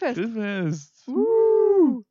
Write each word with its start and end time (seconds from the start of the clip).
Grillfest. 0.00 0.16
Grillfest. 0.34 1.08
Uh. 1.08 2.02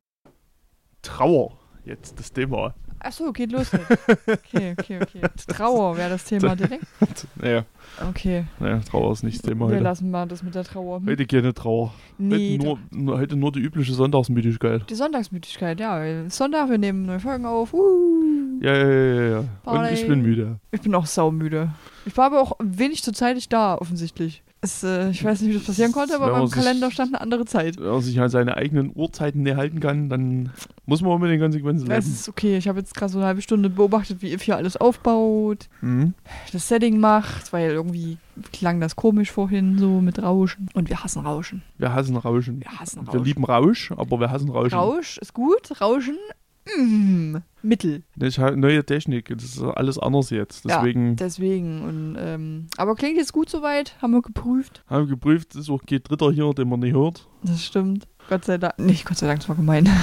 Trauer. 1.02 1.58
Jetzt 1.84 2.18
das 2.18 2.32
Thema. 2.32 2.74
Achso, 3.02 3.32
geht 3.32 3.50
los. 3.50 3.70
Okay, 3.72 4.74
okay, 4.78 4.98
okay. 5.00 5.20
Trauer 5.48 5.96
wäre 5.96 6.10
das 6.10 6.24
Thema 6.24 6.54
direkt. 6.56 6.84
Naja, 7.36 7.64
Okay, 8.10 8.44
naja, 8.58 8.80
Trauer 8.80 9.12
ist 9.12 9.22
nicht 9.22 9.38
das 9.38 9.48
Thema 9.48 9.68
wir 9.68 9.76
heute. 9.76 9.84
lassen 9.84 10.10
mal 10.10 10.28
das 10.28 10.42
mit 10.42 10.54
der 10.54 10.64
Trauer. 10.64 11.00
Heute 11.06 11.24
keine 11.26 11.54
Trauer. 11.54 11.94
nee, 12.18 12.58
heute, 12.62 12.78
nur, 12.94 13.18
heute 13.18 13.36
nur 13.36 13.52
die 13.52 13.60
übliche 13.60 13.94
Sonntagsmüdigkeit. 13.94 14.88
die 14.90 14.94
Sonntagsmüdigkeit, 14.94 15.80
ja. 15.80 16.28
Sonntag, 16.28 16.68
wir 16.68 16.76
nehmen 16.76 17.06
neue 17.06 17.20
Folgen 17.20 17.46
auf. 17.46 17.72
Uh. 17.72 18.60
Ja, 18.60 18.74
ja, 18.76 18.86
ja, 18.90 19.14
ja, 19.14 19.30
ja. 19.30 19.38
Und 19.38 19.48
Party. 19.62 19.94
ich 19.94 20.06
bin 20.06 20.20
müde. 20.20 20.60
Ich 20.70 20.82
bin 20.82 20.94
auch 20.94 21.06
saumüde. 21.06 21.72
Ich 22.04 22.14
war 22.18 22.26
aber 22.26 22.42
auch 22.42 22.52
wenig 22.62 23.02
zur 23.02 23.14
Zeit 23.14 23.34
nicht 23.36 23.50
da, 23.50 23.76
offensichtlich. 23.76 24.42
Es, 24.62 24.82
äh, 24.84 25.08
ich 25.08 25.24
weiß 25.24 25.40
nicht, 25.40 25.50
wie 25.50 25.56
das 25.56 25.64
passieren 25.64 25.90
konnte, 25.90 26.14
aber 26.14 26.30
beim 26.32 26.46
sich- 26.46 26.54
Kalender 26.54 26.90
stand 26.90 27.14
eine 27.14 27.20
andere 27.22 27.46
Zeit. 27.46 27.78
Wenn 27.78 27.86
man 27.92 28.02
sich 28.02 28.20
an 28.20 28.28
seine 28.28 28.58
eigenen 28.58 28.92
Uhrzeiten 28.94 29.42
nicht 29.42 29.56
halten 29.56 29.80
kann, 29.80 30.10
dann 30.10 30.50
muss 30.84 31.00
man 31.00 31.12
auch 31.12 31.18
mit 31.18 31.30
den 31.30 31.40
Konsequenzen 31.40 31.86
leben. 31.86 31.98
ist 31.98 32.28
okay, 32.28 32.58
ich 32.58 32.68
habe 32.68 32.78
jetzt 32.78 32.94
gerade 32.94 33.10
so 33.10 33.18
eine 33.18 33.26
halbe 33.26 33.40
Stunde 33.40 33.70
beobachtet, 33.70 34.20
wie 34.20 34.32
If 34.34 34.42
hier 34.42 34.56
alles 34.58 34.76
aufbaut, 34.76 35.68
Mhm. 35.80 36.12
das 36.52 36.68
Setting 36.68 36.98
macht, 37.00 37.54
weil 37.54 37.70
irgendwie 37.70 38.18
klang 38.52 38.80
das 38.80 38.96
komisch 38.96 39.30
vorhin 39.30 39.78
so 39.78 40.02
mit 40.02 40.22
Rauschen. 40.22 40.68
Und 40.74 40.90
wir 40.90 41.02
hassen 41.02 41.22
Rauschen. 41.24 41.62
Wir 41.78 41.94
hassen 41.94 42.16
Rauschen. 42.16 42.60
Wir 42.60 42.70
hassen 42.78 43.00
Wir 43.00 43.08
Rauschen. 43.08 43.24
lieben 43.24 43.44
Rausch, 43.44 43.92
aber 43.92 44.20
wir 44.20 44.30
hassen 44.30 44.50
Rauschen. 44.50 44.74
Rausch 44.78 45.16
ist 45.18 45.32
gut, 45.32 45.80
Rauschen, 45.80 46.18
mm, 46.66 47.36
Mittel. 47.62 48.02
Das 48.16 48.30
ist 48.30 48.38
halt 48.38 48.56
neue 48.56 48.84
Technik. 48.84 49.28
Das 49.28 49.44
ist 49.44 49.62
alles 49.62 49.98
anders 49.98 50.30
jetzt. 50.30 50.64
Ja. 50.64 50.78
Deswegen 50.78 51.16
Deswegen. 51.16 51.82
Und, 51.82 52.16
ähm, 52.18 52.66
aber 52.76 52.94
klingt 52.94 53.16
jetzt 53.16 53.32
gut 53.32 53.48
soweit, 53.50 53.96
haben 54.02 54.12
wir 54.12 54.22
geprüft. 54.22 54.84
haben 54.86 55.06
wir 55.06 55.14
geprüft, 55.14 55.54
es 55.54 55.62
ist 55.62 55.70
auch 55.70 55.82
kein 55.84 56.02
Dritter 56.02 56.30
hier, 56.30 56.52
den 56.54 56.68
man 56.68 56.80
nicht 56.80 56.94
hört. 56.94 57.28
Das 57.42 57.64
stimmt. 57.64 58.06
Gott 58.28 58.44
sei 58.44 58.58
Dank. 58.58 58.78
Nicht 58.78 59.06
Gott 59.06 59.18
sei 59.18 59.26
Dank, 59.26 59.40
das 59.40 59.48
war 59.48 59.56
gemein. 59.56 59.88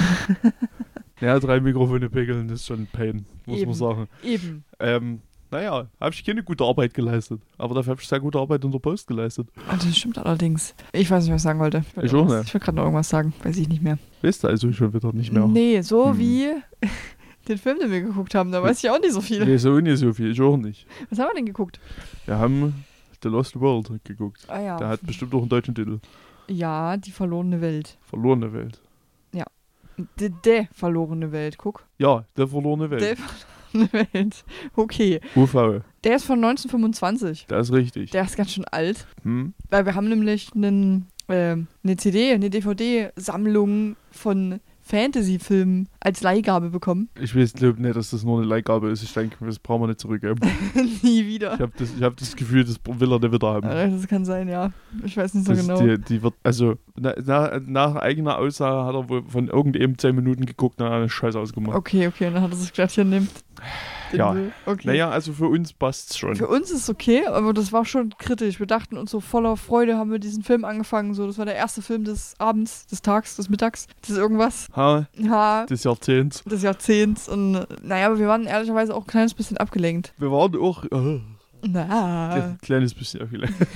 Ja, 1.20 1.38
drei 1.40 1.60
Mikrofone 1.60 2.08
das 2.10 2.60
ist 2.60 2.66
schon 2.66 2.82
ein 2.82 2.88
Pain, 2.92 3.26
muss 3.44 3.58
Eben. 3.58 3.70
man 3.70 3.74
sagen. 3.74 4.08
Eben. 4.22 4.64
Ähm, 4.78 5.20
naja, 5.50 5.86
habe 6.00 6.14
ich 6.14 6.24
keine 6.24 6.42
gute 6.42 6.64
Arbeit 6.64 6.94
geleistet. 6.94 7.40
Aber 7.56 7.74
dafür 7.74 7.92
habe 7.92 8.00
ich 8.02 8.08
sehr 8.08 8.20
gute 8.20 8.38
Arbeit 8.38 8.64
unter 8.64 8.78
Post 8.78 9.06
geleistet. 9.06 9.48
Ah, 9.68 9.76
das 9.76 9.96
stimmt 9.96 10.18
allerdings. 10.18 10.74
Ich 10.92 11.10
weiß 11.10 11.24
nicht, 11.24 11.32
was 11.32 11.40
ich 11.40 11.44
sagen 11.44 11.58
wollte. 11.60 11.84
wollte 11.94 12.06
Ich 12.06 12.14
auch 12.14 12.26
nicht. 12.28 12.48
Ich 12.48 12.54
will 12.54 12.60
gerade 12.60 12.76
noch 12.76 12.84
irgendwas 12.84 13.08
sagen. 13.08 13.32
Weiß 13.42 13.56
ich 13.56 13.68
nicht 13.68 13.82
mehr. 13.82 13.98
Weißt 14.22 14.44
du 14.44 14.48
also 14.48 14.72
schon 14.72 14.92
wieder 14.92 15.12
nicht 15.12 15.32
mehr? 15.32 15.46
Nee, 15.46 15.80
so 15.82 16.10
Hm. 16.10 16.18
wie 16.18 16.48
den 17.48 17.58
Film, 17.58 17.78
den 17.78 17.90
wir 17.90 18.00
geguckt 18.02 18.34
haben. 18.34 18.52
Da 18.52 18.62
weiß 18.62 18.82
ich 18.82 18.90
auch 18.90 19.00
nicht 19.00 19.12
so 19.12 19.20
viel. 19.20 19.44
Nee, 19.44 19.56
so 19.56 19.78
nicht 19.80 19.98
so 19.98 20.12
viel, 20.12 20.30
ich 20.32 20.40
auch 20.40 20.56
nicht. 20.56 20.86
Was 21.10 21.18
haben 21.18 21.28
wir 21.30 21.34
denn 21.34 21.46
geguckt? 21.46 21.80
Wir 22.26 22.38
haben 22.38 22.84
The 23.22 23.28
Lost 23.28 23.58
World 23.58 23.90
geguckt. 24.04 24.44
Ah 24.48 24.60
ja. 24.60 24.76
Der 24.76 24.88
hat 24.88 25.00
bestimmt 25.06 25.34
auch 25.34 25.40
einen 25.40 25.48
deutschen 25.48 25.74
Titel. 25.74 25.98
Ja, 26.48 26.96
die 26.96 27.10
verlorene 27.10 27.60
Welt. 27.60 27.98
Verlorene 28.08 28.52
Welt. 28.52 28.80
De, 30.20 30.30
de 30.44 30.66
verlorene 30.72 31.32
Welt, 31.32 31.58
guck. 31.58 31.84
Ja, 31.98 32.24
der 32.36 32.46
verlorene 32.46 32.88
Welt. 32.88 33.00
Der 33.02 33.16
verlorene 33.16 33.57
Welt. 34.12 34.44
Okay. 34.76 35.20
UV, 35.36 35.82
Der 36.04 36.16
ist 36.16 36.24
von 36.24 36.36
1925. 36.44 37.46
der 37.46 37.58
ist 37.60 37.72
richtig. 37.72 38.10
Der 38.10 38.24
ist 38.24 38.36
ganz 38.36 38.52
schön 38.52 38.64
alt. 38.66 39.06
Hm? 39.22 39.54
Weil 39.70 39.86
wir 39.86 39.94
haben 39.94 40.08
nämlich 40.08 40.50
einen, 40.54 41.06
ähm, 41.28 41.66
eine 41.84 41.96
CD, 41.96 42.32
eine 42.32 42.50
DVD-Sammlung 42.50 43.96
von 44.10 44.60
Fantasy-Filmen 44.88 45.88
als 46.00 46.22
Leihgabe 46.22 46.70
bekommen. 46.70 47.10
Ich 47.20 47.36
weiß 47.36 47.52
glaube 47.52 47.80
nicht, 47.82 47.94
dass 47.94 48.10
das 48.10 48.24
nur 48.24 48.38
eine 48.38 48.46
Leihgabe 48.46 48.88
ist. 48.88 49.02
Ich 49.02 49.12
denke, 49.12 49.36
das 49.44 49.58
brauchen 49.58 49.82
wir 49.82 49.88
nicht 49.88 50.00
zurückgeben. 50.00 50.40
Nie 51.02 51.26
wieder. 51.26 51.54
Ich 51.54 51.60
habe 51.60 51.72
das, 51.76 51.94
ich 51.94 52.02
hab 52.02 52.16
das 52.16 52.34
Gefühl, 52.34 52.64
das 52.64 52.80
will 52.86 53.12
er 53.12 53.18
nicht 53.18 53.32
wieder 53.32 53.48
haben. 53.48 53.68
Das 53.68 54.08
kann 54.08 54.24
sein, 54.24 54.48
ja. 54.48 54.72
Ich 55.04 55.16
weiß 55.16 55.34
nicht 55.34 55.46
so 55.46 55.52
Das, 55.52 55.66
genau. 55.66 55.80
die, 55.80 55.98
die 55.98 56.22
wird, 56.22 56.34
also 56.42 56.76
na, 56.96 57.14
na, 57.22 57.60
nach 57.66 57.96
eigener 57.96 58.38
Aussage 58.38 58.86
hat 58.86 58.94
er 58.94 59.08
wohl 59.08 59.24
von 59.28 59.48
irgendeinem 59.48 59.98
10 59.98 60.14
Minuten 60.14 60.46
geguckt 60.46 60.80
und 60.80 60.86
hat 60.86 60.94
eine 60.94 61.08
Scheiße 61.10 61.38
ausgemacht. 61.38 61.76
Okay, 61.76 62.06
okay, 62.06 62.30
dann 62.32 62.42
hat 62.42 62.50
er 62.50 62.56
sich 62.56 62.72
gedacht, 62.72 62.92
hier 62.92 63.04
nimmt. 63.04 63.30
Ja. 64.12 64.34
Okay. 64.66 64.86
Naja, 64.86 65.10
also 65.10 65.32
für 65.32 65.46
uns 65.48 65.72
passt's 65.72 66.16
schon. 66.18 66.36
Für 66.36 66.48
uns 66.48 66.70
ist 66.70 66.82
es 66.82 66.90
okay, 66.90 67.26
aber 67.26 67.52
das 67.52 67.72
war 67.72 67.84
schon 67.84 68.14
kritisch. 68.18 68.58
Wir 68.58 68.66
dachten 68.66 68.96
uns 68.96 69.10
so 69.10 69.20
voller 69.20 69.56
Freude 69.56 69.96
haben 69.96 70.10
wir 70.10 70.18
diesen 70.18 70.42
Film 70.42 70.64
angefangen. 70.64 71.14
So, 71.14 71.26
das 71.26 71.38
war 71.38 71.44
der 71.44 71.54
erste 71.56 71.82
Film 71.82 72.04
des 72.04 72.34
Abends, 72.38 72.86
des 72.86 73.02
Tags, 73.02 73.36
des 73.36 73.48
Mittags, 73.48 73.86
des 74.08 74.16
irgendwas. 74.16 74.68
Ha, 74.74 75.06
Ja, 75.16 75.66
des 75.66 75.84
Jahrzehnts. 75.84 76.42
des 76.44 76.62
Jahrzehnts. 76.62 77.28
Und 77.28 77.66
naja, 77.82 78.06
aber 78.06 78.18
wir 78.18 78.28
waren 78.28 78.46
ehrlicherweise 78.46 78.94
auch 78.94 79.02
ein 79.02 79.06
kleines 79.06 79.34
bisschen 79.34 79.56
abgelenkt. 79.56 80.12
Wir 80.18 80.30
waren 80.32 80.56
auch 80.56 80.84
äh, 80.84 81.20
Na, 81.66 82.30
ein 82.30 82.58
kleines 82.62 82.94
bisschen 82.94 83.20
abgelenkt. 83.22 83.54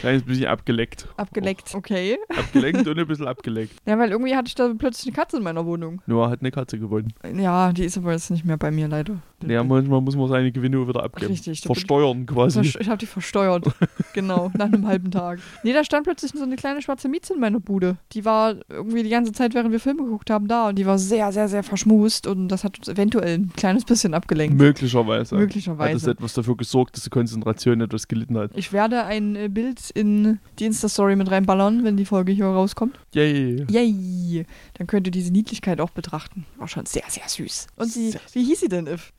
kleines 0.00 0.22
bisschen 0.22 0.46
abgeleckt. 0.46 1.08
abgeleckt. 1.16 1.74
Okay. 1.74 2.18
Abgelenkt 2.36 2.86
und 2.86 2.98
ein 2.98 3.06
bisschen 3.06 3.26
abgeleckt. 3.26 3.74
Ja, 3.86 3.98
weil 3.98 4.10
irgendwie 4.10 4.34
hatte 4.34 4.48
ich 4.48 4.54
da 4.54 4.72
plötzlich 4.76 5.06
eine 5.06 5.16
Katze 5.16 5.38
in 5.38 5.42
meiner 5.42 5.64
Wohnung. 5.66 6.02
Noah 6.06 6.30
hat 6.30 6.40
eine 6.40 6.50
Katze 6.50 6.78
gewonnen. 6.78 7.12
Ja, 7.36 7.72
die 7.72 7.84
ist 7.84 7.96
aber 7.96 8.12
jetzt 8.12 8.30
nicht 8.30 8.44
mehr 8.44 8.56
bei 8.56 8.70
mir, 8.70 8.88
leider. 8.88 9.18
Ja, 9.46 9.62
manchmal 9.62 10.00
muss 10.00 10.16
man 10.16 10.28
seine 10.28 10.52
Gewinne 10.52 10.86
wieder 10.86 11.02
abgeben. 11.02 11.32
Richtig, 11.32 11.60
Versteuern 11.62 12.26
quasi. 12.26 12.60
Ich 12.60 12.88
habe 12.88 12.98
die 12.98 13.06
versteuert. 13.06 13.66
genau, 14.14 14.50
nach 14.56 14.66
einem 14.66 14.86
halben 14.86 15.10
Tag. 15.10 15.38
Nee, 15.62 15.72
da 15.72 15.84
stand 15.84 16.04
plötzlich 16.04 16.32
so 16.32 16.42
eine 16.42 16.56
kleine 16.56 16.82
schwarze 16.82 17.08
Mieze 17.08 17.34
in 17.34 17.40
meiner 17.40 17.60
Bude. 17.60 17.96
Die 18.12 18.24
war 18.24 18.54
irgendwie 18.68 19.02
die 19.02 19.10
ganze 19.10 19.32
Zeit, 19.32 19.54
während 19.54 19.72
wir 19.72 19.80
Filme 19.80 20.04
geguckt 20.04 20.30
haben, 20.30 20.48
da 20.48 20.68
und 20.68 20.76
die 20.78 20.86
war 20.86 20.98
sehr, 20.98 21.32
sehr, 21.32 21.48
sehr 21.48 21.62
verschmust 21.62 22.26
und 22.26 22.48
das 22.48 22.64
hat 22.64 22.78
uns 22.78 22.88
eventuell 22.88 23.38
ein 23.38 23.52
kleines 23.54 23.84
bisschen 23.84 24.14
abgelenkt. 24.14 24.56
Möglicherweise. 24.56 25.36
Hat 25.36 25.42
es 25.42 25.46
Möglicherweise. 25.46 26.10
etwas 26.10 26.34
dafür 26.34 26.56
gesorgt, 26.56 26.96
dass 26.96 27.04
die 27.04 27.10
Konzentration 27.10 27.80
etwas 27.80 28.08
gelitten 28.08 28.38
hat. 28.38 28.50
Ich 28.54 28.72
werde 28.72 29.04
ein 29.04 29.36
äh, 29.36 29.48
In 29.90 30.38
die 30.58 30.66
Insta-Story 30.66 31.16
mit 31.16 31.30
reinballern, 31.30 31.84
wenn 31.84 31.96
die 31.96 32.04
Folge 32.04 32.32
hier 32.32 32.46
rauskommt. 32.46 32.98
Yay. 33.14 33.66
Yay! 33.68 34.46
Dann 34.74 34.86
könnt 34.86 35.06
ihr 35.06 35.10
diese 35.10 35.32
Niedlichkeit 35.32 35.80
auch 35.80 35.90
betrachten. 35.90 36.46
War 36.58 36.68
schon 36.68 36.86
sehr, 36.86 37.04
sehr 37.08 37.28
süß. 37.28 37.68
Und 37.76 37.92
sie, 37.92 38.10
Sehr 38.10 38.20
wie 38.32 38.44
hieß 38.44 38.60
sie 38.60 38.68
denn, 38.68 38.86
If? 38.86 39.12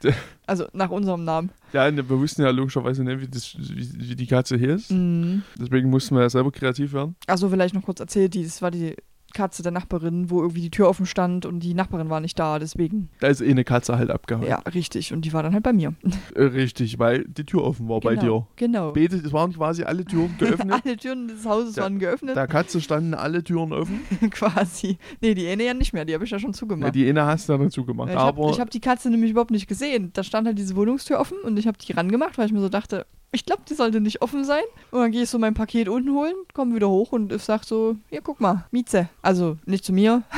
Also 0.48 0.68
nach 0.74 0.90
unserem 0.90 1.24
Namen. 1.24 1.52
Ja, 1.74 1.90
ne, 1.90 2.08
wir 2.08 2.20
wussten 2.20 2.44
ja 2.44 2.50
logischerweise 2.52 3.04
nicht, 3.04 3.20
wie, 3.20 3.28
das, 3.28 3.56
wie, 3.58 4.10
wie 4.10 4.16
die 4.16 4.28
Katze 4.28 4.58
hier 4.58 4.76
ist. 4.76 4.92
Mhm. 4.92 5.44
Deswegen 5.60 5.90
mussten 5.90 6.16
wir 6.16 6.22
ja 6.22 6.30
selber 6.30 6.52
kreativ 6.52 6.94
werden. 6.94 7.16
Also 7.28 7.50
vielleicht 7.50 7.74
noch 7.74 7.84
kurz 7.84 8.00
erzählt, 8.00 8.34
die, 8.34 8.44
das 8.44 8.62
war 8.62 8.72
die 8.72 8.96
Katze 9.34 9.64
der 9.64 9.72
Nachbarin, 9.72 10.30
wo 10.30 10.42
irgendwie 10.42 10.62
die 10.62 10.72
Tür 10.72 10.88
offen 10.88 11.06
stand 11.06 11.46
und 11.46 11.60
die 11.60 11.74
Nachbarin 11.74 12.10
war 12.10 12.20
nicht 12.22 12.40
da, 12.40 12.58
deswegen. 12.60 13.10
Da 13.20 13.28
ist 13.28 13.42
eh 13.42 13.50
eine 13.52 13.64
Katze 13.66 13.98
halt 13.98 14.10
abgehauen. 14.10 14.48
Ja, 14.48 14.60
richtig. 14.74 15.12
Und 15.14 15.22
die 15.26 15.34
war 15.34 15.44
dann 15.44 15.54
halt 15.54 15.64
bei 15.64 15.74
mir. 15.74 15.94
Äh, 16.36 16.44
Richtig, 16.44 17.00
weil 17.00 17.24
die 17.26 17.46
Tür 17.46 17.64
offen 17.64 17.88
war 17.88 18.00
bei 18.02 18.16
dir. 18.16 18.22
genau. 18.22 18.48
Genau. 18.56 18.92
Beide, 18.94 19.16
es 19.18 19.32
waren 19.32 19.54
quasi 19.54 19.84
alle 19.84 20.04
Türen 20.06 20.36
geöffnet. 20.40 20.82
Alle 20.84 20.98
Türen 20.98 21.28
des 21.28 21.46
Hauses 21.46 21.76
Ja, 21.76 21.84
waren 21.84 22.00
geöffnet, 22.00 22.36
Der 22.36 22.48
Katze 22.48 22.82
standen 22.82 23.14
alle 23.14 23.44
Türen 23.44 23.72
offen. 23.74 24.00
quasi. 24.32 24.98
Nee, 25.22 25.34
die 25.34 25.48
eine 25.48 25.64
ja 25.66 25.74
nicht 25.74 25.94
mehr, 25.94 26.04
die 26.06 26.14
habe 26.14 26.24
ich 26.26 26.32
ja 26.32 26.40
schon 26.40 26.52
Ja, 26.52 26.58
zugemacht. 26.58 26.96
die 26.96 27.08
eine 27.08 27.26
hast 27.26 27.48
du 27.50 27.58
dann 27.58 27.70
zugemacht. 27.70 28.10
Ja, 28.10 28.16
ich 28.16 28.22
habe 28.22 28.42
hab 28.60 28.70
die 28.70 28.80
Katze 28.82 29.10
nämlich 29.10 29.32
überhaupt 29.32 29.52
nicht 29.52 29.68
gesehen. 29.68 30.12
Da 30.14 30.24
stand 30.24 30.48
halt 30.48 30.58
diese 30.58 30.76
Wohnungstür 30.76 31.20
offen 31.20 31.38
und 31.44 31.58
ich 31.58 31.68
habe 31.68 31.78
die 31.78 31.92
rangemacht, 31.94 32.38
weil 32.38 32.48
ich 32.48 32.52
mir 32.54 32.62
so 32.62 32.70
dachte, 32.70 33.06
ich 33.32 33.46
glaube, 33.46 33.64
die 33.70 33.74
sollte 33.74 34.00
nicht 34.00 34.22
offen 34.22 34.44
sein. 34.44 34.64
Und 34.92 35.02
dann 35.02 35.12
gehe 35.12 35.24
ich 35.24 35.30
so 35.30 35.40
mein 35.40 35.54
Paket 35.54 35.90
unten 35.90 36.14
holen, 36.14 36.34
komme 36.54 36.76
wieder 36.76 36.90
hoch 36.90 37.12
und 37.12 37.32
ich 37.32 37.44
sag 37.44 37.64
so, 37.64 37.98
hier, 38.10 38.22
guck 38.22 38.40
mal, 38.40 38.66
Mieze. 38.72 39.10
Also, 39.22 39.58
nicht 39.66 39.86
zu 39.86 39.94
mir. 39.94 40.24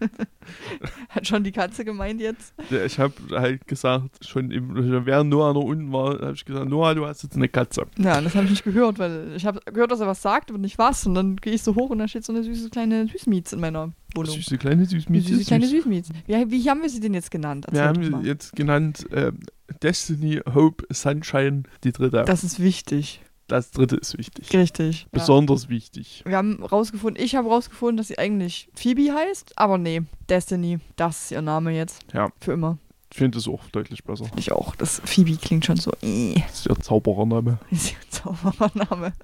Hat 1.08 1.26
schon 1.26 1.44
die 1.44 1.52
Katze 1.52 1.84
gemeint 1.84 2.20
jetzt. 2.20 2.54
Ja, 2.70 2.84
ich 2.84 2.98
habe 2.98 3.14
halt 3.32 3.66
gesagt, 3.66 4.24
schon 4.26 4.50
im, 4.50 5.06
während 5.06 5.30
Noah 5.30 5.54
noch 5.54 5.62
unten 5.62 5.92
war, 5.92 6.20
habe 6.20 6.32
ich 6.34 6.44
gesagt, 6.44 6.68
Noah, 6.68 6.94
du 6.94 7.06
hast 7.06 7.22
jetzt 7.22 7.36
eine 7.36 7.48
Katze. 7.48 7.86
Ja, 7.98 8.20
das 8.20 8.34
habe 8.34 8.44
ich 8.44 8.50
nicht 8.50 8.64
gehört, 8.64 8.98
weil 8.98 9.32
ich 9.36 9.46
habe 9.46 9.60
gehört, 9.72 9.90
dass 9.90 10.00
er 10.00 10.06
was 10.06 10.22
sagt, 10.22 10.50
aber 10.50 10.58
nicht 10.58 10.78
was. 10.78 11.06
Und 11.06 11.14
dann 11.14 11.36
gehe 11.36 11.52
ich 11.52 11.62
so 11.62 11.74
hoch 11.74 11.90
und 11.90 11.98
da 11.98 12.08
steht 12.08 12.24
so 12.24 12.32
eine 12.32 12.42
süße 12.42 12.70
kleine 12.70 13.06
Süßmiez 13.08 13.52
in 13.52 13.60
meiner 13.60 13.92
Wohnung. 14.14 14.34
Süße 14.34 14.58
kleine 14.58 14.76
Eine 14.82 14.86
Süßmieze. 14.86 15.28
süße 15.28 15.44
kleine 15.44 15.66
süß. 15.66 15.84
Süßmiez. 15.84 16.08
Wie, 16.26 16.50
wie 16.50 16.70
haben 16.70 16.82
wir 16.82 16.88
sie 16.88 17.00
denn 17.00 17.14
jetzt 17.14 17.30
genannt? 17.30 17.66
Wir 17.70 17.80
Erzähl 17.80 18.02
haben 18.04 18.10
doch 18.12 18.22
sie 18.22 18.26
jetzt 18.28 18.56
genannt 18.56 19.06
ähm, 19.12 19.38
Destiny, 19.82 20.40
Hope, 20.54 20.84
Sunshine, 20.90 21.64
die 21.84 21.92
dritte. 21.92 22.24
Das 22.26 22.42
ist 22.44 22.60
wichtig. 22.60 23.20
Dritte 23.48 23.96
ist 23.96 24.16
wichtig. 24.18 24.52
Richtig. 24.52 25.02
Ja. 25.02 25.08
Besonders 25.12 25.68
wichtig. 25.68 26.22
Wir 26.26 26.36
haben 26.36 26.62
rausgefunden, 26.62 27.22
ich 27.22 27.34
habe 27.34 27.48
rausgefunden, 27.48 27.96
dass 27.96 28.08
sie 28.08 28.18
eigentlich 28.18 28.68
Phoebe 28.74 29.12
heißt, 29.12 29.58
aber 29.58 29.78
nee, 29.78 30.02
Destiny, 30.28 30.78
das 30.96 31.24
ist 31.24 31.30
ihr 31.32 31.42
Name 31.42 31.72
jetzt. 31.72 32.00
Ja. 32.12 32.30
Für 32.40 32.52
immer. 32.52 32.78
Ich 33.10 33.16
finde 33.18 33.38
es 33.38 33.48
auch 33.48 33.64
deutlich 33.70 34.04
besser. 34.04 34.26
Ich 34.36 34.52
auch. 34.52 34.76
Das 34.76 35.00
Phoebe 35.04 35.34
klingt 35.36 35.64
schon 35.64 35.76
so. 35.78 35.90
Äh, 36.02 36.34
Das 36.46 36.58
ist 36.60 36.66
ihr 36.66 36.78
Zauberername. 36.78 37.58
ist 37.70 37.92
ihr 37.92 38.10
Zauberername. 38.10 39.14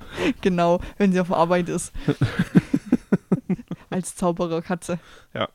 genau, 0.40 0.80
wenn 0.96 1.12
sie 1.12 1.20
auf 1.20 1.30
Arbeit 1.30 1.68
ist. 1.68 1.92
Als 3.90 4.16
Zaubererkatze. 4.16 4.98
Ja. 5.34 5.48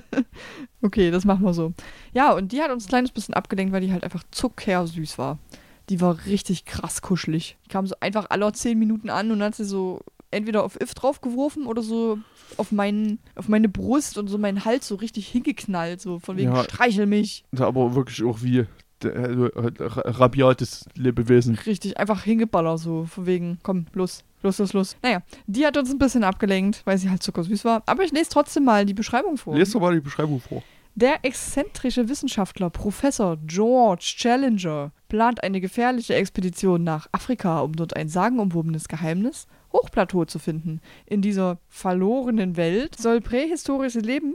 okay, 0.82 1.10
das 1.10 1.24
machen 1.24 1.44
wir 1.44 1.54
so. 1.54 1.72
Ja, 2.12 2.32
und 2.32 2.52
die 2.52 2.60
hat 2.60 2.70
uns 2.70 2.84
ein 2.84 2.88
kleines 2.88 3.10
bisschen 3.10 3.34
abgelenkt, 3.34 3.72
weil 3.72 3.80
die 3.80 3.92
halt 3.92 4.04
einfach 4.04 4.22
zuckersüß 4.30 5.18
war. 5.18 5.38
Die 5.88 6.00
war 6.00 6.26
richtig 6.26 6.64
krass 6.64 7.00
kuschelig. 7.02 7.56
Die 7.64 7.68
kam 7.68 7.86
so 7.86 7.94
einfach 8.00 8.26
alle 8.30 8.50
zehn 8.52 8.78
Minuten 8.78 9.08
an 9.10 9.30
und 9.30 9.38
dann 9.38 9.48
hat 9.48 9.54
sie 9.54 9.64
so 9.64 10.00
entweder 10.32 10.64
auf 10.64 10.78
If 10.80 10.94
draufgeworfen 10.94 11.66
oder 11.66 11.82
so 11.82 12.18
auf, 12.56 12.72
meinen, 12.72 13.18
auf 13.36 13.48
meine 13.48 13.68
Brust 13.68 14.18
und 14.18 14.28
so 14.28 14.36
meinen 14.38 14.64
Hals 14.64 14.88
so 14.88 14.96
richtig 14.96 15.28
hingeknallt. 15.28 16.00
So 16.00 16.18
von 16.18 16.36
wegen 16.36 16.52
Ja. 16.52 16.64
streichel 16.64 17.06
mich. 17.06 17.44
Aber 17.56 17.94
wirklich 17.94 18.24
auch 18.24 18.42
wie 18.42 18.66
also, 19.04 19.46
äh, 19.52 19.72
ra- 19.78 20.02
rabiates 20.10 20.86
Lebewesen. 20.94 21.54
Richtig, 21.66 21.98
einfach 21.98 22.22
hingeballert, 22.24 22.78
so 22.80 23.04
von 23.04 23.26
wegen, 23.26 23.58
komm, 23.62 23.86
los, 23.92 24.24
los, 24.42 24.58
los, 24.58 24.72
los. 24.72 24.96
Naja, 25.02 25.22
die 25.46 25.66
hat 25.66 25.76
uns 25.76 25.90
ein 25.90 25.98
bisschen 25.98 26.24
abgelenkt, 26.24 26.80
weil 26.86 26.96
sie 26.98 27.10
halt 27.10 27.22
zuckersüß 27.22 27.64
war. 27.66 27.82
Aber 27.86 28.02
ich 28.04 28.10
lese 28.12 28.30
trotzdem 28.30 28.64
mal 28.64 28.86
die 28.86 28.94
Beschreibung 28.94 29.36
vor. 29.36 29.54
Lest 29.56 29.74
doch 29.74 29.80
mal 29.80 29.94
die 29.94 30.00
Beschreibung 30.00 30.40
vor. 30.40 30.62
Der 30.98 31.26
exzentrische 31.26 32.08
Wissenschaftler 32.08 32.70
Professor 32.70 33.36
George 33.44 34.14
Challenger 34.16 34.92
plant 35.10 35.42
eine 35.42 35.60
gefährliche 35.60 36.14
Expedition 36.14 36.84
nach 36.84 37.06
Afrika, 37.12 37.60
um 37.60 37.74
dort 37.76 37.94
ein 37.94 38.08
sagenumwobenes 38.08 38.88
Geheimnis, 38.88 39.46
Hochplateau 39.76 40.24
zu 40.24 40.38
finden. 40.38 40.80
In 41.06 41.20
dieser 41.22 41.58
verlorenen 41.68 42.56
Welt 42.56 42.96
soll 42.96 43.20
prähistorisches 43.20 44.02
Leben, 44.02 44.34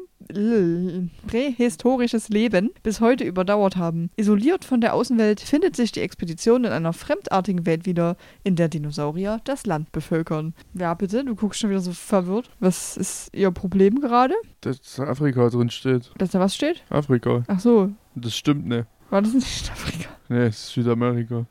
prähistorisches 1.28 2.30
Leben 2.30 2.72
bis 2.84 3.02
heute 3.02 3.24
überdauert 3.24 3.76
haben. 3.76 4.10
Isoliert 4.18 4.66
von 4.66 4.82
der 4.82 4.94
Außenwelt 4.94 5.40
findet 5.40 5.76
sich 5.76 5.92
die 5.92 6.02
Expedition 6.02 6.64
in 6.64 6.72
einer 6.72 6.94
fremdartigen 6.94 7.66
Welt 7.66 7.86
wieder, 7.86 8.18
in 8.44 8.56
der 8.56 8.70
Dinosaurier 8.70 9.40
das 9.44 9.66
Land 9.66 9.92
bevölkern. 9.92 10.54
Ja, 10.74 10.94
bitte, 10.94 11.24
du 11.26 11.36
guckst 11.36 11.60
schon 11.60 11.70
wieder 11.70 11.80
so 11.82 11.92
verwirrt. 11.92 12.50
Was 12.60 12.98
ist 12.98 13.30
ihr 13.34 13.52
Problem 13.52 14.00
gerade? 14.02 14.36
Dass 14.62 15.00
Afrika 15.00 15.50
drin 15.50 15.70
steht. 15.70 16.12
Dass 16.18 16.32
da 16.32 16.40
was 16.40 16.56
steht? 16.56 16.84
Afrika. 16.90 17.44
Ach 17.48 17.60
so, 17.60 17.90
Das 18.16 18.36
stimmt 18.36 18.68
nicht. 18.68 18.86
war 19.10 19.22
das 19.22 19.34
nicht 19.34 19.72
Afrika? 19.72 20.10
Nee, 20.30 20.46
es 20.46 20.58
ist 20.66 20.74
Südamerika. 20.74 21.46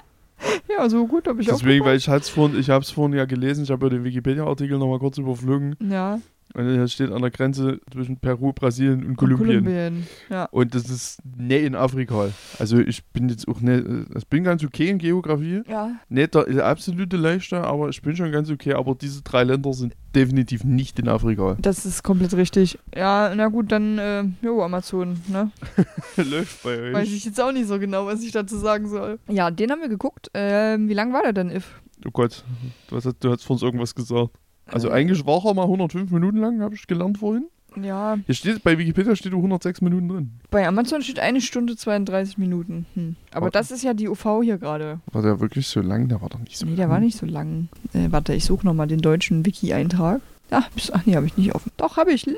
Ja, 0.70 0.90
so 0.90 1.06
gut, 1.08 1.28
habe 1.28 1.42
ich 1.42 1.48
Deswegen, 1.48 1.84
auch. 1.84 1.88
weil 1.88 1.98
ich 1.98 2.10
hab's 2.10 2.30
vorhin, 2.30 2.60
ich 2.60 2.70
hab's 2.70 2.90
vorhin 2.92 3.18
ja 3.18 3.26
gelesen, 3.26 3.64
ich 3.64 3.72
habe 3.72 3.86
ja 3.86 3.90
den 3.92 4.04
Wikipedia-Artikel 4.04 4.78
nochmal 4.78 5.00
kurz 5.00 5.18
überflogen. 5.18 5.76
Ja, 5.80 6.20
Und 6.54 6.72
hier 6.72 6.88
steht 6.88 7.12
an 7.12 7.22
der 7.22 7.32
Grenze 7.32 7.80
zwischen 7.92 8.18
Peru, 8.18 8.54
Brasilien 8.54 9.04
und 9.04 9.10
und 9.14 9.18
Kolumbien. 9.18 9.64
Kolumbien. 9.64 10.08
Ja. 10.30 10.46
Und 10.46 10.76
das 10.76 10.90
ist 10.90 11.20
nicht 11.26 11.64
in 11.64 11.76
Afrika. 11.76 12.30
Also 12.60 12.78
ich 12.80 13.04
bin 13.06 13.30
jetzt 13.30 13.48
auch 13.48 13.60
nicht, 13.60 13.84
ich 14.16 14.28
bin 14.28 14.44
ganz 14.44 14.64
okay 14.64 14.90
in 14.90 14.98
Geografie. 14.98 15.62
Ja, 15.68 15.92
Nicht 16.10 16.36
der, 16.36 16.44
der 16.46 16.66
absolute 16.66 17.18
Leichter, 17.18 17.64
aber 17.64 17.90
ich 17.90 18.02
bin 18.02 18.16
schon 18.16 18.32
ganz 18.32 18.50
okay. 18.52 18.74
Aber 18.74 18.96
diese 18.96 19.22
drei 19.24 19.44
Länder 19.44 19.74
sind 19.74 19.96
definitiv 20.16 20.64
nicht 20.64 21.00
in 21.00 21.08
Afrika. 21.08 21.58
das 21.60 21.86
ist 21.86 22.04
komplett 22.04 22.34
richtig. 22.36 22.78
Ja, 22.96 23.34
na 23.36 23.48
gut, 23.48 23.72
dann, 23.72 23.98
äh, 23.98 24.24
jo, 24.44 24.62
Amazon, 24.62 25.20
ne? 25.28 25.52
Läuft 26.18 26.64
bei 26.64 26.80
euch. 26.80 26.94
Weiß 26.94 27.12
ich 27.12 27.26
jetzt 27.26 27.42
auch 27.42 27.52
nicht 27.52 27.68
so 27.68 27.80
genau, 27.80 28.06
was 28.06 28.22
ich 28.24 28.32
dazu 28.32 28.58
sagen 28.58 28.88
soll. 28.90 29.18
Ja, 29.28 29.50
den 29.50 29.72
haben 29.72 29.82
wir 29.82 29.90
geguckt. 29.90 30.30
Ähm, 30.36 30.88
wie 30.88 30.94
lang 30.94 31.14
war 31.14 31.24
der 31.24 31.34
denn, 31.34 31.50
If? 31.50 31.82
Oh 32.06 32.12
Gott, 32.12 32.44
du 32.90 32.96
hast, 32.98 33.08
du 33.22 33.32
hast 33.32 33.44
vor 33.44 33.56
uns 33.56 33.64
irgendwas 33.64 33.96
gesagt. 33.96 34.30
Also 34.66 34.90
eigentlich 34.90 35.26
war 35.26 35.46
er 35.46 35.54
mal 35.54 35.64
105 35.64 36.12
Minuten 36.12 36.38
lang, 36.38 36.62
habe 36.62 36.76
ich 36.76 36.88
gelernt 36.88 37.18
vorhin. 37.18 37.46
Ja, 37.82 38.20
Hier 38.28 38.36
steht, 38.36 38.64
bei 38.64 38.78
Wikipedia 38.78 39.16
steht 39.16 39.34
106 39.34 39.82
Minuten 39.82 40.08
drin. 40.08 40.32
bei 40.52 40.68
Amazon 40.68 41.02
steht 41.02 41.18
eine 41.20 41.42
Stunde 41.42 41.76
32 41.76 42.38
Minuten. 42.38 42.86
Hm. 42.94 43.16
Aber 43.32 43.48
Oh. 43.48 43.50
das 43.50 43.72
ist 43.72 43.84
ja 43.84 43.96
die 43.96 44.08
UV 44.08 44.42
hier 44.44 44.60
gerade. 44.60 45.00
War 45.12 45.24
der 45.24 45.40
wirklich 45.40 45.66
so 45.68 45.82
lang? 45.82 46.08
Der 46.08 46.22
war 46.22 46.30
doch 46.30 46.40
nicht 46.40 46.56
so 46.56 46.68
Nee, 46.68 46.76
der 46.76 46.90
war 46.90 46.98
lang. 46.98 47.06
nicht 47.06 47.18
so 47.18 47.26
lang. 47.26 47.70
Äh, 47.94 48.12
warte, 48.12 48.36
ich 48.36 48.46
suche 48.46 48.64
nochmal 48.68 48.86
den 48.88 49.00
deutschen 49.00 49.44
Wiki-Eintrag. 49.44 50.22
Ah, 50.52 50.64
bis- 50.76 50.92
ach 50.92 51.02
nee, 51.06 51.16
habe 51.16 51.26
ich 51.26 51.36
nicht 51.38 51.56
offen. 51.56 51.72
Doch, 51.78 51.98
habe 51.98 52.12
ich. 52.12 52.26
Lol. 52.26 52.36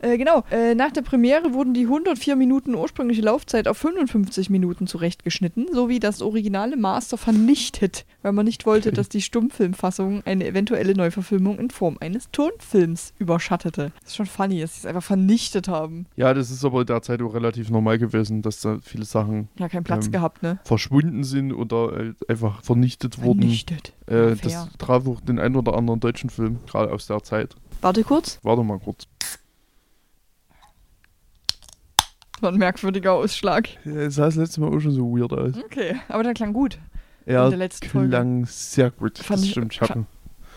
Äh, 0.00 0.18
genau. 0.18 0.44
Äh, 0.50 0.74
nach 0.74 0.92
der 0.92 1.02
Premiere 1.02 1.52
wurden 1.52 1.74
die 1.74 1.84
104 1.84 2.36
Minuten 2.36 2.74
ursprüngliche 2.74 3.22
Laufzeit 3.22 3.66
auf 3.66 3.78
55 3.78 4.50
Minuten 4.50 4.86
zurechtgeschnitten, 4.86 5.66
sowie 5.72 5.98
das 5.98 6.22
originale 6.22 6.76
Master 6.76 7.16
vernichtet, 7.18 8.04
weil 8.22 8.32
man 8.32 8.44
nicht 8.44 8.66
wollte, 8.66 8.92
dass 8.92 9.08
die 9.08 9.22
Stummfilmfassung 9.22 10.22
eine 10.26 10.46
eventuelle 10.46 10.94
Neuverfilmung 10.94 11.58
in 11.58 11.70
Form 11.70 11.96
eines 12.00 12.30
Tonfilms 12.30 13.14
überschattete. 13.18 13.90
Das 14.00 14.10
ist 14.10 14.16
schon 14.16 14.26
funny, 14.26 14.60
dass 14.60 14.74
sie 14.74 14.80
es 14.80 14.86
einfach 14.86 15.02
vernichtet 15.02 15.66
haben. 15.68 16.06
Ja, 16.16 16.34
das 16.34 16.50
ist 16.50 16.64
aber 16.64 16.84
derzeit 16.84 17.20
auch 17.22 17.34
relativ 17.34 17.70
normal 17.70 17.98
gewesen, 17.98 18.42
dass 18.42 18.60
da 18.60 18.78
viele 18.82 19.04
Sachen 19.04 19.48
Ja, 19.58 19.68
keinen 19.68 19.84
Platz 19.84 20.06
Ähm, 20.06 20.12
gehabt, 20.12 20.42
ne? 20.42 20.58
verschwunden 20.64 21.24
sind 21.24 21.52
oder 21.52 21.96
äh, 21.98 22.12
einfach 22.28 22.62
vernichtet 22.62 23.20
wurden. 23.22 23.40
Vernichtet. 23.40 23.92
Äh, 24.06 24.36
das 24.36 24.68
traf 24.78 25.06
auch 25.08 25.20
den 25.20 25.38
einen 25.40 25.56
oder 25.56 25.74
anderen 25.74 25.98
deutschen 25.98 26.30
Film, 26.30 26.58
gerade 26.70 26.92
aus 26.92 27.06
der 27.08 27.22
Zeit. 27.24 27.55
Warte 27.86 28.02
kurz. 28.02 28.40
Warte 28.42 28.64
mal 28.64 28.80
kurz. 28.80 29.06
War 32.40 32.50
ein 32.50 32.58
merkwürdiger 32.58 33.12
Ausschlag. 33.12 33.68
Ja, 33.84 33.92
Es 33.92 34.16
sah 34.16 34.24
das 34.26 34.34
letzte 34.34 34.60
Mal 34.60 34.74
auch 34.74 34.80
schon 34.80 34.90
so 34.90 35.04
weird 35.16 35.32
aus. 35.32 35.54
Okay, 35.64 35.94
aber 36.08 36.24
der 36.24 36.34
klang 36.34 36.52
gut. 36.52 36.78
Ja, 37.26 37.44
in 37.44 37.50
der 37.50 37.58
letzten 37.60 37.88
Folge. 37.88 38.08
klang 38.08 38.44
sehr 38.46 38.90
gut. 38.90 39.18
Fand 39.18 39.38
das 39.38 39.44
ich- 39.44 39.50
stimmt. 39.52 39.72
Ich 39.74 39.80
habe 39.80 40.04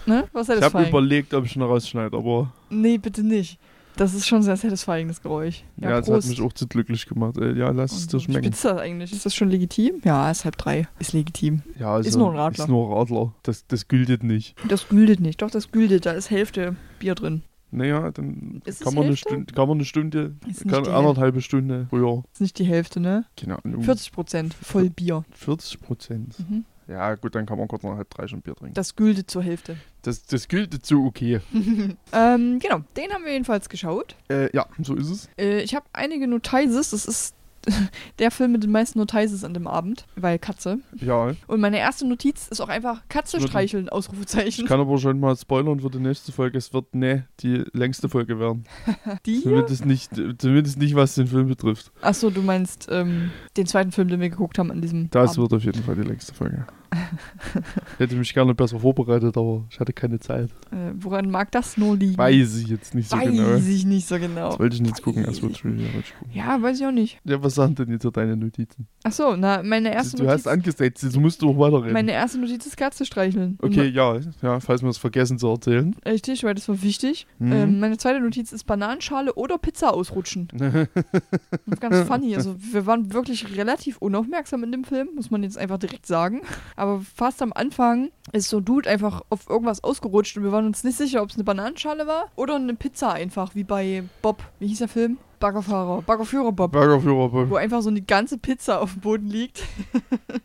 Ne? 0.07 0.27
Was 0.33 0.49
hab 0.49 0.55
satisfying? 0.57 0.89
überlegt, 0.89 1.33
ob 1.35 1.45
ich 1.45 1.55
ihn 1.55 1.61
rausschneide, 1.61 2.17
aber 2.17 2.51
Nee, 2.71 2.97
bitte 2.97 3.21
nicht. 3.21 3.59
Das 3.99 4.13
ist 4.13 4.27
schon 4.27 4.41
sehr 4.43 4.55
satisfying, 4.55 5.09
das 5.09 5.21
Geräusch. 5.21 5.65
ja, 5.75 5.89
Ja, 5.89 5.99
es 5.99 6.09
hat 6.09 6.25
mich 6.25 6.41
auch 6.41 6.53
zu 6.53 6.67
glücklich 6.67 7.05
gemacht. 7.05 7.37
Äh, 7.37 7.51
ja, 7.57 7.69
lass 7.71 7.91
es 7.91 8.07
dir 8.07 8.21
schmecken. 8.21 8.45
spitzt 8.45 8.63
das 8.63 8.77
eigentlich? 8.77 9.11
Ist 9.11 9.25
das 9.25 9.35
schon 9.35 9.49
legitim? 9.49 9.99
Ja, 10.05 10.31
ist 10.31 10.45
halb 10.45 10.57
drei. 10.57 10.87
Ist 10.99 11.11
legitim. 11.11 11.63
Ja, 11.77 11.95
also, 11.95 12.07
Ist 12.07 12.15
nur 12.15 12.29
ein 12.31 12.37
Radler. 12.37 12.63
Ist 12.63 12.69
nur 12.69 12.87
ein 12.87 12.93
Radler. 12.93 13.33
Das, 13.43 13.67
das 13.67 13.89
gültet 13.89 14.23
nicht. 14.23 14.55
Das 14.69 14.87
gültet 14.87 15.19
nicht. 15.19 15.41
Doch, 15.41 15.51
das 15.51 15.73
gültet. 15.73 16.05
Da 16.05 16.11
ist 16.11 16.29
Hälfte 16.29 16.77
Bier 16.99 17.13
drin. 17.13 17.43
Naja, 17.71 18.09
dann 18.11 18.61
kann 18.79 18.93
man? 18.93 19.15
Stunde, 19.17 19.53
kann 19.53 19.67
man 19.67 19.77
eine 19.77 19.85
Stunde, 19.85 20.35
kann 20.69 20.83
die 20.85 20.89
anderthalbe 20.89 21.41
Stunde 21.41 21.87
früher. 21.89 22.23
Ist 22.31 22.39
nicht 22.41 22.57
die 22.57 22.63
Hälfte, 22.65 23.01
ne? 23.01 23.25
Keine 23.35 23.63
Ahnung. 23.63 23.83
40 23.83 24.13
Prozent. 24.13 24.53
Voll 24.53 24.89
Bier. 24.89 25.25
40 25.31 25.81
Prozent. 25.81 26.35
Mhm. 26.49 26.63
Ja, 26.89 27.13
gut, 27.15 27.35
dann 27.35 27.45
kann 27.45 27.59
man 27.59 27.67
kurz 27.67 27.83
nach 27.83 27.95
halb 27.95 28.09
drei 28.09 28.27
schon 28.27 28.41
Bier 28.41 28.55
trinken. 28.55 28.73
Das 28.73 28.95
gültet 28.95 29.29
zur 29.29 29.43
Hälfte. 29.43 29.77
Das, 30.01 30.25
das 30.25 30.47
gilt 30.47 30.85
so 30.85 31.05
okay. 31.05 31.39
ähm, 32.13 32.59
genau. 32.59 32.81
Den 32.97 33.11
haben 33.13 33.25
wir 33.25 33.33
jedenfalls 33.33 33.69
geschaut. 33.69 34.15
Äh, 34.29 34.49
ja, 34.55 34.65
so 34.81 34.95
ist 34.95 35.09
es. 35.09 35.29
Äh, 35.37 35.61
ich 35.61 35.75
habe 35.75 35.85
einige 35.93 36.27
Notices. 36.27 36.89
Das 36.91 37.05
ist 37.05 37.35
der 38.19 38.31
Film 38.31 38.53
mit 38.53 38.63
den 38.63 38.71
meisten 38.71 38.97
Notices 38.97 39.43
an 39.43 39.53
dem 39.53 39.67
Abend, 39.67 40.05
weil 40.15 40.39
Katze. 40.39 40.79
Ja, 40.95 41.33
Und 41.47 41.59
meine 41.59 41.77
erste 41.77 42.07
Notiz 42.07 42.47
ist 42.47 42.61
auch 42.61 42.69
einfach 42.69 43.01
Katze 43.09 43.41
streicheln, 43.41 43.89
Ausrufezeichen. 43.89 44.63
ich 44.63 44.65
kann 44.65 44.79
aber 44.79 44.97
schon 44.97 45.19
mal 45.19 45.35
spoilern 45.35 45.81
für 45.81 45.89
die 45.89 45.99
nächste 45.99 46.31
Folge. 46.31 46.57
Es 46.57 46.73
wird 46.73 46.95
ne 46.95 47.27
die 47.41 47.65
längste 47.73 48.07
Folge 48.09 48.39
werden. 48.39 48.63
Die? 49.25 49.41
Zumindest 49.43 49.85
nicht, 49.85 50.11
zumindest 50.37 50.77
nicht, 50.79 50.95
was 50.95 51.15
den 51.15 51.27
Film 51.27 51.47
betrifft. 51.49 51.91
Achso, 52.01 52.29
du 52.29 52.41
meinst 52.41 52.87
ähm, 52.89 53.31
den 53.57 53.65
zweiten 53.67 53.91
Film, 53.91 54.07
den 54.07 54.21
wir 54.21 54.29
geguckt 54.29 54.57
haben 54.57 54.71
an 54.71 54.81
diesem 54.81 55.09
Das 55.11 55.31
Abend. 55.31 55.51
wird 55.51 55.53
auf 55.59 55.65
jeden 55.65 55.83
Fall 55.83 55.95
die 55.95 56.03
längste 56.03 56.33
Folge. 56.33 56.65
Hätte 57.97 58.15
mich 58.15 58.33
gerne 58.33 58.55
besser 58.55 58.79
vorbereitet, 58.79 59.37
aber 59.37 59.65
ich 59.69 59.79
hatte 59.79 59.93
keine 59.93 60.19
Zeit. 60.19 60.49
Äh, 60.71 60.91
woran 60.95 61.29
mag 61.29 61.51
das 61.51 61.77
nur 61.77 61.95
liegen? 61.95 62.17
Weiß 62.17 62.57
ich 62.57 62.67
jetzt 62.67 62.95
nicht 62.95 63.09
so 63.09 63.17
Weiß 63.17 63.29
genau. 63.29 63.55
ich 63.55 63.85
nicht 63.85 64.07
so 64.07 64.17
genau. 64.17 64.49
Das 64.49 64.59
wollte 64.59 64.75
ich 64.75 64.87
jetzt 64.87 65.01
gucken. 65.01 65.25
Ich, 65.29 66.13
ja, 66.33 66.61
weiß 66.61 66.79
ich 66.79 66.85
auch 66.85 66.91
nicht. 66.91 67.19
Ja, 67.25 67.41
was 67.43 67.55
sagen 67.55 67.75
denn 67.75 67.89
jetzt 67.89 68.03
so 68.03 68.11
deine 68.11 68.35
Notizen? 68.35 68.87
Achso, 69.03 69.35
na, 69.35 69.61
meine 69.63 69.93
erste 69.93 70.17
du 70.17 70.23
Notiz. 70.23 70.39
hast 70.39 70.47
angesetzt, 70.47 71.03
jetzt 71.03 71.17
musst 71.17 71.41
du 71.41 71.49
auch 71.49 71.59
weiterreden. 71.59 71.93
meine 71.93 72.11
erste 72.11 72.39
Notiz 72.39 72.65
ist 72.65 72.77
Katze 72.77 73.05
streicheln. 73.05 73.57
Okay, 73.61 73.87
ja, 73.89 74.19
ja, 74.41 74.59
falls 74.59 74.81
wir 74.81 74.89
es 74.89 74.97
vergessen 74.97 75.37
zu 75.37 75.47
erzählen. 75.47 75.95
Richtig, 76.05 76.43
weil 76.43 76.55
das 76.55 76.67
war 76.69 76.81
wichtig. 76.81 77.27
Mhm. 77.39 77.51
Ähm, 77.51 77.79
meine 77.79 77.97
zweite 77.97 78.19
Notiz 78.19 78.51
ist 78.51 78.65
Bananenschale 78.65 79.33
oder 79.35 79.57
Pizza 79.57 79.93
ausrutschen. 79.93 80.47
Ganz 81.79 82.07
funny. 82.07 82.35
Also, 82.35 82.55
wir 82.57 82.85
waren 82.85 83.13
wirklich 83.13 83.55
relativ 83.57 83.97
unaufmerksam 83.97 84.63
in 84.63 84.71
dem 84.71 84.83
Film, 84.83 85.09
muss 85.15 85.31
man 85.31 85.43
jetzt 85.43 85.57
einfach 85.57 85.77
direkt 85.77 86.05
sagen. 86.05 86.41
Aber 86.79 87.01
fast 87.01 87.41
am 87.41 87.51
Anfang 87.51 88.09
ist 88.31 88.49
so 88.49 88.57
ein 88.57 88.65
Dude 88.65 88.89
einfach 88.89 89.21
auf 89.29 89.49
irgendwas 89.49 89.83
ausgerutscht 89.83 90.37
und 90.37 90.43
wir 90.43 90.53
waren 90.53 90.65
uns 90.65 90.83
nicht 90.85 90.97
sicher, 90.97 91.21
ob 91.21 91.29
es 91.29 91.35
eine 91.35 91.43
Bananenschale 91.43 92.07
war 92.07 92.31
oder 92.37 92.55
eine 92.55 92.73
Pizza 92.73 93.11
einfach, 93.11 93.53
wie 93.53 93.65
bei 93.65 94.03
Bob. 94.21 94.41
Wie 94.59 94.67
hieß 94.67 94.79
der 94.79 94.87
Film? 94.87 95.17
Baggerfahrer. 95.39 96.01
Baggerführer 96.03 96.51
Bob. 96.53 96.71
Burgerführer 96.71 97.49
Wo 97.49 97.55
einfach 97.55 97.81
so 97.81 97.89
eine 97.89 98.01
ganze 98.01 98.37
Pizza 98.37 98.81
auf 98.81 98.93
dem 98.93 99.01
Boden 99.01 99.27
liegt. 99.27 99.63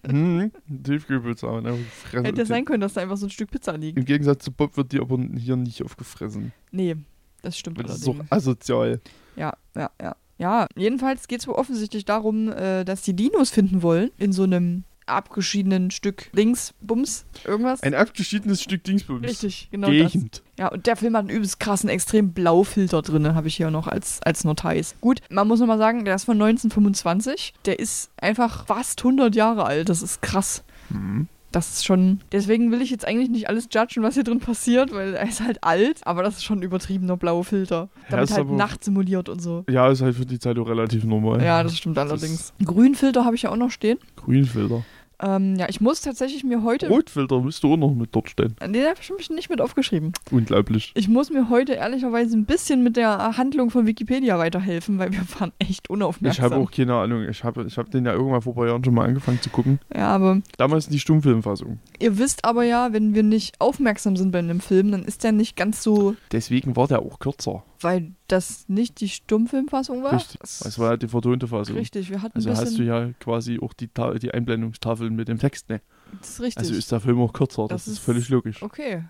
Mhm. 0.06 0.52
Tiefkühlpizza. 0.84 1.60
gefressen. 1.60 2.24
Hätte 2.26 2.42
ja 2.42 2.44
sein 2.44 2.66
können, 2.66 2.82
dass 2.82 2.92
da 2.92 3.00
einfach 3.00 3.16
so 3.16 3.24
ein 3.26 3.30
Stück 3.30 3.50
Pizza 3.50 3.72
liegt. 3.78 3.96
Im 3.96 4.04
Gegensatz 4.04 4.44
zu 4.44 4.52
Bob 4.52 4.76
wird 4.76 4.92
die 4.92 5.00
aber 5.00 5.18
hier 5.38 5.56
nicht 5.56 5.82
aufgefressen. 5.82 6.52
Nee, 6.72 6.96
das 7.40 7.56
stimmt 7.56 7.82
Das 7.82 7.96
ist 7.96 8.06
doch 8.06 8.16
asozial. 8.28 9.00
Ja, 9.34 9.54
ja, 9.74 9.90
ja. 10.00 10.14
Ja, 10.36 10.66
jedenfalls 10.76 11.26
geht 11.26 11.40
es 11.40 11.46
wohl 11.46 11.54
offensichtlich 11.54 12.04
darum, 12.04 12.52
äh, 12.52 12.84
dass 12.84 13.00
die 13.00 13.14
Dinos 13.14 13.50
finden 13.50 13.82
wollen 13.82 14.10
in 14.18 14.32
so 14.32 14.42
einem 14.42 14.84
abgeschiedenen 15.06 15.90
Stück 15.90 16.30
links, 16.32 16.74
Bums, 16.80 17.24
irgendwas. 17.44 17.82
Ein 17.82 17.94
abgeschiedenes 17.94 18.62
Stück 18.62 18.84
Dingsbums. 18.84 19.26
Richtig, 19.26 19.68
genau 19.70 19.90
das. 19.90 20.12
Gegend. 20.12 20.42
Ja, 20.58 20.68
und 20.68 20.86
der 20.86 20.96
Film 20.96 21.16
hat 21.16 21.20
einen 21.20 21.30
übelst 21.30 21.60
krassen, 21.60 21.88
extrem 21.88 22.32
Blaufilter 22.32 23.02
drin, 23.02 23.34
habe 23.34 23.48
ich 23.48 23.56
hier 23.56 23.70
noch 23.70 23.88
als, 23.88 24.20
als 24.22 24.44
Notiz. 24.44 24.94
Gut, 25.00 25.20
man 25.30 25.48
muss 25.48 25.60
nochmal 25.60 25.78
sagen, 25.78 26.04
der 26.04 26.14
ist 26.14 26.24
von 26.24 26.40
1925. 26.40 27.54
Der 27.64 27.78
ist 27.78 28.10
einfach 28.16 28.66
fast 28.66 29.00
100 29.00 29.34
Jahre 29.34 29.64
alt. 29.64 29.88
Das 29.88 30.02
ist 30.02 30.22
krass. 30.22 30.62
Mhm. 30.90 31.28
Das 31.54 31.70
ist 31.70 31.84
schon. 31.84 32.18
Deswegen 32.32 32.72
will 32.72 32.82
ich 32.82 32.90
jetzt 32.90 33.06
eigentlich 33.06 33.30
nicht 33.30 33.48
alles 33.48 33.68
judgen, 33.72 34.02
was 34.02 34.14
hier 34.14 34.24
drin 34.24 34.40
passiert, 34.40 34.92
weil 34.92 35.14
er 35.14 35.28
ist 35.28 35.40
halt 35.40 35.62
alt, 35.62 36.04
aber 36.04 36.24
das 36.24 36.38
ist 36.38 36.44
schon 36.44 36.58
ein 36.58 36.62
übertriebener 36.62 37.16
blauer 37.16 37.44
Filter. 37.44 37.88
Ja, 38.04 38.10
Damit 38.10 38.30
ist 38.30 38.36
halt 38.36 38.50
Nacht 38.50 38.82
simuliert 38.82 39.28
und 39.28 39.40
so. 39.40 39.64
Ja, 39.70 39.88
ist 39.88 40.02
halt 40.02 40.16
für 40.16 40.26
die 40.26 40.40
Zeit 40.40 40.58
auch 40.58 40.66
relativ 40.66 41.04
normal. 41.04 41.40
Ja, 41.40 41.62
das 41.62 41.76
stimmt 41.76 41.96
allerdings. 41.96 42.52
Grünfilter 42.64 43.24
habe 43.24 43.36
ich 43.36 43.42
ja 43.42 43.50
auch 43.50 43.56
noch 43.56 43.70
stehen. 43.70 43.98
Grünfilter. 44.16 44.82
Ähm, 45.24 45.56
ja, 45.56 45.66
ich 45.68 45.80
muss 45.80 46.00
tatsächlich 46.02 46.44
mir 46.44 46.62
heute. 46.62 46.88
Rotfilter 46.88 47.40
müsste 47.40 47.66
auch 47.68 47.76
noch 47.76 47.94
mit 47.94 48.14
dort 48.14 48.28
stehen. 48.28 48.54
Den 48.60 48.84
habe 48.84 48.98
ich 49.00 49.10
mich 49.16 49.30
nicht 49.30 49.48
mit 49.48 49.60
aufgeschrieben. 49.60 50.12
Unglaublich. 50.30 50.92
Ich 50.94 51.08
muss 51.08 51.30
mir 51.30 51.48
heute 51.48 51.72
ehrlicherweise 51.74 52.36
ein 52.36 52.44
bisschen 52.44 52.82
mit 52.82 52.96
der 52.96 53.36
Handlung 53.38 53.70
von 53.70 53.86
Wikipedia 53.86 54.38
weiterhelfen, 54.38 54.98
weil 54.98 55.12
wir 55.12 55.20
waren 55.38 55.52
echt 55.58 55.84
Ich 55.86 55.90
unaufmerksam. 55.90 56.44
habe 56.44 56.56
auch 56.56 56.70
keine 56.70 56.94
Ahnung. 56.94 57.26
Ich 57.28 57.42
habe 57.44 57.64
ich 57.64 57.78
hab 57.78 57.90
den 57.90 58.04
ja 58.04 58.12
irgendwann 58.12 58.42
vor 58.42 58.52
ein 58.52 58.56
paar 58.56 58.66
Jahren 58.66 58.84
schon 58.84 58.94
mal 58.94 59.06
angefangen 59.06 59.40
zu 59.40 59.50
gucken. 59.50 59.78
Ja, 59.94 60.08
aber 60.08 60.40
Damals 60.58 60.88
die 60.88 60.98
Stummfilmfassung. 60.98 61.78
ihr 62.00 62.18
wisst 62.18 62.44
aber 62.44 62.64
ja, 62.64 62.92
wenn 62.92 63.14
wir 63.14 63.22
nicht 63.22 63.60
aufmerksam 63.60 64.16
sind 64.16 64.30
bei 64.32 64.40
einem 64.40 64.60
Film, 64.60 64.90
dann 64.92 65.04
ist 65.04 65.24
der 65.24 65.32
nicht 65.32 65.56
ganz 65.56 65.82
so, 65.82 66.14
Deswegen 66.32 66.76
war 66.76 66.86
der 66.88 67.00
auch 67.00 67.18
kürzer. 67.18 67.62
Weil 67.80 68.12
das 68.28 68.68
nicht 68.68 69.00
die 69.00 69.08
Stummfilmfassung 69.08 70.02
war. 70.02 70.14
Richtig. 70.14 70.38
Das 70.40 70.78
war 70.78 70.92
ja 70.92 70.96
die 70.96 71.08
vertonte 71.08 71.48
Fassung. 71.48 71.76
Richtig, 71.76 72.10
wir 72.10 72.22
hatten 72.22 72.36
Also 72.36 72.50
hast 72.50 72.78
du 72.78 72.82
ja 72.82 73.10
quasi 73.20 73.58
auch 73.60 73.72
die, 73.72 73.88
Ta 73.88 74.14
die 74.14 74.32
Einblendungstafeln 74.32 75.14
mit 75.14 75.28
dem 75.28 75.38
Text, 75.38 75.68
ne? 75.68 75.80
das 76.20 76.30
ist 76.30 76.40
richtig. 76.40 76.58
Also 76.58 76.74
ist 76.74 76.90
der 76.92 77.00
Film 77.00 77.20
auch 77.20 77.32
kürzer, 77.32 77.62
das, 77.68 77.84
Das 77.84 77.86
ist 77.88 77.92
ist- 77.94 78.04
völlig 78.04 78.28
logisch. 78.28 78.62
okay, 78.62 79.04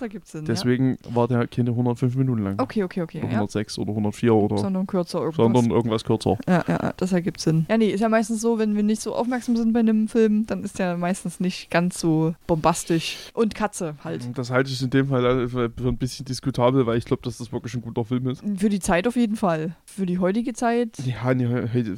das 0.00 0.06
ergibt 0.06 0.26
Sinn. 0.28 0.44
Deswegen 0.44 0.98
war 1.10 1.28
der 1.28 1.46
keine 1.46 1.70
105 1.70 2.16
Minuten 2.16 2.42
lang. 2.42 2.56
ja. 2.58 2.62
Okay, 2.62 2.82
okay, 2.84 3.02
okay. 3.02 3.18
Oder 3.18 3.26
Ja. 3.28 3.34
106 3.34 3.78
oder 3.78 3.90
104 3.90 4.34
oder. 4.34 4.58
Sondern 4.58 4.86
kürzer 4.86 5.18
irgendwas. 5.20 5.36
sondern 5.36 5.70
irgendwas 5.70 6.04
kürzer. 6.04 6.38
Ja, 6.48 6.64
ja, 6.66 6.78
ja, 6.82 6.92
das 6.96 7.12
ergibt 7.12 7.40
Sinn. 7.40 7.66
Ja, 7.68 7.76
nee, 7.78 7.90
ist 7.90 8.00
ja 8.00 8.08
meistens 8.08 8.40
so, 8.40 8.58
wenn 8.58 8.74
wir 8.76 8.82
nicht 8.82 9.00
so 9.02 9.14
aufmerksam 9.14 9.56
sind 9.56 9.72
bei 9.72 9.80
einem 9.80 10.08
Film, 10.08 10.46
dann 10.46 10.64
ist 10.64 10.78
der 10.78 10.96
meistens 10.96 11.40
nicht 11.40 11.70
ganz 11.70 12.00
so 12.00 12.34
bombastisch. 12.46 13.30
Und 13.34 13.54
Katze 13.54 13.96
halt. 14.04 14.28
Das 14.36 14.50
halte 14.50 14.70
ich 14.70 14.82
in 14.82 14.90
dem 14.90 15.08
Fall 15.08 15.48
für 15.48 15.70
für 15.70 15.88
ein 15.88 15.98
bisschen 15.98 16.24
diskutabel, 16.24 16.86
weil 16.86 16.98
ich 16.98 17.04
glaube, 17.04 17.22
dass 17.22 17.38
das 17.38 17.52
wirklich 17.52 17.74
ein 17.74 17.82
guter 17.82 18.04
Film 18.04 18.28
ist. 18.28 18.42
Für 18.56 18.68
die 18.68 18.80
Zeit 18.80 19.06
auf 19.06 19.16
jeden 19.16 19.36
Fall. 19.36 19.76
Für 19.84 20.06
die 20.06 20.18
heutige 20.18 20.52
Zeit 20.54 20.96
Ja, 21.04 21.32
nee, 21.34 21.46
heute 21.46 21.96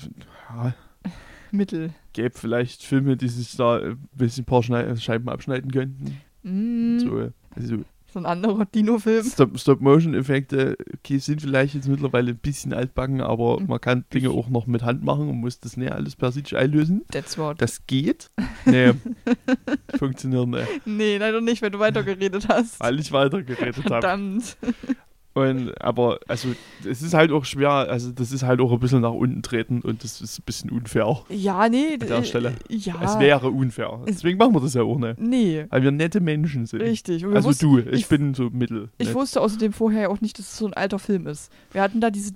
ja, 0.51 0.75
Mittel. 1.51 1.91
gäbe 2.13 2.37
vielleicht 2.39 2.83
Filme, 2.83 3.17
die 3.17 3.29
sich 3.29 3.57
da 3.57 3.77
ein 3.79 4.09
bisschen 4.15 4.43
ein 4.43 4.47
paar 4.47 4.63
Schnei 4.63 4.97
Scheiben 4.97 5.29
abschneiden 5.29 5.71
könnten. 5.71 6.21
Mm, 6.43 6.99
so. 6.99 7.31
So, 8.13 8.19
ein 8.19 8.27
anderer 8.27 8.67
Dino-Film. 8.67 9.25
Stop- 9.25 9.59
Stop-Motion-Effekte 9.59 10.77
okay, 10.95 11.19
sind 11.19 11.41
vielleicht 11.41 11.75
jetzt 11.75 11.89
mittlerweile 11.89 12.33
ein 12.33 12.37
bisschen 12.39 12.73
altbacken, 12.75 13.21
aber 13.21 13.59
Ein 13.59 13.67
man 13.67 13.81
kann 13.81 14.05
Dinge 14.13 14.31
auch 14.31 14.49
noch 14.49 14.67
mit 14.67 14.83
Hand 14.83 15.03
machen 15.03 15.29
und 15.29 15.37
muss 15.37 15.61
das 15.61 15.77
nicht 15.77 15.93
alles 15.93 16.15
per 16.17 16.31
sich 16.33 16.57
einlösen. 16.57 17.03
That's 17.11 17.39
what. 17.39 17.61
Das 17.63 17.87
geht. 17.87 18.31
Nee, 18.65 18.93
funktioniert 19.99 20.47
nicht, 20.47 20.87
Nee, 20.87 21.17
leider 21.19 21.41
nicht, 21.41 21.63
weil 21.63 21.71
du 21.71 21.79
weitergeredet 21.81 22.47
hast. 22.49 22.79
weil 22.81 23.01
ich 23.01 23.11
weitergeredet 23.13 23.77
habe. 23.77 23.89
Verdammt. 23.89 24.57
Und, 25.35 25.81
aber, 25.81 26.19
also, 26.29 26.49
es 26.85 27.01
ist 27.01 27.15
halt 27.15 27.33
auch 27.33 27.45
schwer, 27.47 27.71
also, 27.71 28.13
das 28.13 28.33
ist 28.33 28.43
halt 28.43 28.61
auch 28.61 28.71
ein 28.71 28.81
bisschen 28.81 29.01
nach 29.01 29.13
unten 29.13 29.43
treten 29.43 29.81
und 29.81 30.05
das 30.05 30.21
ist 30.21 30.39
ein 30.39 30.43
bisschen 30.45 30.71
unfair. 30.71 31.23
Ja, 31.31 31.69
nee. 31.71 31.95
An 31.95 32.01
der 32.01 32.19
äh, 32.19 32.25
Stelle. 32.25 32.53
Ja. 32.69 32.95
Es 33.03 33.19
wäre 33.19 33.49
unfair. 33.49 34.01
Es- 34.05 34.17
Deswegen 34.17 34.37
machen 34.39 34.55
wir 34.55 34.61
das 34.61 34.75
ja 34.75 34.83
auch 34.83 34.99
nicht. 34.99 35.19
Nee. 35.19 35.65
Weil 35.71 35.83
wir 35.83 35.91
nette 35.91 36.21
Menschen 36.21 36.67
sind. 36.67 36.83
Richtig. 36.83 37.25
Also 37.25 37.49
wussten- 37.49 37.67
du, 37.67 37.79
ich, 37.79 37.87
ich- 38.01 38.09
bin 38.09 38.35
so 38.35 38.51
mittel. 38.51 38.91
Ich 38.99 39.07
nett. 39.09 39.15
wusste 39.17 39.41
außerdem 39.41 39.73
vorher 39.73 40.11
auch 40.11 40.21
nicht, 40.21 40.39
dass 40.39 40.47
es 40.53 40.59
so 40.59 40.67
ein 40.67 40.75
alter 40.75 40.99
Film 40.99 41.27
ist. 41.27 41.51
Wir 41.73 41.81
hatten 41.81 42.01
da 42.03 42.11
diese 42.11 42.33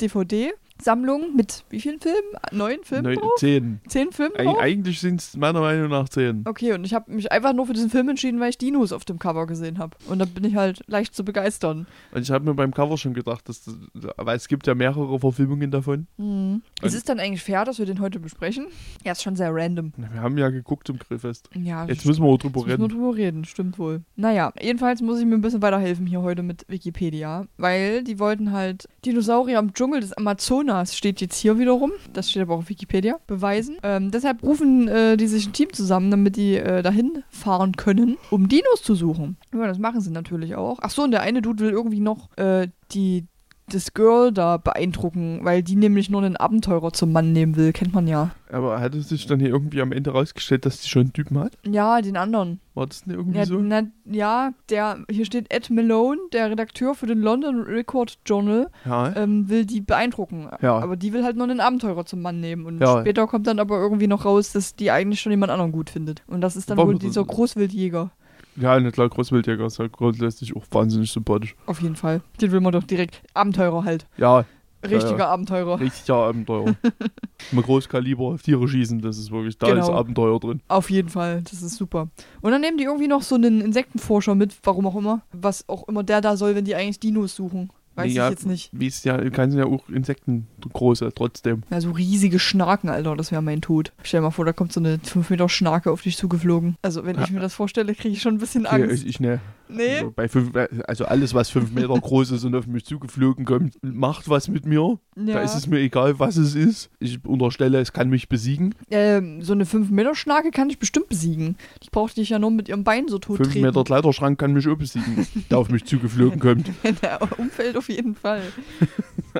DVD-Sammlung 0.86 1.34
mit 1.34 1.64
wie 1.70 1.80
vielen 1.80 2.00
Filmen? 2.00 2.16
Neun 2.52 2.78
Filmen 2.82 3.04
Neun, 3.04 3.14
drauf? 3.16 3.32
zehn. 3.38 3.80
Zehn 3.88 4.12
Filme 4.12 4.38
Eig 4.38 4.58
eigentlich 4.60 5.00
sind 5.00 5.20
es 5.20 5.36
meiner 5.36 5.60
Meinung 5.60 5.88
nach 5.90 6.08
zehn. 6.08 6.42
Okay, 6.46 6.72
und 6.72 6.84
ich 6.84 6.94
habe 6.94 7.12
mich 7.12 7.30
einfach 7.32 7.52
nur 7.52 7.66
für 7.66 7.72
diesen 7.72 7.90
Film 7.90 8.08
entschieden, 8.08 8.40
weil 8.40 8.50
ich 8.50 8.58
Dinos 8.58 8.92
auf 8.92 9.04
dem 9.04 9.18
Cover 9.18 9.46
gesehen 9.46 9.78
habe. 9.78 9.96
Und 10.08 10.18
da 10.18 10.24
bin 10.24 10.44
ich 10.44 10.54
halt 10.56 10.82
leicht 10.86 11.14
zu 11.14 11.24
begeistern. 11.24 11.86
Und 12.12 12.22
ich 12.22 12.30
habe 12.30 12.44
mir 12.44 12.54
beim 12.54 12.72
Cover 12.72 12.96
schon 12.98 13.14
gedacht, 13.14 13.48
dass 13.48 13.64
das, 13.64 13.76
weil 14.16 14.36
es 14.36 14.48
gibt 14.48 14.66
ja 14.66 14.74
mehrere 14.74 15.18
Verfilmungen 15.18 15.70
davon. 15.70 16.06
Mhm. 16.16 16.62
Ist 16.82 16.94
es 16.94 17.04
dann 17.04 17.18
eigentlich 17.20 17.42
fair, 17.42 17.64
dass 17.64 17.78
wir 17.78 17.86
den 17.86 18.00
heute 18.00 18.20
besprechen? 18.20 18.66
Ja, 19.04 19.12
ist 19.12 19.22
schon 19.22 19.36
sehr 19.36 19.54
random. 19.54 19.92
Wir 19.96 20.20
haben 20.20 20.38
ja 20.38 20.50
geguckt 20.50 20.86
zum 20.86 20.98
Grillfest. 20.98 21.48
Ja, 21.54 21.86
Jetzt 21.86 22.04
müssen 22.06 22.22
wir 22.22 22.28
auch 22.28 22.38
drüber 22.38 22.60
Jetzt 22.60 22.66
müssen 22.78 22.78
wir 22.80 22.84
reden. 22.88 22.98
drüber 22.98 23.16
reden, 23.16 23.44
stimmt 23.44 23.78
wohl. 23.78 24.02
Naja, 24.16 24.52
jedenfalls 24.60 25.02
muss 25.02 25.18
ich 25.18 25.26
mir 25.26 25.34
ein 25.34 25.40
bisschen 25.40 25.62
weiterhelfen 25.62 26.06
hier 26.06 26.22
heute 26.22 26.42
mit 26.42 26.64
Wikipedia, 26.68 27.46
weil 27.56 28.02
die 28.04 28.18
wollten 28.18 28.52
halt 28.52 28.88
Dinosaurier 29.04 29.58
im 29.58 29.72
Dschungel 29.72 30.00
des 30.00 30.12
Amazonas, 30.12 30.65
steht 30.96 31.20
jetzt 31.20 31.36
hier 31.36 31.58
wiederum, 31.58 31.92
das 32.12 32.30
steht 32.30 32.42
aber 32.42 32.54
auch 32.54 32.58
auf 32.58 32.68
Wikipedia, 32.68 33.18
beweisen. 33.26 33.78
Ähm, 33.82 34.10
deshalb 34.10 34.42
rufen 34.42 34.88
äh, 34.88 35.16
die 35.16 35.26
sich 35.26 35.46
ein 35.46 35.52
Team 35.52 35.72
zusammen, 35.72 36.10
damit 36.10 36.36
die 36.36 36.56
äh, 36.56 36.82
dahin 36.82 37.24
fahren 37.28 37.72
können, 37.76 38.16
um 38.30 38.48
Dinos 38.48 38.82
zu 38.82 38.94
suchen. 38.94 39.36
Ja, 39.52 39.66
das 39.66 39.78
machen 39.78 40.00
sie 40.00 40.10
natürlich 40.10 40.56
auch. 40.56 40.78
Ach 40.82 40.90
so, 40.90 41.02
und 41.02 41.10
der 41.10 41.22
eine 41.22 41.42
Dude 41.42 41.64
will 41.64 41.70
irgendwie 41.70 42.00
noch 42.00 42.36
äh, 42.36 42.68
die 42.92 43.26
das 43.68 43.94
Girl 43.94 44.30
da 44.32 44.58
beeindrucken, 44.58 45.40
weil 45.42 45.62
die 45.62 45.74
nämlich 45.74 46.08
nur 46.08 46.22
einen 46.22 46.36
Abenteurer 46.36 46.92
zum 46.92 47.10
Mann 47.10 47.32
nehmen 47.32 47.56
will, 47.56 47.72
kennt 47.72 47.92
man 47.92 48.06
ja. 48.06 48.30
Aber 48.52 48.80
hat 48.80 48.94
es 48.94 49.08
sich 49.08 49.26
dann 49.26 49.40
hier 49.40 49.48
irgendwie 49.48 49.82
am 49.82 49.90
Ende 49.90 50.10
rausgestellt, 50.10 50.64
dass 50.64 50.80
die 50.80 50.88
schon 50.88 51.02
einen 51.02 51.12
Typen 51.12 51.36
hat? 51.40 51.52
Ja, 51.66 52.00
den 52.00 52.16
anderen. 52.16 52.60
War 52.74 52.86
das 52.86 53.06
nicht 53.06 53.16
irgendwie 53.16 53.38
Ja, 53.38 53.44
so? 53.46 53.58
na, 53.58 53.82
ja, 54.04 54.52
der, 54.70 54.98
hier 55.10 55.24
steht 55.24 55.52
Ed 55.52 55.68
Malone, 55.70 56.18
der 56.32 56.50
Redakteur 56.50 56.94
für 56.94 57.06
den 57.06 57.20
London 57.20 57.62
Record 57.62 58.18
Journal, 58.24 58.68
Ja. 58.84 59.16
ähm, 59.16 59.48
will 59.48 59.64
die 59.66 59.80
beeindrucken. 59.80 60.48
Ja. 60.62 60.78
Aber 60.78 60.94
die 60.94 61.12
will 61.12 61.24
halt 61.24 61.36
nur 61.36 61.48
einen 61.48 61.58
Abenteurer 61.60 62.04
zum 62.06 62.22
Mann 62.22 62.38
nehmen. 62.38 62.66
Und 62.66 62.80
Ja. 62.80 63.00
später 63.00 63.26
kommt 63.26 63.48
dann 63.48 63.58
aber 63.58 63.80
irgendwie 63.80 64.06
noch 64.06 64.24
raus, 64.24 64.52
dass 64.52 64.76
die 64.76 64.92
eigentlich 64.92 65.20
schon 65.20 65.32
jemand 65.32 65.50
anderen 65.50 65.72
gut 65.72 65.90
findet. 65.90 66.22
Und 66.28 66.40
das 66.40 66.54
ist 66.54 66.70
dann 66.70 66.76
Warum 66.78 66.92
wohl 66.92 66.98
dieser 67.00 67.24
Großwildjäger. 67.24 68.10
Ja, 68.56 68.78
na 68.80 68.90
klar, 68.90 69.08
Großwildjäger 69.08 69.66
ist 69.66 69.78
halt 69.78 69.92
grundsätzlich 69.92 70.56
auch 70.56 70.64
wahnsinnig 70.70 71.10
sympathisch. 71.12 71.54
Auf 71.66 71.80
jeden 71.82 71.96
Fall. 71.96 72.20
Den 72.40 72.52
will 72.52 72.60
man 72.60 72.72
doch 72.72 72.84
direkt. 72.84 73.22
Abenteurer 73.34 73.84
halt. 73.84 74.06
Ja, 74.16 74.44
Richtiger 74.84 75.18
Ja, 75.18 75.28
Abenteurer. 75.30 75.80
richtiger 75.80 76.14
Abenteuer. 76.16 76.76
Mit 77.52 77.64
Großkaliber 77.64 78.24
auf 78.26 78.42
Tiere 78.42 78.68
schießen, 78.68 79.00
das 79.00 79.18
ist 79.18 79.30
wirklich, 79.32 79.58
da 79.58 79.66
Genau. 79.68 79.80
ist 79.82 79.88
Abenteuer 79.90 80.38
drin. 80.38 80.60
Auf 80.68 80.90
jeden 80.90 81.08
Fall. 81.08 81.42
Das 81.42 81.60
ist 81.62 81.76
super. 81.76 82.08
Und 82.40 82.52
dann 82.52 82.60
nehmen 82.60 82.78
die 82.78 82.84
irgendwie 82.84 83.08
noch 83.08 83.22
so 83.22 83.34
einen 83.34 83.60
Insektenforscher 83.62 84.34
mit, 84.36 84.54
warum 84.62 84.86
auch 84.86 84.94
immer. 84.94 85.22
Was 85.32 85.68
auch 85.68 85.88
immer 85.88 86.04
der 86.04 86.20
da 86.20 86.36
soll, 86.36 86.54
wenn 86.54 86.64
die 86.64 86.76
eigentlich 86.76 87.00
Dinos 87.00 87.34
suchen. 87.34 87.70
Weiß 87.96 88.12
Ja, 88.12 88.26
ich 88.26 88.30
jetzt 88.30 88.46
nicht. 88.46 88.70
Wie 88.72 88.86
es 88.86 89.04
ja, 89.04 89.18
kann 89.30 89.52
ja 89.56 89.64
auch 89.64 89.88
Insekten 89.88 90.46
große 90.72 91.10
trotzdem. 91.14 91.62
Ja, 91.70 91.80
so 91.80 91.92
riesige 91.92 92.38
Schnaken, 92.38 92.90
Alter, 92.90 93.16
das 93.16 93.32
wäre 93.32 93.40
mein 93.42 93.62
Tod. 93.62 93.92
Stell 94.02 94.20
dir 94.20 94.24
mal 94.24 94.30
vor, 94.30 94.44
da 94.44 94.52
kommt 94.52 94.72
so 94.72 94.80
eine 94.80 94.98
5 95.02 95.30
Meter 95.30 95.48
Schnake 95.48 95.90
auf 95.90 96.02
dich 96.02 96.16
zugeflogen. 96.18 96.76
Also, 96.82 97.04
wenn 97.06 97.18
ich 97.20 97.30
mir 97.30 97.40
das 97.40 97.54
vorstelle, 97.54 97.94
kriege 97.94 98.10
ich 98.10 98.20
schon 98.20 98.34
ein 98.34 98.38
bisschen 98.38 98.66
Angst. 98.66 99.02
ich, 99.02 99.06
ich 99.06 99.20
ne. 99.20 99.40
nee? 99.68 99.96
Also, 99.96 100.12
bei 100.14 100.28
fünf, 100.28 100.52
also 100.86 101.06
alles, 101.06 101.32
was 101.32 101.48
fünf 101.48 101.72
Meter 101.72 101.88
groß 102.00 102.32
ist 102.32 102.44
und 102.44 102.54
auf 102.54 102.66
mich 102.66 102.84
zugeflogen 102.84 103.46
kommt, 103.46 103.74
macht 103.82 104.28
was 104.28 104.48
mit 104.48 104.66
mir. 104.66 104.98
Ja. 105.16 105.34
Da 105.34 105.40
ist 105.40 105.54
es 105.54 105.66
mir 105.66 105.78
egal, 105.78 106.18
was 106.18 106.36
es 106.36 106.54
ist. 106.54 106.90
Ich 106.98 107.24
unterstelle, 107.24 107.80
es 107.80 107.94
kann 107.94 108.10
mich 108.10 108.28
besiegen. 108.28 108.74
ähm, 108.90 109.40
so 109.40 109.54
eine 109.54 109.64
5 109.64 109.90
Meter 109.90 110.14
Schnake 110.14 110.50
kann 110.50 110.68
ich 110.68 110.78
bestimmt 110.78 111.08
besiegen. 111.08 111.56
Die 111.82 111.88
braucht 111.90 112.18
dich 112.18 112.28
ja 112.28 112.38
nur 112.38 112.50
mit 112.50 112.68
ihrem 112.68 112.84
Bein 112.84 113.08
so 113.08 113.18
tot 113.18 113.38
Fünf 113.38 113.52
treten. 113.52 113.64
Meter 113.64 113.84
Kleiderschrank 113.84 114.38
kann 114.38 114.52
mich 114.52 114.68
auch 114.68 114.76
besiegen, 114.76 115.26
der 115.50 115.58
auf 115.58 115.70
mich 115.70 115.84
zugeflogen 115.86 116.38
kommt. 116.38 116.70
Wenn 116.82 116.96
der 116.96 117.20
umfällt, 117.38 117.76
auf 117.78 117.85
jeden 117.88 118.14
Fall. 118.14 118.42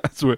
Also, 0.02 0.34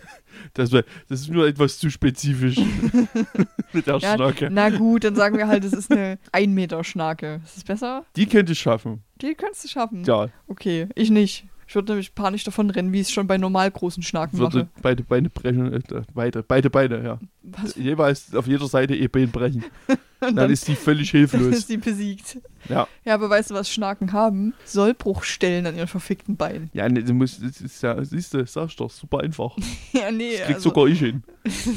das, 0.54 0.70
das 0.70 0.84
ist 1.08 1.28
nur 1.30 1.46
etwas 1.46 1.78
zu 1.78 1.90
spezifisch 1.90 2.56
mit 3.72 3.86
der 3.86 3.98
Ja, 3.98 4.14
Schnacke. 4.16 4.48
Na 4.50 4.70
gut, 4.70 5.04
dann 5.04 5.14
sagen 5.14 5.36
wir 5.36 5.46
halt, 5.48 5.64
es 5.64 5.72
ist 5.72 5.90
eine 5.90 6.18
1 6.32 6.52
Meter 6.52 6.82
Schnake. 6.84 7.40
Ist 7.44 7.56
das 7.58 7.64
besser? 7.64 8.04
Die 8.16 8.26
könnte 8.26 8.52
ich 8.52 8.58
schaffen. 8.60 9.02
Die 9.20 9.34
kannst 9.34 9.64
du 9.64 9.68
schaffen. 9.68 10.04
Ja, 10.04 10.28
Okay, 10.48 10.88
ich 10.94 11.10
nicht. 11.10 11.44
Ich 11.66 11.74
würde 11.74 11.92
nämlich 11.92 12.14
panisch 12.14 12.44
davon 12.44 12.70
rennen, 12.70 12.92
wie 12.92 13.00
ich 13.00 13.08
es 13.08 13.12
schon 13.12 13.26
bei 13.26 13.38
normal 13.38 13.70
großen 13.70 14.02
Schnaken 14.02 14.38
würde 14.38 14.58
mache. 14.58 14.68
beide 14.82 15.02
Beine 15.02 15.30
brechen. 15.30 15.72
Äh, 15.72 15.80
beide, 16.12 16.42
beide 16.42 16.70
Beine, 16.70 17.02
ja. 17.02 17.18
Was? 17.42 17.76
Jeweils 17.76 18.34
auf 18.34 18.46
jeder 18.46 18.66
Seite 18.66 18.94
ihr 18.94 19.08
Bein 19.10 19.30
brechen. 19.30 19.64
Und 20.20 20.36
Dann 20.36 20.50
ist 20.50 20.68
die 20.68 20.76
völlig 20.76 21.10
hilflos. 21.10 21.42
ist 21.56 21.66
sie 21.68 21.78
besiegt. 21.78 22.38
Ja. 22.68 22.86
Ja, 23.04 23.14
aber 23.14 23.28
weißt 23.28 23.50
du, 23.50 23.54
was 23.54 23.68
Schnaken 23.68 24.12
haben? 24.12 24.54
Sollbruchstellen 24.64 25.66
an 25.66 25.76
ihren 25.76 25.88
verfickten 25.88 26.36
Beinen. 26.36 26.70
Ja, 26.72 26.88
ne, 26.88 27.02
du 27.02 27.12
musst, 27.12 27.42
das 27.42 27.60
ist 27.60 27.82
ja, 27.82 28.04
siehst 28.04 28.34
du, 28.34 28.46
sagst 28.46 28.78
doch, 28.78 28.90
super 28.90 29.20
einfach. 29.20 29.56
ja, 29.92 30.12
nee. 30.12 30.36
Das 30.36 30.46
krieg 30.46 30.56
Also, 30.56 30.68
sogar 30.68 30.86
ich 30.86 31.00
hin. 31.00 31.24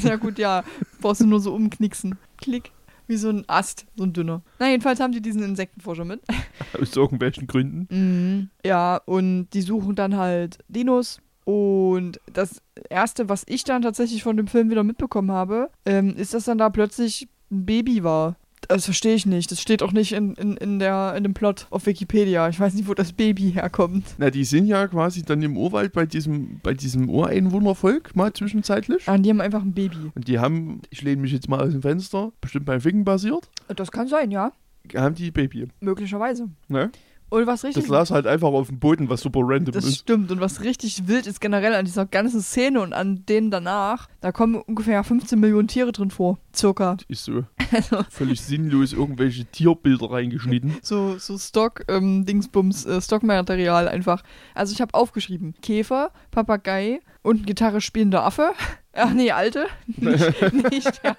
ja 0.04 0.14
gut, 0.16 0.38
ja. 0.38 0.62
Brauchst 1.00 1.22
du 1.22 1.26
nur 1.26 1.40
so 1.40 1.54
umknicksen. 1.54 2.16
Klick. 2.38 2.70
Wie 3.06 3.16
so 3.16 3.28
ein 3.28 3.44
Ast, 3.46 3.86
so 3.96 4.04
ein 4.04 4.12
dünner. 4.12 4.42
Na, 4.58 4.68
jedenfalls 4.68 5.00
haben 5.00 5.12
die 5.12 5.22
diesen 5.22 5.42
Insektenforscher 5.42 6.04
mit. 6.04 6.20
Aus 6.80 6.96
irgendwelchen 6.96 7.46
Gründen. 7.46 7.86
Mhm. 7.90 8.50
Ja, 8.64 9.00
und 9.04 9.48
die 9.50 9.62
suchen 9.62 9.94
dann 9.94 10.16
halt 10.16 10.58
Dinos. 10.68 11.20
Und 11.44 12.20
das 12.32 12.60
Erste, 12.90 13.28
was 13.28 13.44
ich 13.46 13.62
dann 13.62 13.82
tatsächlich 13.82 14.24
von 14.24 14.36
dem 14.36 14.48
Film 14.48 14.68
wieder 14.68 14.82
mitbekommen 14.82 15.30
habe, 15.30 15.70
ähm, 15.84 16.16
ist, 16.16 16.34
dass 16.34 16.44
dann 16.44 16.58
da 16.58 16.70
plötzlich 16.70 17.28
ein 17.52 17.64
Baby 17.64 18.02
war. 18.02 18.36
Das 18.68 18.84
verstehe 18.84 19.14
ich 19.14 19.26
nicht. 19.26 19.50
Das 19.50 19.60
steht 19.60 19.82
auch 19.82 19.92
nicht 19.92 20.12
in, 20.12 20.34
in, 20.34 20.56
in, 20.56 20.78
der, 20.78 21.14
in 21.16 21.22
dem 21.22 21.34
Plot 21.34 21.66
auf 21.70 21.86
Wikipedia. 21.86 22.48
Ich 22.48 22.58
weiß 22.58 22.74
nicht, 22.74 22.88
wo 22.88 22.94
das 22.94 23.12
Baby 23.12 23.52
herkommt. 23.52 24.04
Na, 24.18 24.30
die 24.30 24.44
sind 24.44 24.66
ja 24.66 24.86
quasi 24.88 25.22
dann 25.22 25.42
im 25.42 25.56
Urwald 25.56 25.92
bei 25.92 26.06
diesem, 26.06 26.60
bei 26.62 26.74
diesem 26.74 27.08
Ureinwohnervolk 27.08 28.14
mal 28.16 28.32
zwischenzeitlich. 28.32 29.08
Ah, 29.08 29.18
die 29.18 29.30
haben 29.30 29.40
einfach 29.40 29.62
ein 29.62 29.72
Baby. 29.72 30.10
Und 30.14 30.28
die 30.28 30.38
haben, 30.38 30.82
ich 30.90 31.02
lehne 31.02 31.22
mich 31.22 31.32
jetzt 31.32 31.48
mal 31.48 31.60
aus 31.60 31.72
dem 31.72 31.82
Fenster, 31.82 32.32
bestimmt 32.40 32.66
beim 32.66 32.80
Ficken 32.80 33.04
basiert, 33.04 33.48
Das 33.74 33.90
kann 33.92 34.08
sein, 34.08 34.30
ja. 34.30 34.52
haben 34.94 35.14
die 35.14 35.30
Baby. 35.30 35.68
Möglicherweise. 35.80 36.48
Ne? 36.68 36.90
Und 37.28 37.46
was 37.46 37.64
richtig 37.64 37.82
Das 37.82 37.90
lag 37.90 38.08
halt 38.10 38.26
einfach 38.26 38.48
auf 38.48 38.68
dem 38.68 38.78
Boden, 38.78 39.08
was 39.08 39.20
super 39.20 39.40
random 39.42 39.72
Das 39.72 39.84
ist. 39.84 39.98
stimmt. 39.98 40.30
Und 40.30 40.40
was 40.40 40.62
richtig 40.62 41.08
wild 41.08 41.26
ist 41.26 41.40
generell 41.40 41.74
an 41.74 41.84
dieser 41.84 42.06
ganzen 42.06 42.40
Szene 42.40 42.80
und 42.80 42.92
an 42.92 43.24
denen 43.26 43.50
danach, 43.50 44.08
da 44.20 44.30
kommen 44.30 44.56
ungefähr 44.56 45.02
15 45.02 45.38
Millionen 45.40 45.66
Tiere 45.68 45.90
drin 45.92 46.10
vor. 46.10 46.38
Circa. 46.54 46.96
Ist 47.08 47.24
so. 47.24 47.44
Also, 47.72 48.04
Völlig 48.10 48.40
sinnlos 48.42 48.92
irgendwelche 48.92 49.44
Tierbilder 49.44 50.12
reingeschnitten. 50.12 50.76
so, 50.82 51.18
so 51.18 51.36
Stock, 51.36 51.82
ähm, 51.88 52.24
Dingsbums, 52.24 52.86
äh, 52.86 53.00
Stockmaterial 53.02 53.88
einfach. 53.88 54.22
Also 54.54 54.72
ich 54.72 54.80
habe 54.80 54.94
aufgeschrieben, 54.94 55.54
Käfer, 55.62 56.12
Papagei 56.30 57.00
und 57.22 57.42
ein 57.42 57.44
Gitarre 57.46 57.80
spielender 57.80 58.22
Affe. 58.24 58.52
Ach 58.96 59.12
nee, 59.12 59.30
alte. 59.30 59.66
Nicht, 59.86 60.42
nicht, 60.70 61.04
der, 61.04 61.16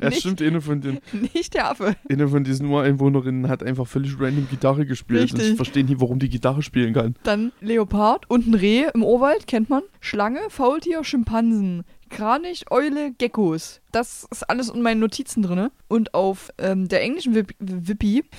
Ja, 0.00 0.08
Nicht- 0.08 0.20
stimmt, 0.20 0.40
eine 0.42 0.60
von, 0.60 0.80
den, 0.80 1.00
nicht 1.34 1.54
der 1.54 1.70
Affe. 1.70 1.96
eine 2.08 2.28
von 2.28 2.44
diesen 2.44 2.68
Ureinwohnerinnen 2.68 3.48
hat 3.48 3.62
einfach 3.62 3.86
völlig 3.86 4.18
random 4.20 4.48
Gitarre 4.48 4.86
gespielt. 4.86 5.32
Und 5.32 5.38
Richtig. 5.38 5.50
ich 5.50 5.56
verstehe 5.56 5.84
nie, 5.84 5.96
warum 5.98 6.18
die 6.18 6.28
Gitarre 6.28 6.62
spielen 6.62 6.94
kann. 6.94 7.16
Dann 7.24 7.52
Leopard 7.60 8.28
und 8.30 8.46
ein 8.46 8.54
Reh 8.54 8.84
im 8.94 9.02
Urwald, 9.02 9.46
kennt 9.46 9.68
man. 9.70 9.82
Schlange, 10.00 10.38
Faultier, 10.48 11.02
Schimpansen, 11.02 11.82
Kranich, 12.08 12.66
Eule, 12.70 13.12
Geckos. 13.18 13.80
Das 13.90 14.26
ist 14.30 14.48
alles 14.48 14.68
in 14.68 14.82
meinen 14.82 15.00
Notizen 15.00 15.42
drin. 15.42 15.68
Und 15.88 16.14
auf 16.14 16.50
ähm, 16.58 16.86
der 16.86 17.02
englischen 17.02 17.34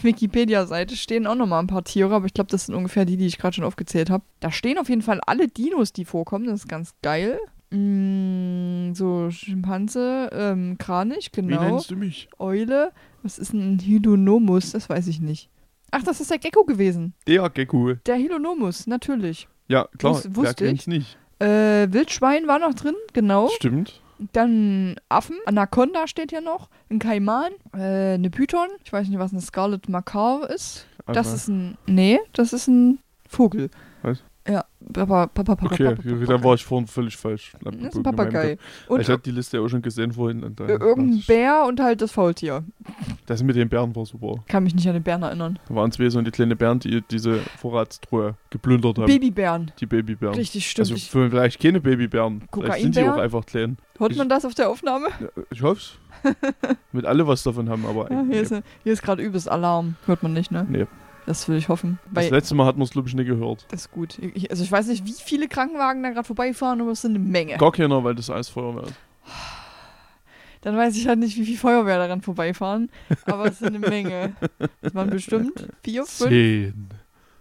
Wikipedia-Seite, 0.01 0.95
stehen 0.95 1.27
auch 1.27 1.35
nochmal 1.35 1.59
ein 1.61 1.67
paar 1.67 1.83
Tiere, 1.83 2.15
aber 2.15 2.25
ich 2.25 2.33
glaube, 2.33 2.49
das 2.49 2.67
sind 2.67 2.75
ungefähr 2.75 3.03
die, 3.05 3.17
die 3.17 3.27
ich 3.27 3.37
gerade 3.37 3.55
schon 3.55 3.65
aufgezählt 3.65 4.09
habe. 4.09 4.23
Da 4.39 4.51
stehen 4.51 4.77
auf 4.77 4.87
jeden 4.89 5.01
Fall 5.01 5.19
alle 5.25 5.47
Dinos, 5.49 5.91
die 5.91 6.05
vorkommen. 6.05 6.45
Das 6.45 6.61
ist 6.61 6.69
ganz 6.69 6.93
geil. 7.01 7.37
Mm, 7.69 8.93
so, 8.93 9.29
Schimpanse, 9.29 10.29
ähm, 10.31 10.77
Kranich, 10.77 11.31
Wie 11.35 11.41
genau. 11.41 11.61
nennst 11.61 11.91
du 11.91 11.95
mich? 11.95 12.29
Eule. 12.39 12.91
Was 13.23 13.39
ist 13.39 13.53
ein 13.53 13.79
Hylonomus? 13.79 14.71
Das 14.71 14.89
weiß 14.89 15.07
ich 15.07 15.19
nicht. 15.19 15.49
Ach, 15.91 16.03
das 16.03 16.19
ist 16.21 16.31
der 16.31 16.37
Gecko 16.39 16.63
gewesen. 16.65 17.13
Der 17.27 17.49
Gecko. 17.49 17.93
Der 18.05 18.17
Hylonomus, 18.17 18.87
natürlich. 18.87 19.47
Ja, 19.67 19.87
klar, 19.97 20.13
Wus- 20.13 20.25
wer 20.29 20.35
wusste 20.35 20.67
ich. 20.67 20.87
nicht? 20.87 21.17
Äh, 21.39 21.87
Wildschwein 21.91 22.47
war 22.47 22.59
noch 22.59 22.73
drin, 22.73 22.95
genau. 23.13 23.49
Stimmt. 23.49 24.01
Dann 24.33 24.95
Affen, 25.09 25.35
Anaconda 25.45 26.07
steht 26.07 26.31
hier 26.31 26.41
noch, 26.41 26.69
ein 26.89 26.97
Kaiman, 26.99 27.51
äh, 27.75 28.15
eine 28.15 28.29
Python. 28.31 28.67
Ich 28.83 28.91
weiß 28.91 29.07
nicht, 29.09 29.19
was 29.19 29.31
eine 29.31 29.41
Scarlet 29.41 29.87
Macaw 29.89 30.45
ist. 30.51 30.87
Das 31.05 31.27
Aber- 31.27 31.35
ist 31.35 31.47
ein, 31.49 31.77
nee, 31.85 32.19
das 32.33 32.53
ist 32.53 32.67
ein 32.67 32.99
Vogel. 33.29 33.69
Was? 34.01 34.23
Ja, 34.47 34.63
Papa, 34.93 35.27
Papa, 35.27 35.55
Papa, 35.55 35.65
Okay, 35.65 35.83
Papa, 35.95 36.01
Papa, 36.01 36.25
da 36.25 36.43
war 36.43 36.53
ich 36.55 36.63
vorhin 36.63 36.87
völlig 36.87 37.17
falsch. 37.17 37.53
Das 37.61 37.75
ist 37.75 37.97
ein 37.97 38.03
Papagei. 38.03 38.57
Und 38.87 38.95
Und 38.95 39.01
ich 39.01 39.09
hatte 39.09 39.23
die 39.23 39.31
Liste 39.31 39.57
ja 39.57 39.63
auch 39.63 39.67
schon 39.67 39.81
gesehen 39.81 40.13
vorhin. 40.13 40.43
Und 40.43 40.59
irgendein 40.59 41.23
Bär 41.27 41.65
und 41.67 41.79
halt 41.81 42.01
das 42.01 42.11
Faultier. 42.11 42.63
Das 43.25 43.43
mit 43.43 43.55
den 43.57 43.67
Bären 43.67 43.93
war 43.95 44.05
super. 44.05 44.43
Kann 44.47 44.63
mich 44.63 44.73
nicht 44.73 44.87
an 44.87 44.93
den 44.93 45.03
Bären 45.03 45.23
erinnern. 45.23 45.59
Da 45.67 45.75
waren 45.75 45.91
zwei 45.91 46.09
so 46.09 46.21
die 46.21 46.31
kleinen 46.31 46.57
Bären, 46.57 46.79
die 46.79 47.01
diese 47.01 47.39
Vorratstruhe 47.57 48.35
geplündert 48.49 48.97
haben. 48.97 49.07
Babybären. 49.07 49.71
die 49.79 49.85
Babybären. 49.85 50.35
Richtig, 50.35 50.69
stimmt. 50.69 50.91
Also 50.91 51.19
vielleicht 51.19 51.61
keine 51.61 51.81
Babybären. 51.81 52.43
Vielleicht 52.53 52.81
sind 52.81 52.95
die 52.95 53.09
auch 53.09 53.17
einfach 53.17 53.45
klein. 53.45 53.77
hört 53.97 54.15
man 54.15 54.29
das 54.29 54.45
auf 54.45 54.55
der 54.55 54.69
Aufnahme? 54.69 55.07
Ich 55.51 55.61
hoff's. 55.61 55.97
Mit 56.91 57.05
alle 57.05 57.27
was 57.27 57.43
davon 57.43 57.69
haben, 57.69 57.85
aber 57.85 58.11
Ja, 58.11 58.23
hier 58.29 58.41
ist, 58.41 58.53
hier 58.83 58.93
ist 58.93 59.03
gerade 59.03 59.21
übelst 59.21 59.49
Alarm. 59.49 59.95
Hört 60.05 60.23
man 60.23 60.33
nicht, 60.33 60.51
ne? 60.51 60.65
Nee. 60.69 60.87
Das 61.27 61.47
will 61.49 61.57
ich 61.57 61.67
hoffen. 61.67 61.99
das 62.13 62.29
letzte 62.29 62.55
Mal 62.55 62.65
hat 62.65 62.77
man 62.77 62.85
es, 62.85 62.91
glaube 62.91 63.09
ich, 63.09 63.13
nicht 63.13 63.27
gehört. 63.27 63.65
das 63.69 63.81
ist 63.81 63.91
gut. 63.91 64.17
Ich, 64.33 64.49
also 64.49 64.63
ich 64.63 64.71
weiß 64.71 64.87
nicht, 64.87 65.05
wie 65.05 65.11
viele 65.11 65.49
Krankenwagen 65.49 66.01
da 66.01 66.09
gerade 66.09 66.25
vorbeifahren, 66.25 66.79
aber 66.79 66.91
es 66.91 67.01
sind 67.01 67.15
eine 67.15 67.19
Menge. 67.19 67.57
Gar 67.57 67.73
keiner, 67.73 68.01
weil 68.01 68.15
das 68.15 68.29
alles 68.29 68.47
Feuerwehr 68.47 68.83
ist. 68.83 68.95
Dann 70.61 70.77
weiß 70.77 70.95
ich 70.95 71.05
halt 71.07 71.19
nicht, 71.19 71.37
wie 71.37 71.45
viel 71.45 71.57
Feuerwehr 71.57 71.97
daran 71.97 72.21
vorbeifahren. 72.21 72.89
Aber 73.25 73.45
es 73.45 73.59
sind 73.59 73.75
eine 73.75 73.79
Menge. 73.79 74.35
Das 74.81 74.95
waren 74.95 75.09
bestimmt 75.09 75.67
vier, 75.83 76.05
fünf, 76.05 76.29
Zehn. 76.29 76.87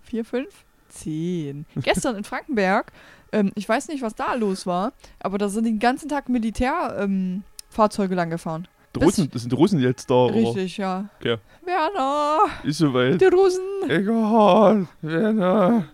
vier, 0.03 0.25
fünf, 0.25 0.65
zehn. 0.89 1.65
Gestern 1.77 2.17
in 2.17 2.25
Frankenberg, 2.25 2.93
ähm, 3.33 3.53
ich 3.55 3.69
weiß 3.69 3.89
nicht, 3.89 4.03
was 4.03 4.15
da 4.17 4.35
los 4.35 4.67
war, 4.67 4.93
aber 5.21 5.39
da 5.39 5.49
sind 5.49 5.65
den 5.65 5.79
ganzen 5.79 6.09
Tag 6.09 6.29
Militärfahrzeuge 6.29 8.15
ähm, 8.15 8.17
lang 8.17 8.31
gefahren. 8.31 8.69
Die 8.97 9.01
Das- 9.01 9.07
Russen, 9.19 9.31
das 9.31 9.43
sind 9.43 9.51
die 9.53 9.57
Russen 9.57 9.81
jetzt 9.81 10.09
da, 10.11 10.15
oder? 10.15 10.35
Richtig, 10.35 10.77
ja. 10.79 11.09
Okay. 11.21 11.37
Werner, 11.65 12.39
Ist 12.65 12.79
soweit. 12.79 13.21
die 13.21 13.25
Russen. 13.27 13.61
Egal. 13.89 14.87
Werner. 15.03 15.85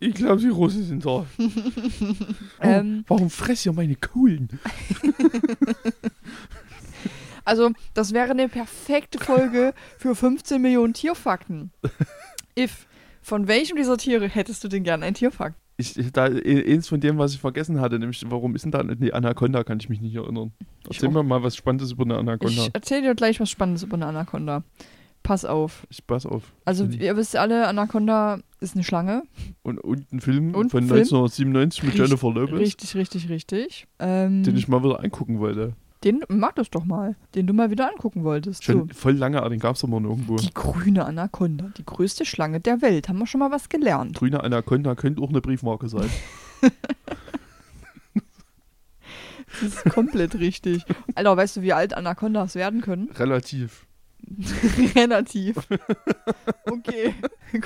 Ich 0.00 0.14
glaube, 0.14 0.40
die 0.40 0.48
Russen 0.48 0.84
sind 0.84 1.04
da. 1.06 1.24
Ähm, 2.60 3.04
Warum 3.08 3.30
fress 3.30 3.64
ihr 3.66 3.72
meine 3.72 3.94
Kohlen? 3.96 4.48
Also, 7.44 7.72
das 7.94 8.12
wäre 8.12 8.30
eine 8.30 8.48
perfekte 8.48 9.18
Folge 9.18 9.74
für 9.98 10.14
15 10.14 10.62
Millionen 10.62 10.94
Tierfakten. 10.94 11.72
If. 12.58 12.86
Von 13.20 13.46
welchem 13.48 13.76
dieser 13.76 13.96
Tiere 13.98 14.28
hättest 14.28 14.62
du 14.64 14.68
denn 14.68 14.82
gern 14.84 15.02
ein 15.02 15.14
Tierfakt? 15.14 15.56
Ich, 15.96 16.12
da, 16.12 16.24
eins 16.24 16.88
von 16.88 17.00
dem, 17.00 17.18
was 17.18 17.34
ich 17.34 17.40
vergessen 17.40 17.80
hatte, 17.80 17.98
nämlich, 17.98 18.22
warum 18.28 18.54
ist 18.54 18.62
denn 18.64 18.70
da 18.72 18.82
die 18.82 19.12
Anaconda, 19.12 19.64
kann 19.64 19.78
ich 19.80 19.88
mich 19.88 20.00
nicht 20.00 20.14
erinnern. 20.14 20.52
Erzähl 20.88 21.08
mir 21.10 21.22
mal 21.22 21.42
was 21.42 21.56
Spannendes 21.56 21.92
über 21.92 22.04
eine 22.04 22.16
Anaconda. 22.16 22.62
Ich 22.62 22.70
erzähle 22.74 23.02
dir 23.02 23.14
gleich 23.14 23.40
was 23.40 23.50
Spannendes 23.50 23.82
über 23.82 23.94
eine 23.94 24.06
Anaconda. 24.06 24.62
Pass 25.22 25.44
auf. 25.44 25.86
Ich 25.88 26.04
pass 26.06 26.26
auf. 26.26 26.52
Also, 26.64 26.84
ihr 26.84 27.16
wisst 27.16 27.36
alle, 27.36 27.68
Anaconda 27.68 28.40
ist 28.60 28.74
eine 28.74 28.82
Schlange. 28.82 29.22
Und, 29.62 29.78
und 29.78 30.12
ein 30.12 30.20
Film 30.20 30.54
Und 30.54 30.70
von 30.70 30.82
Film? 30.82 30.98
1997 30.98 31.82
mit 31.84 31.92
Richtig- 31.92 32.06
Jennifer 32.08 32.32
Lopez, 32.32 32.58
Richtig, 32.58 32.94
richtig, 32.96 33.28
richtig. 33.28 33.86
Ähm, 34.00 34.42
den 34.42 34.56
ich 34.56 34.66
mal 34.66 34.82
wieder 34.82 34.98
angucken 35.02 35.38
wollte. 35.38 35.74
Den 36.04 36.24
mag 36.28 36.56
das 36.56 36.70
doch 36.70 36.84
mal. 36.84 37.16
Den 37.34 37.46
du 37.46 37.52
mal 37.52 37.70
wieder 37.70 37.90
angucken 37.90 38.24
wolltest. 38.24 38.64
So. 38.64 38.72
Schon 38.72 38.88
voll 38.90 39.14
lange, 39.14 39.40
aber 39.40 39.50
den 39.50 39.60
gab 39.60 39.76
es 39.76 39.84
aber 39.84 40.00
nirgendwo. 40.00 40.36
Die 40.36 40.52
grüne 40.52 41.04
Anaconda, 41.04 41.70
die 41.76 41.84
größte 41.84 42.24
Schlange 42.24 42.60
der 42.60 42.82
Welt. 42.82 43.08
Haben 43.08 43.18
wir 43.18 43.26
schon 43.26 43.40
mal 43.40 43.50
was 43.50 43.68
gelernt. 43.68 44.16
Grüne 44.16 44.42
Anaconda 44.42 44.94
könnte 44.94 45.22
auch 45.22 45.30
eine 45.30 45.40
Briefmarke 45.40 45.88
sein. 45.88 46.10
Das 49.60 49.74
ist 49.74 49.84
komplett 49.84 50.34
richtig. 50.36 50.82
Alter, 51.14 51.36
weißt 51.36 51.56
du, 51.56 51.62
wie 51.62 51.72
alt 51.72 51.94
Anacondas 51.94 52.54
werden 52.54 52.80
können? 52.80 53.10
Relativ. 53.12 53.86
Relativ. 54.94 55.56
Okay, 56.70 57.14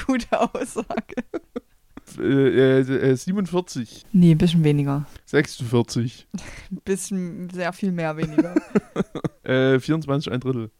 gute 0.06 0.40
Aussage. 0.40 1.16
Äh, 2.18 2.80
äh, 2.80 3.10
äh, 3.10 3.14
47, 3.16 4.04
Nee, 4.12 4.32
ein 4.32 4.38
bisschen 4.38 4.64
weniger. 4.64 5.06
46, 5.26 6.26
Ein 6.70 6.80
bisschen, 6.84 7.50
sehr 7.50 7.72
viel 7.72 7.92
mehr 7.92 8.16
weniger. 8.16 8.54
äh, 9.42 9.78
24, 9.78 10.32
ein 10.32 10.40
Drittel. 10.40 10.70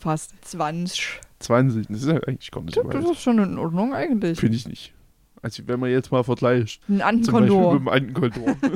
Fast 0.00 0.32
20. 0.46 1.20
20, 1.40 1.86
das 1.88 1.98
ist 2.02 2.06
ja 2.08 2.14
eigentlich 2.26 2.50
gar 2.50 2.62
nicht 2.62 2.76
Das 2.76 3.04
ist 3.10 3.20
schon 3.20 3.38
in 3.38 3.58
Ordnung 3.58 3.92
eigentlich. 3.94 4.38
Finde 4.40 4.56
ich 4.56 4.66
nicht. 4.66 4.94
Also 5.42 5.62
wenn 5.66 5.78
man 5.78 5.90
jetzt 5.90 6.10
mal 6.10 6.24
vergleicht, 6.24 6.80
Ein 6.88 7.22
zum 7.22 7.34
Beispiel 7.34 7.52
Antenkondor. 7.52 7.74
mit 7.74 7.80
dem 7.82 7.88
Antenkondor. 7.88 8.56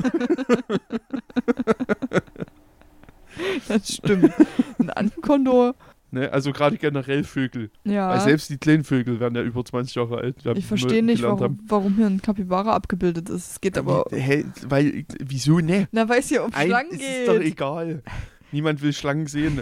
Das 3.67 3.93
stimmt. 3.95 4.33
Ein 4.79 4.89
Antenkondor. 4.89 5.75
Ne? 6.11 6.31
Also 6.31 6.51
gerade 6.51 6.77
generell 6.77 7.23
Vögel. 7.23 7.69
Ja. 7.83 8.09
Weil 8.09 8.19
selbst 8.21 8.49
die 8.49 8.57
kleinen 8.57 8.83
Vögel 8.83 9.19
werden 9.19 9.35
ja 9.35 9.41
über 9.43 9.63
20 9.63 9.95
Jahre 9.95 10.17
alt. 10.17 10.35
Ich 10.55 10.65
verstehe 10.65 11.03
nicht, 11.03 11.23
warum, 11.23 11.59
warum 11.67 11.95
hier 11.95 12.07
ein 12.07 12.21
Kapibara 12.21 12.73
abgebildet 12.73 13.29
ist. 13.29 13.51
Es 13.51 13.61
geht 13.61 13.77
aber. 13.77 14.05
Haben. 14.11 14.15
Hä, 14.17 14.45
weil, 14.67 15.05
wieso 15.23 15.59
ne? 15.59 15.87
Na, 15.91 16.07
weil 16.09 16.19
es 16.19 16.29
hier 16.29 16.43
um 16.43 16.53
Ein, 16.53 16.67
Schlangen 16.67 16.91
es 16.93 17.01
ist 17.01 17.27
doch 17.27 17.37
geht. 17.39 17.47
egal. 17.53 18.03
Niemand 18.51 18.81
will 18.81 18.93
Schlangen 18.93 19.27
sehen. 19.27 19.61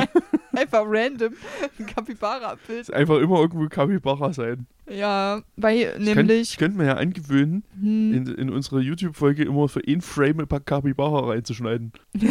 Einfach 0.56 0.82
random. 0.86 1.34
Ein 1.78 1.86
Kapibara-Bild. 1.86 2.80
Es 2.82 2.90
einfach 2.90 3.18
immer 3.18 3.40
irgendwo 3.40 3.66
Capybara 3.68 4.32
sein. 4.32 4.66
Ja, 4.90 5.42
weil 5.56 5.84
könnt- 5.92 6.04
nämlich. 6.04 6.50
Ich 6.52 6.56
könnte 6.58 6.76
mir 6.78 6.86
ja 6.86 6.94
angewöhnen, 6.94 7.62
Hm, 7.80 8.12
in, 8.14 8.26
in 8.34 8.50
unserer 8.50 8.80
YouTube-Folge 8.80 9.44
immer 9.44 9.68
für 9.68 9.80
ein 9.86 10.00
Frame 10.02 10.40
ein 10.40 10.46
paar 10.48 10.60
Capybara 10.60 11.28
reinzuschneiden. 11.30 11.92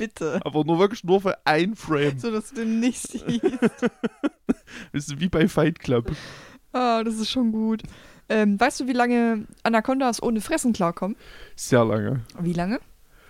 bitte. 0.00 0.40
Aber 0.44 0.64
nur 0.64 0.78
wirklich 0.78 1.04
nur 1.04 1.20
für 1.20 1.36
ein 1.46 1.76
Frame. 1.76 2.18
So, 2.18 2.30
dass 2.32 2.48
du 2.50 2.56
den 2.56 2.80
nicht 2.80 3.00
siehst. 3.00 3.24
Das 4.92 5.08
ist 5.08 5.20
wie 5.20 5.28
bei 5.28 5.48
Fight 5.48 5.78
Club. 5.78 6.10
Ah, 6.72 7.02
das 7.04 7.14
ist 7.16 7.30
schon 7.30 7.52
gut. 7.52 7.82
Ähm, 8.28 8.58
weißt 8.58 8.80
du, 8.80 8.86
wie 8.86 8.92
lange 8.92 9.46
Anacondas 9.64 10.22
ohne 10.22 10.40
Fressen 10.40 10.72
klarkommen? 10.72 11.16
Sehr 11.56 11.84
lange. 11.84 12.20
Wie 12.40 12.52
lange? 12.52 12.78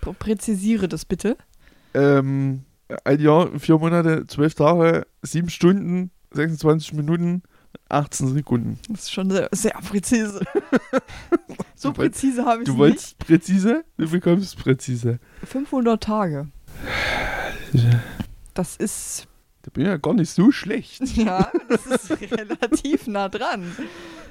Prä- 0.01 0.13
Präzisiere 0.13 0.87
das 0.87 1.05
bitte. 1.05 1.37
Ähm, 1.93 2.61
ein 3.03 3.19
Jahr, 3.19 3.49
vier 3.59 3.77
Monate, 3.79 4.27
zwölf 4.27 4.53
Tage, 4.53 5.07
sieben 5.23 5.49
Stunden, 5.49 6.11
26 6.31 6.93
Minuten, 6.93 7.41
18 7.89 8.27
Sekunden. 8.33 8.79
Das 8.89 9.01
ist 9.03 9.11
schon 9.11 9.31
sehr, 9.31 9.49
sehr 9.51 9.71
präzise. 9.73 10.41
so 11.75 11.89
Du 11.89 11.95
präzise 11.95 12.45
habe 12.45 12.61
ich 12.61 12.65
Du 12.65 12.73
es 12.73 12.77
wolltest 12.77 13.17
präzise? 13.17 13.83
Du 13.97 14.09
bekommst 14.09 14.57
präzise. 14.57 15.19
nicht. 15.41 15.49
500 15.51 16.01
Tage. 16.03 16.47
Das 18.53 18.75
ist, 18.75 19.27
Da 19.61 19.71
bin 19.71 19.83
ich 19.83 19.89
ja 19.89 19.97
gar 19.97 20.13
nicht 20.13 20.29
so 20.29 20.51
schlecht. 20.51 21.01
ja, 21.17 21.51
das 21.69 21.85
ist 21.85 22.11
relativ 22.31 23.07
nah 23.07 23.29
dran. 23.29 23.63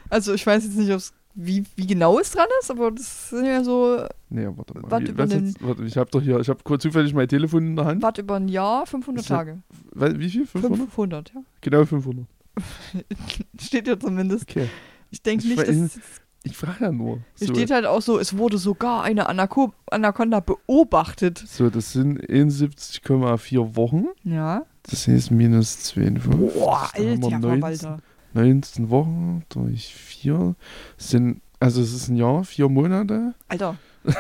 Also 0.08 0.34
ich 0.34 0.46
weiß 0.46 0.64
jetzt 0.64 0.76
nicht, 0.76 1.12
wie, 1.34 1.64
wie 1.76 1.86
genau 1.86 2.18
es 2.18 2.32
dran 2.32 2.48
ist, 2.60 2.70
aber 2.70 2.90
das 2.90 3.30
sind 3.30 3.46
ja 3.46 3.62
so, 3.62 4.04
Nee, 4.28 4.46
warte 4.48 4.74
mal. 4.74 4.90
Warte, 4.90 5.16
Wie- 5.16 5.34
jetzt, 5.46 5.62
warte, 5.62 5.84
ich 5.84 5.96
habe 5.96 6.10
doch 6.10 6.20
hier, 6.20 6.38
ich 6.40 6.48
habe 6.48 6.60
kurz 6.64 6.82
zufällig 6.82 7.14
mein 7.14 7.28
Telefon 7.28 7.66
in 7.68 7.76
der 7.76 7.84
Hand. 7.84 8.02
warte 8.02 8.20
über 8.22 8.36
ein 8.36 8.48
Jahr, 8.48 8.84
500 8.86 9.22
Ist 9.24 9.30
ja- 9.30 9.36
Tage. 9.36 9.62
Wie 9.94 10.28
viel? 10.28 10.46
500? 10.46 10.78
500, 10.80 11.32
ja. 11.34 11.42
Genau 11.60 11.84
500. 11.84 12.26
Steht 13.60 13.86
ja 13.86 13.98
zumindest. 13.98 14.50
Okay. 14.50 14.68
Ich 15.10 15.22
denke 15.22 15.44
Ich 15.44 15.56
nicht, 15.56 15.68
dass 15.68 15.76
es 15.76 16.00
Ich 16.42 16.56
frage 16.56 16.84
ja 16.84 16.92
nur. 16.92 17.18
Hier 17.38 17.48
So, 17.48 17.54
steht 17.54 17.70
halt 17.70 17.84
auch 17.84 18.00
so, 18.00 18.18
es 18.18 18.36
wurde 18.36 18.56
sogar 18.56 19.02
eine 19.02 19.28
Anako 19.28 19.74
Anaconda 19.90 20.40
beobachtet. 20.40 21.38
so, 21.38 21.68
das 21.68 21.92
sind 21.92 22.18
71,4 22.20 23.76
Wochen. 23.76 24.06
Ja. 24.24 24.64
Das 24.84 25.06
heißt 25.06 25.30
minus 25.32 25.82
52. 25.82 26.54
Boah, 26.54 26.90
alter 26.94 27.30
19, 27.30 27.40
Verwalter. 27.42 27.98
19 28.32 28.90
Wochen 28.90 29.42
durch 29.50 29.94
4 29.94 30.54
sind, 30.96 31.42
also 31.58 31.82
es 31.82 31.92
ist 31.92 32.08
ein 32.08 32.16
Jahr, 32.16 32.44
vier 32.44 32.68
Monate. 32.68 33.34
Alter. 33.48 33.76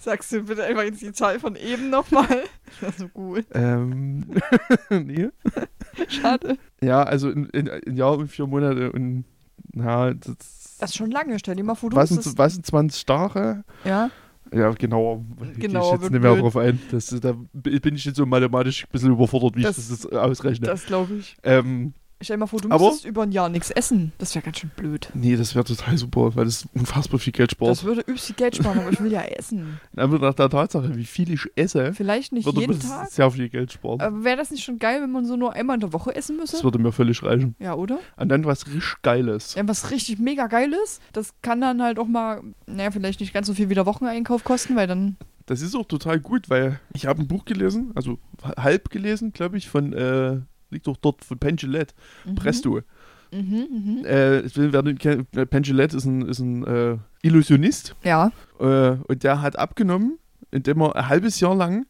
Sagst 0.00 0.32
du 0.32 0.42
bitte 0.42 0.64
einfach 0.64 0.84
jetzt 0.84 1.02
die 1.02 1.12
Zahl 1.12 1.40
von 1.40 1.56
eben 1.56 1.90
nochmal? 1.90 2.44
Das 2.80 2.96
so 2.98 3.08
gut. 3.08 3.44
Ähm, 3.52 4.26
nee. 4.90 5.28
Schade. 6.08 6.56
Ja, 6.80 7.02
also 7.02 7.30
in, 7.30 7.46
in, 7.46 7.68
ein 7.68 7.96
Jahr 7.96 8.16
und 8.16 8.28
vier 8.28 8.46
Monate 8.46 8.92
und 8.92 9.24
ja, 9.76 10.12
das, 10.14 10.76
Das 10.80 10.90
ist 10.90 10.96
schon 10.96 11.10
lange. 11.10 11.38
Stell 11.38 11.54
dir 11.56 11.64
mal 11.64 11.74
vor, 11.74 11.90
du 11.90 11.96
was, 11.96 12.08
sind, 12.08 12.38
was 12.38 12.54
sind 12.54 12.66
20 12.66 13.06
Tage? 13.06 13.64
Ja. 13.84 14.10
Ja. 14.52 14.70
Genauer 14.72 15.24
Gehe 15.56 15.66
ich 15.68 15.72
jetzt 15.72 16.00
nicht 16.02 16.10
mehr 16.12 16.20
blöd. 16.32 16.40
drauf 16.42 16.56
ein. 16.56 16.80
Das, 16.90 17.06
da 17.20 17.34
bin 17.52 17.94
ich 17.96 18.04
jetzt 18.04 18.16
so 18.16 18.26
mathematisch 18.26 18.84
ein 18.84 18.88
bisschen 18.92 19.12
überfordert, 19.12 19.56
wie 19.56 19.62
Das- 19.62 19.76
ich 19.78 19.88
das 19.88 20.02
jetzt 20.04 20.12
ausrechne. 20.14 20.66
Das 20.66 20.86
glaube 20.86 21.14
ich. 21.14 21.36
ähm, 21.42 21.94
Stell 22.22 22.36
dir 22.36 22.40
mal 22.40 22.46
vor, 22.46 22.60
du 22.60 22.70
Aber- 22.70 22.84
müsstest 22.86 23.04
über 23.04 23.24
ein 23.24 23.32
Jahr 23.32 23.50
nichts 23.50 23.70
essen. 23.70 24.12
Das 24.16 24.34
wäre 24.34 24.42
ganz 24.42 24.58
schön 24.58 24.70
blöd. 24.74 25.10
nee, 25.12 25.36
das 25.36 25.54
wäre 25.54 25.64
total 25.66 25.98
super, 25.98 26.34
weil 26.34 26.46
das 26.46 26.66
unfassbar 26.74 27.20
viel 27.20 27.32
Geld 27.34 27.50
spart. 27.50 27.70
Das 27.70 27.84
würde 27.84 28.00
übelst 28.00 28.24
viel 28.26 28.36
Geld 28.36 28.56
sparen, 28.56 28.78
aber 28.78 28.90
ich 28.90 29.00
will 29.00 29.12
ja 29.12 29.20
essen. 29.22 29.78
Aber 29.96 30.18
nach 30.18 30.32
der 30.34 30.48
Tatsache, 30.48 30.96
wie 30.96 31.04
viel 31.04 31.30
ich 31.32 31.46
esse, 31.56 31.92
Vielleicht 31.92 32.32
nicht 32.32 32.46
würde 32.46 32.60
jeden 32.60 32.80
Tag. 32.80 33.10
sehr 33.10 33.30
viel 33.30 33.50
Geld 33.50 33.72
sparen. 33.72 34.00
Aber 34.00 34.24
wäre 34.24 34.36
das 34.38 34.50
nicht 34.50 34.64
schon 34.64 34.78
geil, 34.78 35.02
wenn 35.02 35.10
man 35.12 35.26
so 35.26 35.36
nur 35.36 35.52
einmal 35.52 35.74
in 35.74 35.80
der 35.80 35.92
Woche 35.92 36.14
essen 36.16 36.36
müsste? 36.36 36.56
das 36.56 36.64
würde 36.64 36.78
mir 36.78 36.90
völlig 36.92 37.22
reichen. 37.22 37.54
Ja, 37.58 37.74
oder? 37.74 37.98
Und 38.16 38.30
dann 38.30 38.44
was 38.46 38.66
richtig 38.66 39.02
Geiles. 39.02 39.54
Ja, 39.54 39.68
was 39.68 39.90
richtig 39.90 40.18
mega 40.18 40.46
geil 40.46 40.72
ist, 40.84 41.02
das 41.12 41.34
kann 41.42 41.60
dann 41.60 41.82
halt 41.82 41.98
auch 41.98 42.06
mal, 42.08 42.40
naja, 42.66 42.90
vielleicht 42.90 43.20
nicht 43.20 43.34
ganz 43.34 43.46
so 43.46 43.52
viel 43.54 43.68
wie 43.68 43.74
der 43.74 43.84
Wocheneinkauf 43.86 44.42
kosten, 44.42 44.74
weil 44.74 44.86
dann. 44.86 45.16
Das 45.44 45.60
ist 45.60 45.76
auch 45.76 45.84
total 45.86 46.18
gut, 46.18 46.48
weil 46.48 46.80
ich 46.94 47.06
habe 47.06 47.20
ein 47.20 47.28
Buch 47.28 47.44
gelesen, 47.44 47.92
also 47.94 48.18
halb 48.56 48.88
gelesen, 48.90 49.32
glaube 49.34 49.58
ich, 49.58 49.68
von, 49.68 49.92
äh, 49.92 50.40
liegt 50.76 50.86
doch 50.86 50.96
dort 50.96 51.24
von 51.24 51.38
Penn 51.38 51.56
Jillette, 51.56 51.94
Mhm. 52.24 52.34
Presto. 52.36 52.80
Mhm, 53.32 53.66
mhm. 53.70 54.04
Äh, 54.06 54.36
äh, 54.38 55.46
Penn 55.46 55.62
Jillette 55.64 55.96
ist 55.96 56.04
ein, 56.04 56.22
ist 56.28 56.38
ein 56.38 56.64
äh, 56.64 56.96
Illusionist 57.22 57.96
Ja, 58.04 58.30
äh, 58.60 58.90
und 59.08 59.24
der 59.24 59.42
hat 59.42 59.58
abgenommen, 59.58 60.18
indem 60.52 60.80
er 60.82 60.94
ein 60.94 61.08
halbes 61.08 61.40
Jahr 61.40 61.54
lang 61.56 61.86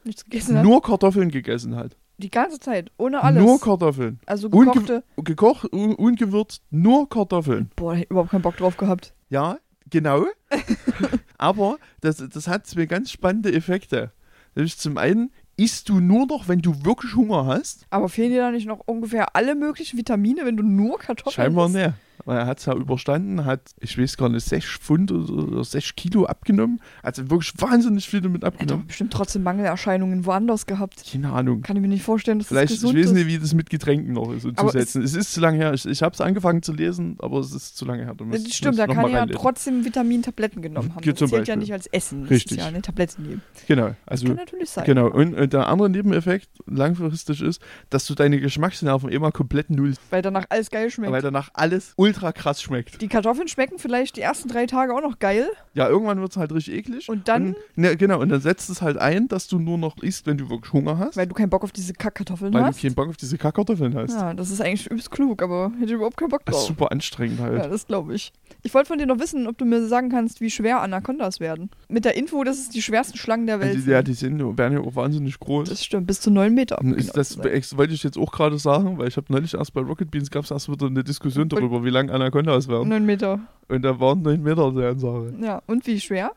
nur 0.62 0.80
Kartoffeln 0.82 1.30
gegessen 1.30 1.76
hat. 1.76 1.96
Die 2.18 2.30
ganze 2.30 2.58
Zeit, 2.58 2.90
ohne 2.96 3.22
alles. 3.22 3.42
Nur 3.44 3.60
Kartoffeln. 3.60 4.18
also 4.24 4.48
Unge- 4.48 4.72
gekochte. 4.72 5.04
Gekocht, 5.22 5.72
un 5.72 5.94
ungewürzt, 5.94 6.62
nur 6.70 7.06
Kartoffeln. 7.08 7.70
Boah, 7.76 7.94
ich 7.94 8.08
überhaupt 8.10 8.30
keinen 8.30 8.40
Bock 8.42 8.56
drauf 8.56 8.78
gehabt. 8.78 9.12
Ja, 9.28 9.58
genau. 9.90 10.24
Aber 11.38 11.76
das, 12.00 12.16
das 12.32 12.48
hat 12.48 12.66
zwei 12.66 12.86
ganz 12.86 13.10
spannende 13.10 13.52
Effekte. 13.52 14.12
Nämlich 14.54 14.78
zum 14.78 14.96
einen 14.96 15.30
isst 15.56 15.88
du 15.88 16.00
nur 16.00 16.26
noch, 16.26 16.48
wenn 16.48 16.60
du 16.60 16.84
wirklich 16.84 17.14
Hunger 17.14 17.46
hast. 17.46 17.86
Aber 17.90 18.08
fehlen 18.08 18.30
dir 18.30 18.40
da 18.40 18.50
nicht 18.50 18.66
noch 18.66 18.80
ungefähr 18.86 19.34
alle 19.34 19.54
möglichen 19.54 19.96
Vitamine, 19.96 20.44
wenn 20.44 20.56
du 20.56 20.62
nur 20.62 20.98
Kartoffeln 20.98 21.34
Scheinbar 21.34 21.66
isst? 21.66 21.74
nicht. 21.76 21.92
Weil 22.26 22.38
er 22.38 22.46
hat 22.46 22.58
es 22.58 22.66
ja 22.66 22.74
überstanden, 22.74 23.44
hat, 23.46 23.62
ich 23.80 23.96
weiß 23.96 24.16
gar 24.18 24.28
nicht, 24.28 24.44
6 24.44 24.66
Pfund 24.80 25.10
oder 25.12 25.32
oder 25.32 25.64
6 25.64 25.94
Kilo 25.96 26.26
abgenommen. 26.26 26.80
Also 27.02 27.30
wirklich 27.30 27.52
wahnsinnig 27.58 28.08
viel 28.08 28.20
damit 28.20 28.42
Er 28.42 28.48
hat 28.48 28.54
abgenommen. 28.54 28.86
bestimmt 28.88 29.12
trotzdem 29.12 29.42
Mangelerscheinungen 29.44 30.26
woanders 30.26 30.66
gehabt. 30.66 31.04
Keine 31.10 31.32
Ahnung. 31.32 31.62
Kann 31.62 31.76
ich 31.76 31.82
mir 31.82 31.88
nicht 31.88 32.02
vorstellen, 32.02 32.40
dass 32.40 32.48
Vielleicht, 32.48 32.70
das 32.72 32.76
ich 32.78 32.80
gesund 32.82 32.98
weiß 32.98 33.06
ist. 33.06 33.12
nicht, 33.12 33.26
wie 33.28 33.38
das 33.38 33.54
mit 33.54 33.70
Getränken 33.70 34.12
noch 34.12 34.32
ist 34.32 34.44
und 34.44 34.58
Aber 34.58 34.72
zusetzen. 34.72 35.02
Es, 35.02 35.14
ist 35.14 35.32
zu 35.32 35.40
lange 35.40 35.56
her. 35.58 35.72
Ich, 35.72 35.86
ich 35.86 36.02
habe 36.02 36.12
es 36.14 36.20
angefangen 36.20 36.62
zu 36.62 36.72
lesen, 36.72 37.16
aber 37.20 37.38
es 37.38 37.52
ist 37.54 37.76
zu 37.76 37.84
lange 37.84 38.00
her. 38.04 38.08
Ja, 38.08 38.14
das 38.14 38.26
müsst 38.26 38.54
stimmt, 38.54 38.74
ich 38.74 38.80
da 38.80 38.86
kann 38.92 39.04
er 39.04 39.10
ja 39.10 39.26
trotzdem 39.26 39.84
Vitamintabletten 39.84 40.62
genommen 40.62 40.94
haben. 40.96 41.04
Das 41.04 41.14
zählt 41.18 41.30
ja 41.30 41.38
Beispiel. 41.38 41.56
nicht 41.58 41.72
als 41.72 41.86
Essen. 41.86 42.22
Das 42.22 42.30
Richtig. 42.30 42.58
ja 42.58 42.66
eine 42.66 42.82
Tabletten 42.82 43.22
nehmen. 43.22 43.42
Genau. 43.68 43.94
Also, 44.04 44.26
Kann 44.26 44.36
natürlich 44.36 44.70
sein. 44.70 44.84
Genau, 44.84 45.06
und, 45.08 45.34
und 45.34 45.52
der 45.52 45.68
andere 45.68 45.88
Nebeneffekt 45.90 46.48
langfristig 46.66 47.40
ist, 47.40 47.62
dass 47.90 48.06
du 48.06 48.14
deine 48.16 48.40
Geschmacksnerven 48.40 49.10
immer 49.10 49.30
komplett 49.30 49.70
nullst, 49.70 50.00
Weil 50.10 50.22
danach 50.22 50.46
alles 50.48 50.70
geil 50.70 50.90
schmeckt. 50.90 51.12
weil 51.12 51.22
danach 51.22 51.50
alles 51.54 51.92
ultra 51.96 52.15
krass 52.32 52.62
schmeckt. 52.62 53.00
die 53.02 53.08
Kartoffeln 53.08 53.48
schmecken 53.48 53.78
vielleicht 53.78 54.16
die 54.16 54.20
ersten 54.22 54.48
drei 54.48 54.66
Tage 54.66 54.94
auch 54.94 55.02
noch 55.02 55.18
geil. 55.18 55.48
Ja, 55.74 55.88
irgendwann 55.88 56.20
wird 56.20 56.30
es 56.30 56.36
halt 56.36 56.52
richtig 56.52 56.74
eklig. 56.74 57.08
Und 57.08 57.28
dann? 57.28 57.48
Und, 57.48 57.56
ne, 57.76 57.96
genau, 57.96 58.20
und 58.20 58.28
dann 58.30 58.40
setzt 58.40 58.70
es 58.70 58.82
halt 58.82 58.96
ein, 58.98 59.28
dass 59.28 59.48
du 59.48 59.58
nur 59.58 59.78
noch 59.78 59.96
isst, 60.02 60.26
wenn 60.26 60.38
du 60.38 60.48
wirklich 60.50 60.72
Hunger 60.72 60.98
hast, 60.98 61.16
weil, 61.16 61.22
Weil 61.22 61.26
du 61.28 61.34
keinen 61.34 61.50
Bock 61.50 61.64
auf 61.64 61.72
diese 61.72 61.92
Kackkartoffeln 61.92 62.52
du 62.52 62.58
hast. 62.60 62.80
keinen 62.80 62.94
Bock 62.94 63.08
auf 63.08 63.16
diese 63.16 63.36
Kackkartoffeln 63.38 63.94
hast. 63.94 64.12
Ja, 64.14 64.32
das 64.34 64.50
ist 64.50 64.60
eigentlich 64.60 64.86
übelst 64.86 65.10
klug, 65.10 65.42
aber 65.42 65.70
hätte 65.78 65.86
ich 65.86 65.92
überhaupt 65.92 66.16
keinen 66.16 66.28
Bock 66.30 66.44
Das 66.46 66.54
ist 66.56 66.60
drauf. 66.62 66.68
super 66.68 66.92
anstrengend 66.92 67.40
halt. 67.40 67.58
Ja, 67.58 67.68
das 67.68 67.86
glaube 67.86 68.14
ich. 68.14 68.32
Ich 68.62 68.72
wollte 68.74 68.88
von 68.88 68.98
dir 68.98 69.06
noch 69.06 69.18
wissen, 69.18 69.46
ob 69.46 69.58
du 69.58 69.64
mir 69.64 69.86
sagen 69.86 70.08
kannst, 70.10 70.40
wie 70.40 70.50
schwer 70.50 70.80
Anacondas 70.82 71.40
werden. 71.40 71.70
Mit 71.88 72.04
der 72.04 72.16
Info, 72.16 72.42
dass 72.44 72.58
es 72.58 72.68
die 72.70 72.82
schwersten 72.82 73.16
Schlangen 73.18 73.46
der 73.46 73.60
Welt 73.60 73.76
Also, 73.76 73.90
ja, 73.90 74.02
die 74.02 74.14
sind, 74.14 74.38
werden 74.58 74.72
ja 74.74 74.80
auch 74.80 74.94
wahnsinnig 74.96 75.38
groß. 75.38 75.68
Das 75.68 75.84
stimmt, 75.84 76.06
bis 76.06 76.20
zu 76.20 76.30
neun 76.30 76.54
Meter. 76.54 76.80
um 76.80 76.94
ist 76.94 77.12
genau 77.12 77.16
das 77.16 77.36
das 77.36 77.76
wollte 77.76 77.94
ich 77.94 78.02
jetzt 78.02 78.18
auch 78.18 78.32
gerade 78.32 78.58
sagen, 78.58 78.98
weil 78.98 79.08
ich 79.08 79.16
habe 79.16 79.26
neulich 79.32 79.54
erst 79.54 79.72
bei 79.74 79.80
Rocket 79.80 80.10
Beans 80.10 80.30
gab 80.30 80.44
es 80.44 80.50
erst 80.50 80.70
wieder 80.70 80.86
eine 80.86 81.02
Diskussion 81.04 81.48
darüber, 81.48 81.84
wie 81.84 81.90
lang 82.06 82.10
Anacondas 82.14 82.68
werden. 82.68 82.88
Neun 82.88 83.04
Meter. 83.06 83.40
Und 83.68 83.82
da 83.82 83.98
waren 83.98 84.22
9 84.22 84.42
Meter 84.42 84.70
die 84.72 84.82
Ansage. 84.84 85.34
Ja, 85.40 85.60
und 85.66 85.86
wie 85.86 86.00
schwer? 86.00 86.32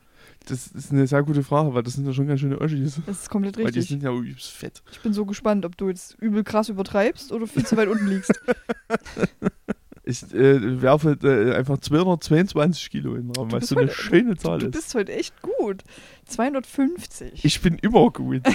Das 0.47 0.67
ist 0.67 0.91
eine 0.91 1.05
sehr 1.05 1.21
gute 1.21 1.43
Frage, 1.43 1.73
weil 1.73 1.83
das 1.83 1.93
sind 1.93 2.07
ja 2.07 2.13
schon 2.13 2.25
ganz 2.27 2.39
schöne 2.39 2.59
Oschis. 2.59 2.99
Das 3.05 3.21
ist 3.21 3.29
komplett 3.29 3.57
Weil 3.57 3.65
die 3.71 3.79
richtig. 3.79 3.89
sind 3.89 4.03
ja 4.03 4.11
übelst 4.11 4.49
fett. 4.51 4.81
Ich 4.91 4.99
bin 5.01 5.13
so 5.13 5.25
gespannt, 5.25 5.65
ob 5.65 5.77
du 5.77 5.89
jetzt 5.89 6.15
übel 6.21 6.43
krass 6.43 6.69
übertreibst 6.69 7.31
oder 7.31 7.45
viel 7.45 7.65
zu 7.65 7.75
weit 7.77 7.87
unten 7.89 8.07
liegst. 8.07 8.31
Ich 10.05 10.23
äh, 10.33 10.81
werfe 10.81 11.17
äh, 11.21 11.53
einfach 11.55 11.77
222 11.77 12.89
Kilo 12.89 13.13
in 13.13 13.27
den 13.27 13.35
Raum, 13.35 13.49
Du 13.49 13.53
weil 13.53 13.59
bist 13.59 13.69
so 13.69 13.75
eine 13.75 13.87
heute- 13.89 13.95
schöne 13.95 14.37
Zahl 14.37 14.57
Du 14.57 14.65
ist. 14.65 14.71
bist 14.71 14.95
heute 14.95 15.13
echt 15.13 15.35
gut. 15.43 15.83
250. 16.29 17.43
Ich 17.43 17.61
bin 17.61 17.77
immer 17.79 18.09
gut. 18.11 18.41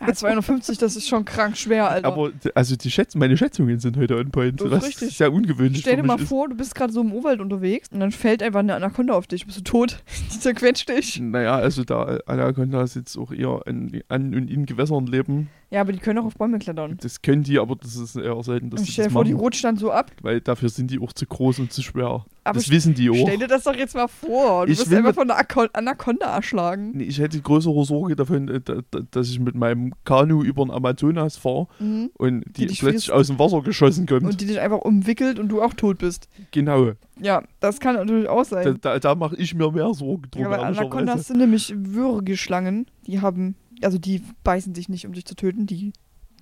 Ja, 0.00 0.14
250, 0.14 0.78
das 0.78 0.96
ist 0.96 1.08
schon 1.08 1.24
krank 1.24 1.56
schwer, 1.56 1.90
Alter. 1.90 2.08
Aber 2.08 2.30
also 2.54 2.74
die 2.74 2.90
Schätz 2.90 3.14
meine 3.14 3.36
Schätzungen 3.36 3.78
sind 3.78 3.96
heute 3.96 4.16
on 4.16 4.30
point. 4.30 4.60
Das 4.60 4.66
ist 4.66 4.72
Was 4.72 4.86
richtig. 4.86 5.16
sehr 5.16 5.32
ungewöhnlich 5.32 5.82
Stell 5.82 5.96
dir 5.96 6.02
mal 6.02 6.16
mich 6.16 6.26
vor, 6.26 6.48
du 6.48 6.56
bist 6.56 6.74
gerade 6.74 6.92
so 6.92 7.02
im 7.02 7.12
Urwald 7.12 7.40
unterwegs 7.40 7.88
und 7.92 8.00
dann 8.00 8.10
fällt 8.10 8.42
einfach 8.42 8.60
eine 8.60 8.74
Anaconda 8.74 9.12
auf 9.14 9.26
dich. 9.26 9.46
Bist 9.46 9.58
du 9.58 9.62
tot? 9.62 10.02
Die 10.32 10.40
zerquetscht 10.40 10.88
dich. 10.88 11.16
ist. 11.16 11.20
Naja, 11.20 11.54
also 11.54 11.84
da 11.84 12.18
Anacondas 12.26 12.94
jetzt 12.94 13.16
auch 13.16 13.30
eher 13.30 13.62
an, 13.66 14.00
an 14.08 14.34
und 14.34 14.50
in 14.50 14.66
Gewässern 14.66 15.06
leben. 15.06 15.50
Ja, 15.72 15.82
aber 15.82 15.92
die 15.92 16.00
können 16.00 16.18
auch 16.18 16.24
auf 16.24 16.34
Bäume 16.34 16.58
klettern. 16.58 16.98
Das 17.00 17.22
können 17.22 17.44
die, 17.44 17.58
aber 17.58 17.76
das 17.76 17.94
ist 17.94 18.16
eher 18.16 18.42
selten, 18.42 18.70
dass 18.70 18.80
Und 18.80 18.86
die 18.88 18.92
stell 18.92 19.04
das 19.04 19.10
dir 19.10 19.14
vor, 19.14 19.24
die 19.24 19.32
machen. 19.34 19.40
rutscht 19.44 19.62
dann 19.64 19.76
so 19.76 19.92
ab. 19.92 20.10
Weil 20.20 20.40
dafür 20.40 20.68
sind 20.68 20.90
die 20.90 20.98
auch 20.98 21.12
zu 21.12 21.26
groß 21.26 21.60
und 21.60 21.72
zu 21.72 21.80
schwer. 21.82 22.24
Aber 22.42 22.58
das 22.58 22.68
wissen 22.70 22.94
die 22.94 23.08
auch. 23.08 23.14
Stell 23.14 23.38
dir 23.38 23.46
das 23.46 23.62
doch 23.62 23.76
jetzt 23.76 23.94
mal 23.94 24.08
vor. 24.08 24.66
Du 24.66 24.72
Ich 24.72 24.78
wirst 24.80 24.92
einfach 24.92 25.14
von 25.14 25.30
einer 25.30 25.46
Anaconda 25.74 26.34
erschlagen. 26.34 26.90
Nee, 26.96 27.04
Ich 27.04 27.20
hätte 27.20 27.40
größere 27.40 27.84
Sorge 27.84 28.16
davon, 28.16 28.48
äh, 28.48 28.60
da- 28.60 28.80
da- 28.90 29.00
dass 29.12 29.28
ich 29.30 29.38
mit 29.38 29.54
meinem 29.54 29.92
Kanu 30.04 30.42
über 30.42 30.64
den 30.64 30.72
Amazonas 30.72 31.36
fahre 31.36 31.68
Mhm. 31.78 32.10
und 32.14 32.44
die, 32.56 32.66
Die 32.66 32.74
plötzlich 32.74 33.12
aus 33.12 33.28
dem 33.28 33.38
Wasser 33.38 33.62
geschossen 33.62 34.06
kommt. 34.06 34.24
Und 34.24 34.40
die 34.40 34.46
dich 34.46 34.58
einfach 34.58 34.78
umwickelt 34.80 35.38
und 35.38 35.48
du 35.50 35.62
auch 35.62 35.74
tot 35.74 35.98
bist. 35.98 36.28
genau. 36.50 36.92
Ja, 37.22 37.44
das 37.60 37.78
kann 37.78 37.94
natürlich 37.94 38.28
auch 38.28 38.38
Da, 38.38 38.62
sein. 38.64 38.78
da, 38.80 38.98
da 38.98 39.14
mache 39.14 39.36
ich 39.36 39.54
mir 39.54 39.70
mehr 39.70 39.92
Sorgen 39.94 40.22
drum. 40.32 40.42
Ja, 40.42 40.50
ehrlicherweise. 40.50 40.80
Anacondas 40.80 41.26
sind 41.28 41.36
nämlich 41.38 41.72
Würgeschlangen. 41.76 42.86
Die 43.06 43.20
haben, 43.20 43.54
also 43.82 43.98
die 43.98 44.22
beißen 44.44 44.72
dich 44.72 44.88
nicht, 44.88 45.06
um 45.06 45.12
dich 45.12 45.24
zu 45.24 45.34
töten. 45.34 45.66
Die 45.66 45.92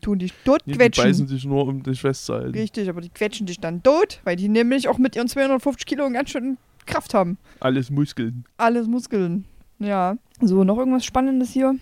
tun 0.00 0.18
dich 0.18 0.32
tot 0.44 0.62
Nee, 0.66 0.72
die 0.74 0.78
quetschen. 0.78 1.04
beißen 1.04 1.26
dich 1.26 1.44
nur, 1.44 1.66
um 1.66 1.82
dich 1.82 2.00
festzuhalten. 2.00 2.50
Richtig, 2.56 2.88
aber 2.88 3.00
die 3.00 3.08
quetschen 3.08 3.46
dich 3.46 3.58
dann 3.60 3.82
tot, 3.82 4.20
weil 4.24 4.36
die 4.36 4.48
nämlich 4.48 4.88
auch 4.88 4.98
mit 4.98 5.16
ihren 5.16 5.28
250 5.28 5.86
Kilo 5.86 6.08
ganz 6.10 6.30
schön 6.30 6.56
Kraft 6.86 7.14
haben. 7.14 7.38
Alles 7.60 7.90
Muskeln. 7.90 8.44
Alles 8.56 8.86
Muskeln. 8.86 9.44
Ja. 9.78 10.16
So, 10.40 10.64
noch 10.64 10.78
irgendwas 10.78 11.04
Spannendes 11.04 11.50
hier? 11.50 11.74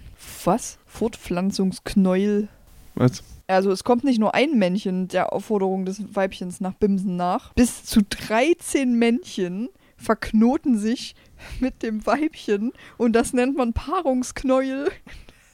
Was? 0.45 0.79
Fortpflanzungsknäuel. 0.87 2.49
Was? 2.95 3.23
Also 3.47 3.71
es 3.71 3.85
kommt 3.85 4.05
nicht 4.05 4.19
nur 4.19 4.35
ein 4.35 4.59
Männchen 4.59 5.09
der 5.09 5.33
Aufforderung 5.33 5.85
des 5.85 6.03
Weibchens 6.15 6.61
nach 6.61 6.75
Bimsen 6.75 7.17
nach. 7.17 7.53
Bis 7.55 7.85
zu 7.85 8.01
13 8.03 8.99
Männchen 8.99 9.69
verknoten 9.97 10.79
sich 10.79 11.15
mit 11.61 11.83
dem 11.83 12.05
Weibchen 12.07 12.73
und 12.97 13.13
das 13.13 13.33
nennt 13.33 13.57
man 13.57 13.73
Paarungsknäuel. 13.73 14.89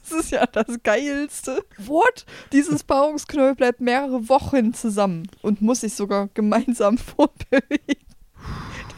Das 0.09 0.19
ist 0.25 0.31
ja 0.31 0.45
das 0.45 0.67
Geilste. 0.83 1.63
What? 1.77 2.25
Dieses 2.51 2.83
Paarungsknäuel 2.85 3.55
bleibt 3.55 3.79
mehrere 3.81 4.27
Wochen 4.29 4.73
zusammen 4.73 5.27
und 5.41 5.61
muss 5.61 5.81
sich 5.81 5.93
sogar 5.93 6.29
gemeinsam 6.33 6.97
fortbewegen. 6.99 8.03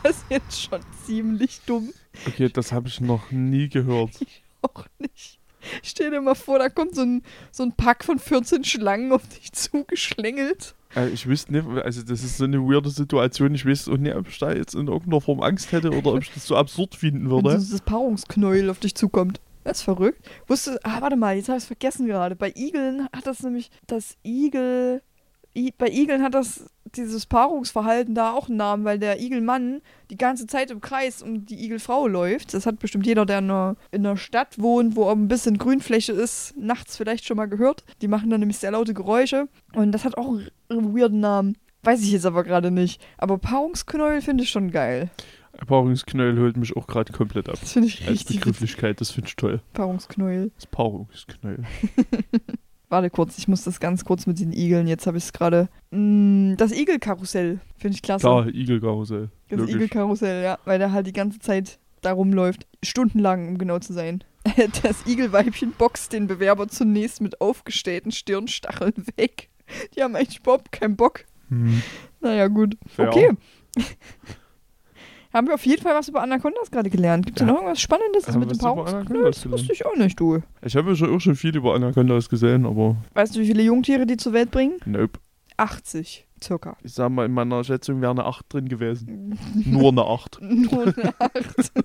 Das 0.03 0.17
ist 0.17 0.25
jetzt 0.29 0.61
schon 0.61 0.81
ziemlich 1.05 1.61
dumm. 1.65 1.91
Okay, 2.27 2.49
das 2.49 2.71
habe 2.71 2.87
ich 2.87 3.01
noch 3.01 3.31
nie 3.31 3.69
gehört. 3.69 4.11
Auch 4.61 4.85
nicht. 4.99 5.39
Stell 5.83 6.11
dir 6.11 6.21
mal 6.21 6.35
vor, 6.35 6.59
da 6.59 6.69
kommt 6.69 6.95
so 6.95 7.01
ein, 7.01 7.23
so 7.51 7.63
ein 7.63 7.71
Pack 7.75 8.03
von 8.03 8.19
14 8.19 8.63
Schlangen 8.63 9.11
auf 9.11 9.27
dich 9.27 9.51
zugeschlängelt. 9.51 10.75
Äh, 10.95 11.09
ich 11.09 11.25
wüsste 11.27 11.53
nicht, 11.53 11.67
also 11.83 12.03
das 12.03 12.23
ist 12.23 12.37
so 12.37 12.43
eine 12.43 12.59
weirde 12.61 12.89
Situation. 12.89 13.55
Ich 13.55 13.65
weiß 13.65 13.89
auch 13.89 13.97
nicht, 13.97 14.15
ob 14.15 14.27
ich 14.27 14.37
da 14.37 14.53
jetzt 14.53 14.75
in 14.75 14.87
irgendeiner 14.87 15.21
Form 15.21 15.41
Angst 15.41 15.71
hätte 15.71 15.89
oder 15.91 16.13
ob 16.13 16.21
ich 16.21 16.31
das 16.31 16.45
so 16.45 16.55
absurd 16.55 16.93
finden 16.95 17.25
Wenn 17.25 17.31
würde. 17.31 17.51
so 17.51 17.57
dieses 17.57 17.81
Paarungsknäuel 17.81 18.69
auf 18.69 18.79
dich 18.79 18.93
zukommt. 18.95 19.39
Das 19.65 19.79
ist 19.79 19.83
verrückt. 19.83 20.23
Wusste, 20.47 20.79
ah, 20.83 21.01
warte 21.01 21.15
mal, 21.15 21.35
jetzt 21.35 21.49
habe 21.49 21.57
ich 21.57 21.63
es 21.63 21.67
vergessen 21.67 22.05
gerade. 22.05 22.35
Bei 22.35 22.53
Igeln 22.55 23.09
hat 23.11 23.25
das 23.25 23.41
nämlich, 23.41 23.71
das 23.87 24.15
Igel, 24.23 25.01
I, 25.57 25.73
bei 25.75 25.89
Igeln 25.89 26.21
hat 26.21 26.35
das 26.35 26.65
dieses 26.93 27.25
Paarungsverhalten 27.25 28.13
da 28.13 28.31
auch 28.31 28.47
einen 28.47 28.57
Namen, 28.57 28.85
weil 28.85 28.99
der 28.99 29.19
Igelmann 29.19 29.81
die 30.11 30.17
ganze 30.17 30.45
Zeit 30.45 30.69
im 30.69 30.81
Kreis 30.81 31.23
um 31.23 31.47
die 31.47 31.65
Igelfrau 31.65 32.07
läuft. 32.07 32.53
Das 32.53 32.67
hat 32.67 32.77
bestimmt 32.77 33.07
jeder, 33.07 33.25
der 33.25 33.39
in 33.39 33.45
einer, 33.45 33.75
in 33.89 34.05
einer 34.05 34.17
Stadt 34.17 34.59
wohnt, 34.61 34.95
wo 34.95 35.09
ein 35.09 35.27
bisschen 35.27 35.57
Grünfläche 35.57 36.13
ist, 36.13 36.55
nachts 36.55 36.95
vielleicht 36.95 37.25
schon 37.25 37.37
mal 37.37 37.47
gehört. 37.47 37.83
Die 38.03 38.07
machen 38.07 38.29
dann 38.29 38.41
nämlich 38.41 38.59
sehr 38.59 38.71
laute 38.71 38.93
Geräusche. 38.93 39.47
Und 39.73 39.93
das 39.93 40.05
hat 40.05 40.15
auch 40.15 40.37
einen 40.69 40.95
weirden 40.95 41.21
Namen. 41.21 41.57
Weiß 41.81 42.03
ich 42.03 42.11
jetzt 42.11 42.25
aber 42.27 42.43
gerade 42.43 42.69
nicht. 42.69 43.01
Aber 43.17 43.39
Paarungsknäuel 43.39 44.21
finde 44.21 44.43
ich 44.43 44.51
schon 44.51 44.69
geil. 44.69 45.09
Paarungsknäuel 45.65 46.39
holt 46.39 46.57
mich 46.57 46.75
auch 46.75 46.87
gerade 46.87 47.11
komplett 47.13 47.49
ab. 47.49 47.57
Das 47.59 47.73
finde 47.73 47.87
ich 47.87 48.01
Als 48.01 48.11
richtig. 48.11 48.37
Begrifflichkeit, 48.39 49.01
das 49.01 49.11
finde 49.11 49.27
ich 49.27 49.35
toll. 49.35 49.61
Paarungsknäuel. 49.73 50.51
Das 50.55 50.65
Paarungsknäuel. 50.67 51.63
Warte 52.89 53.09
kurz, 53.09 53.37
ich 53.37 53.47
muss 53.47 53.63
das 53.63 53.79
ganz 53.79 54.05
kurz 54.05 54.27
mit 54.27 54.39
den 54.39 54.53
Igeln. 54.53 54.87
Jetzt 54.87 55.07
habe 55.07 55.17
ich 55.17 55.25
es 55.25 55.33
gerade. 55.33 55.69
Mm, 55.91 56.53
Das 56.57 56.71
Igelkarussell 56.71 57.59
finde 57.77 57.95
ich 57.95 58.01
klasse. 58.01 58.21
Klar, 58.21 58.47
Igelkarussell. 58.47 59.29
Das 59.49 59.59
Logisch. 59.59 59.75
Igelkarussell, 59.75 60.43
ja, 60.43 60.59
weil 60.65 60.77
der 60.79 60.91
halt 60.91 61.07
die 61.07 61.13
ganze 61.13 61.39
Zeit 61.39 61.79
da 62.01 62.11
rumläuft. 62.11 62.67
Stundenlang, 62.83 63.47
um 63.49 63.57
genau 63.57 63.79
zu 63.79 63.93
sein. 63.93 64.23
Das 64.83 65.07
Igelweibchen 65.07 65.73
boxt 65.75 66.13
den 66.13 66.27
Bewerber 66.27 66.67
zunächst 66.67 67.19
mit 67.19 67.41
aufgestellten 67.41 68.11
Stirnstacheln 68.11 68.93
weg. 69.15 69.49
Die 69.95 70.03
haben 70.03 70.15
eigentlich 70.15 70.39
überhaupt 70.39 70.71
keinen 70.71 70.95
Bock. 70.95 71.25
Hm. 71.49 71.81
Naja, 72.21 72.47
gut. 72.47 72.77
Ja. 72.97 73.07
Okay. 73.09 73.31
Haben 75.35 75.47
wir 75.47 75.53
auf 75.53 75.65
jeden 75.65 75.81
Fall 75.83 75.93
was 75.95 76.07
über 76.07 76.21
Anacondas 76.23 76.71
gerade 76.71 76.89
gelernt. 76.89 77.25
Gibt 77.25 77.37
es 77.39 77.41
Ja. 77.41 77.47
noch 77.47 77.55
irgendwas 77.55 77.81
Spannendes 77.81 78.27
Haben 78.27 78.39
mit 78.39 78.51
dem 78.51 78.57
Paarungsknöll? 78.57 79.01
Anacondas 79.05 79.41
Das 79.41 79.51
wusste 79.51 79.73
ich 79.73 79.85
auch 79.85 79.95
nicht, 79.95 80.19
du. 80.19 80.41
Ich 80.63 80.75
habe 80.75 80.89
ja 80.89 80.95
schon, 80.95 81.15
auch 81.15 81.19
schon 81.19 81.35
viel 81.35 81.55
über 81.55 81.75
Anacondas 81.75 82.29
gesehen, 82.29 82.65
aber 82.65 82.95
Weißt 83.13 83.35
du, 83.35 83.39
wie 83.41 83.45
viele 83.45 83.61
Jungtiere 83.63 84.05
die 84.05 84.17
zur 84.17 84.33
Welt 84.33 84.49
bringen? 84.51 84.77
nope. 84.85 85.19
80, 85.57 86.27
circa. 86.43 86.75
Ich 86.83 86.93
sag 86.93 87.09
mal, 87.09 87.25
in 87.25 87.31
meiner 87.31 87.63
Schätzung 87.63 88.01
wäre 88.01 88.11
eine 88.11 88.25
8 88.25 88.45
drin 88.51 88.67
gewesen. 88.67 89.39
Nur 89.65 89.89
eine 89.89 90.03
8. 90.03 90.39
Nur 90.41 90.81
eine 90.83 91.13
Acht. 91.19 91.71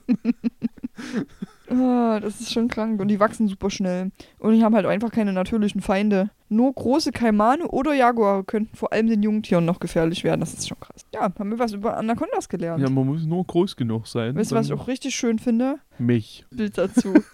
ah, 1.70 2.18
das 2.20 2.40
ist 2.40 2.52
schon 2.52 2.68
krank. 2.68 3.00
Und 3.00 3.08
die 3.08 3.20
wachsen 3.20 3.48
super 3.48 3.70
schnell. 3.70 4.10
Und 4.38 4.54
die 4.54 4.64
haben 4.64 4.74
halt 4.74 4.86
einfach 4.86 5.10
keine 5.12 5.32
natürlichen 5.32 5.80
Feinde. 5.80 6.30
Nur 6.52 6.72
große 6.74 7.12
Kaimane 7.12 7.68
oder 7.68 7.94
Jaguare 7.94 8.42
könnten 8.42 8.76
vor 8.76 8.92
allem 8.92 9.06
den 9.06 9.22
Jungtieren 9.22 9.64
noch 9.64 9.78
gefährlich 9.78 10.24
werden. 10.24 10.40
Das 10.40 10.52
ist 10.52 10.66
schon 10.68 10.80
krass. 10.80 11.06
Ja, 11.14 11.22
haben 11.22 11.50
wir 11.50 11.60
was 11.60 11.72
über 11.72 11.96
Anacondas 11.96 12.48
gelernt. 12.48 12.82
Ja, 12.82 12.90
man 12.90 13.06
muss 13.06 13.24
nur 13.24 13.44
groß 13.44 13.76
genug 13.76 14.08
sein. 14.08 14.34
weißt 14.34 14.50
du, 14.50 14.56
was 14.56 14.66
ich 14.66 14.72
auch 14.72 14.88
richtig 14.88 15.14
schön 15.14 15.38
finde? 15.38 15.78
Mich. 15.98 16.44
Bild 16.50 16.76
dazu. 16.76 17.14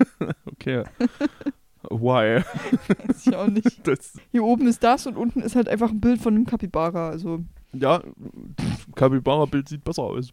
Okay. 0.47 0.85
Why? 1.91 2.43
Weiß 3.07 3.27
ich 3.27 3.37
auch 3.37 3.47
nicht. 3.47 3.87
Das, 3.87 4.15
Hier 4.33 4.43
oben 4.43 4.67
ist 4.67 4.83
das 4.83 5.07
und 5.07 5.17
unten 5.17 5.41
ist 5.41 5.55
halt 5.55 5.69
einfach 5.69 5.91
ein 5.91 6.01
Bild 6.01 6.21
von 6.21 6.35
einem 6.35 6.47
Kapibara. 6.47 7.11
Also 7.11 7.41
ja, 7.73 8.03
Capybara-Bild 8.97 9.69
sieht 9.69 9.85
besser 9.85 10.03
aus. 10.03 10.33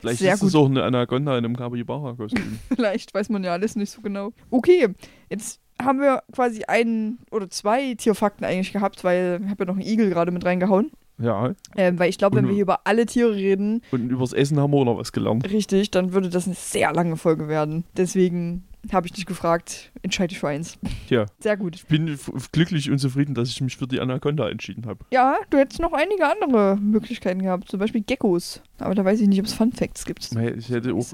Vielleicht 0.00 0.20
Sehr 0.20 0.34
ist 0.34 0.42
es 0.42 0.54
auch 0.54 0.66
eine 0.66 0.82
Anaconda 0.82 1.36
in 1.38 1.44
einem 1.44 1.56
Capybara-Kostüm. 1.56 2.58
vielleicht 2.74 3.12
weiß 3.14 3.28
man 3.28 3.44
ja 3.44 3.52
alles 3.52 3.76
nicht 3.76 3.90
so 3.90 4.00
genau. 4.00 4.32
Okay, 4.50 4.88
jetzt 5.30 5.60
haben 5.80 6.00
wir 6.00 6.22
quasi 6.32 6.64
einen 6.64 7.18
oder 7.30 7.48
zwei 7.50 7.94
Tierfakten 7.94 8.44
eigentlich 8.46 8.72
gehabt, 8.72 9.04
weil 9.04 9.40
ich 9.42 9.50
habe 9.50 9.64
ja 9.64 9.66
noch 9.66 9.74
einen 9.76 9.86
Igel 9.86 10.10
gerade 10.10 10.30
mit 10.32 10.44
reingehauen. 10.44 10.90
ja. 11.18 11.52
Ähm, 11.76 11.98
weil 11.98 12.10
ich 12.10 12.18
glaube, 12.18 12.36
wenn 12.36 12.46
wir 12.46 12.54
hier 12.54 12.62
über 12.62 12.80
alle 12.84 13.06
Tiere 13.06 13.34
reden, 13.34 13.82
Und 13.90 14.08
übers 14.10 14.32
Essen 14.32 14.58
haben 14.58 14.72
wir 14.72 14.78
auch 14.78 14.84
noch 14.84 14.98
was 14.98 15.12
gelernt. 15.12 15.48
richtig, 15.50 15.90
dann 15.90 16.12
würde 16.12 16.28
das 16.30 16.46
eine 16.46 16.54
sehr 16.54 16.92
lange 16.92 17.16
Folge 17.16 17.48
werden. 17.48 17.84
Deswegen 17.96 18.64
habe 18.92 19.06
ich 19.06 19.12
dich 19.12 19.26
gefragt, 19.26 19.92
entscheide 20.02 20.32
ich 20.32 20.38
für 20.38 20.48
eins. 20.48 20.78
Tja. 21.08 21.26
Sehr 21.40 21.56
gut. 21.56 21.76
Ich 21.76 21.86
bin 21.86 22.18
glücklich 22.52 22.90
und 22.90 22.98
zufrieden, 22.98 23.34
dass 23.34 23.48
ich 23.50 23.60
mich 23.60 23.76
für 23.76 23.86
die 23.86 24.00
Anaconda 24.00 24.48
entschieden 24.48 24.86
habe. 24.86 25.04
Ja, 25.10 25.36
du 25.50 25.58
hättest 25.58 25.80
noch 25.80 25.92
einige 25.92 26.26
andere 26.26 26.76
Möglichkeiten 26.76 27.42
gehabt, 27.42 27.70
zum 27.70 27.80
Beispiel 27.80 28.02
Geckos. 28.02 28.62
Aber 28.78 28.94
da 28.94 29.04
weiß 29.04 29.20
ich 29.20 29.28
nicht, 29.28 29.40
ob 29.40 29.46
es 29.46 29.52
Fun 29.52 29.72
Facts 29.72 30.04
gibt. 30.04 30.30
Ich 30.56 30.68
hätte 30.70 30.94
auch, 30.94 31.06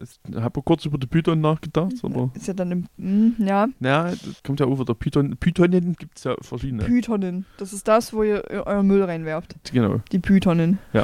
ich 0.00 0.36
habe 0.36 0.62
kurz 0.62 0.84
über 0.86 0.96
die 0.98 1.06
Python 1.06 1.40
nachgedacht, 1.40 1.92
aber 2.02 2.30
Ist 2.34 2.48
ja 2.48 2.54
dann 2.54 2.72
im, 2.72 2.86
mm, 2.96 3.44
ja, 3.46 3.68
naja, 3.78 4.14
das 4.24 4.42
kommt 4.42 4.60
ja 4.60 4.66
auch 4.66 4.78
wieder. 4.80 4.94
Python, 4.94 5.36
Pythonen 5.36 5.94
gibt 5.96 6.18
es 6.18 6.24
ja 6.24 6.34
verschiedene. 6.40 6.84
Pythonen. 6.84 7.44
Das 7.58 7.72
ist 7.72 7.86
das, 7.86 8.12
wo 8.12 8.22
ihr 8.22 8.44
euren 8.50 8.86
Müll 8.86 9.02
reinwerft. 9.02 9.56
genau. 9.72 10.00
Die 10.10 10.18
Pythonen. 10.18 10.78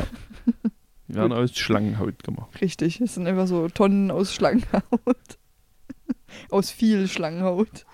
Die 1.09 1.15
werden 1.15 1.33
aus 1.33 1.55
Schlangenhaut 1.57 2.25
gemacht. 2.25 2.61
Richtig. 2.61 2.99
Das 2.99 3.15
sind 3.15 3.29
einfach 3.29 3.47
so 3.47 3.69
Tonnen 3.69 4.11
aus 4.11 4.35
Schlangenhaut. 4.35 5.39
Aus 6.51 6.71
viel 6.71 7.09
Schlangenhaut. 7.09 7.85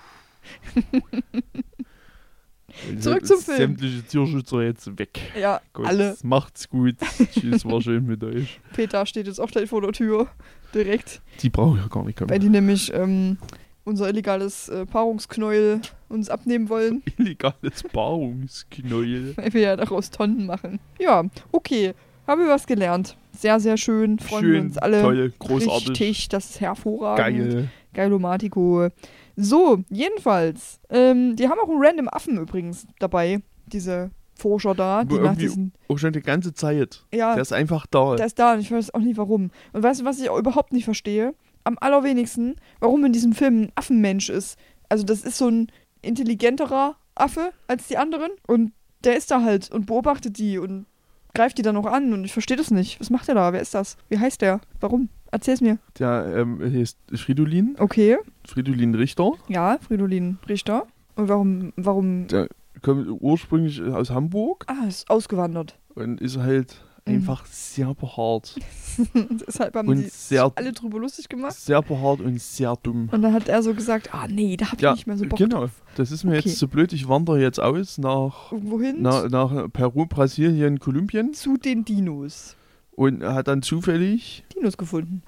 Zurück 3.00 3.26
zum 3.26 3.38
Film. 3.38 3.56
Sämtliche 3.58 4.02
Tierschützer 4.02 4.62
jetzt 4.62 4.98
weg. 4.98 5.20
Ja, 5.38 5.60
Gut, 5.74 5.86
alle. 5.86 6.16
Macht's 6.22 6.68
gut. 6.68 6.96
Tschüss, 7.32 7.64
war 7.64 7.80
schön 7.82 8.06
mit 8.06 8.24
euch. 8.24 8.60
Peter 8.72 9.04
steht 9.04 9.26
jetzt 9.26 9.40
auch 9.40 9.50
gleich 9.50 9.68
vor 9.68 9.82
der 9.82 9.92
Tür. 9.92 10.28
Direkt. 10.74 11.20
Die 11.42 11.50
brauche 11.50 11.76
ich 11.76 11.82
ja 11.82 11.88
gar 11.88 12.04
nicht 12.04 12.18
Weil 12.20 12.28
kommen. 12.28 12.40
die 12.40 12.48
nämlich 12.48 12.92
ähm, 12.94 13.36
unser 13.84 14.08
illegales 14.08 14.70
äh, 14.70 14.86
Paarungsknäuel 14.86 15.82
uns 16.08 16.30
abnehmen 16.30 16.70
wollen. 16.70 17.02
Illegales 17.18 17.82
Paarungsknäuel. 17.92 19.36
Weil 19.36 19.52
wir 19.52 19.60
ja 19.60 19.76
daraus 19.76 20.10
Tonnen 20.10 20.46
machen. 20.46 20.80
Ja, 20.98 21.24
okay. 21.52 21.92
Haben 22.26 22.42
wir 22.42 22.48
was 22.48 22.66
gelernt. 22.66 23.16
Sehr, 23.36 23.58
sehr 23.60 23.76
schön. 23.76 24.18
Freuen 24.18 24.44
wir 24.46 24.54
Schön, 24.54 24.66
uns 24.66 24.78
alle. 24.78 25.02
toll, 25.02 25.32
großartig, 25.40 25.88
Richtig, 25.90 26.28
das 26.28 26.50
ist 26.50 26.60
hervorragend. 26.60 27.18
geil. 27.50 27.70
Geilomatico. 27.94 28.88
So, 29.36 29.82
jedenfalls. 29.88 30.80
Ähm, 30.90 31.36
die 31.36 31.48
haben 31.48 31.58
auch 31.60 31.68
einen 31.68 31.82
random 31.82 32.08
Affen 32.08 32.38
übrigens 32.38 32.86
dabei. 32.98 33.40
Diese 33.66 34.10
Forscher 34.34 34.74
da, 34.74 35.04
die 35.04 35.18
nach 35.18 35.36
diesen. 35.36 35.72
Auch 35.88 35.98
schon 35.98 36.12
die 36.12 36.20
ganze 36.20 36.52
Zeit. 36.52 37.04
Ja, 37.12 37.34
Der 37.34 37.42
ist 37.42 37.52
einfach 37.52 37.86
da. 37.86 38.16
der 38.16 38.26
ist 38.26 38.38
da 38.38 38.54
und 38.54 38.60
ich 38.60 38.70
weiß 38.72 38.92
auch 38.94 39.00
nicht 39.00 39.16
warum. 39.16 39.50
Und 39.72 39.82
weißt 39.82 40.00
du, 40.00 40.04
was 40.04 40.20
ich 40.20 40.28
auch 40.30 40.38
überhaupt 40.38 40.72
nicht 40.72 40.84
verstehe? 40.84 41.34
Am 41.64 41.76
allerwenigsten, 41.80 42.56
warum 42.80 43.04
in 43.04 43.12
diesem 43.12 43.32
Film 43.34 43.62
ein 43.62 43.72
Affenmensch 43.76 44.30
ist. 44.30 44.58
Also, 44.88 45.04
das 45.04 45.22
ist 45.22 45.38
so 45.38 45.48
ein 45.48 45.70
intelligenterer 46.02 46.96
Affe 47.14 47.52
als 47.68 47.86
die 47.88 47.96
anderen. 47.98 48.32
Und 48.46 48.72
der 49.04 49.16
ist 49.16 49.30
da 49.30 49.42
halt 49.42 49.70
und 49.70 49.86
beobachtet 49.86 50.38
die 50.38 50.58
und 50.58 50.86
greift 51.34 51.58
die 51.58 51.62
dann 51.62 51.76
auch 51.76 51.86
an. 51.86 52.12
Und 52.12 52.24
ich 52.24 52.32
verstehe 52.32 52.56
das 52.56 52.70
nicht. 52.70 53.00
Was 53.00 53.10
macht 53.10 53.28
der 53.28 53.34
da? 53.36 53.52
Wer 53.52 53.60
ist 53.60 53.74
das? 53.74 53.96
Wie 54.08 54.18
heißt 54.18 54.42
der? 54.42 54.60
Warum? 54.80 55.08
Erzähl's 55.32 55.60
mir. 55.60 55.78
Der 55.98 56.32
ähm, 56.36 56.60
heißt 56.62 56.96
Fridolin. 57.14 57.74
Okay. 57.78 58.18
Fridolin 58.46 58.94
Richter. 58.94 59.32
Ja, 59.48 59.78
Fridolin 59.78 60.38
Richter. 60.48 60.86
Und 61.16 61.28
warum, 61.28 61.72
warum 61.76 62.26
Der 62.28 62.48
kommt 62.82 63.08
ursprünglich 63.20 63.82
aus 63.82 64.10
Hamburg 64.10 64.64
Ah, 64.68 64.86
ist 64.86 65.10
ausgewandert. 65.10 65.76
und 65.94 66.20
ist 66.20 66.36
halt 66.38 66.76
Mhm. 67.04 67.14
einfach 67.14 67.44
sehr 67.46 67.92
behaart. 67.94 68.54
Deshalb 69.46 69.74
haben 69.74 69.88
Und 69.88 69.96
die 69.96 70.04
sehr- 70.08 70.52
alle 70.54 70.70
drüber 70.72 71.00
lustig 71.00 71.28
gemacht. 71.28 71.52
Sehr 71.54 71.82
behaart 71.82 72.20
und 72.20 72.40
sehr 72.40 72.76
dumm. 72.80 73.08
Und 73.10 73.22
dann 73.22 73.32
hat 73.32 73.48
er 73.48 73.60
so 73.64 73.74
gesagt, 73.74 74.14
ah 74.14 74.28
nee, 74.28 74.56
da 74.56 74.66
hab 74.66 74.74
ich 74.74 74.82
Ja, 74.82 74.92
nicht 74.92 75.08
mehr 75.08 75.16
so 75.16 75.24
Bock 75.26 75.36
genau. 75.38 75.60
drauf. 75.62 75.70
Das 75.96 76.12
ist 76.12 76.22
mir 76.22 76.38
Okay. 76.38 76.48
jetzt 76.50 76.58
zu 76.58 76.68
blöd. 76.68 76.92
Ich 76.92 77.08
wandere 77.08 77.40
jetzt 77.40 77.58
aus 77.58 77.98
nach, 77.98 78.52
Wohin? 78.52 78.98
na, 79.00 79.28
nach 79.28 79.66
Peru, 79.72 80.06
Brasilien, 80.06 80.78
Kolumbien 80.78 81.34
Zu 81.34 81.56
den 81.56 81.84
Dinos. 81.84 82.54
Und 82.94 83.22
hat 83.24 83.48
dann 83.48 83.62
zufällig, 83.62 84.44
Dinos 84.54 84.76
gefunden. 84.76 85.22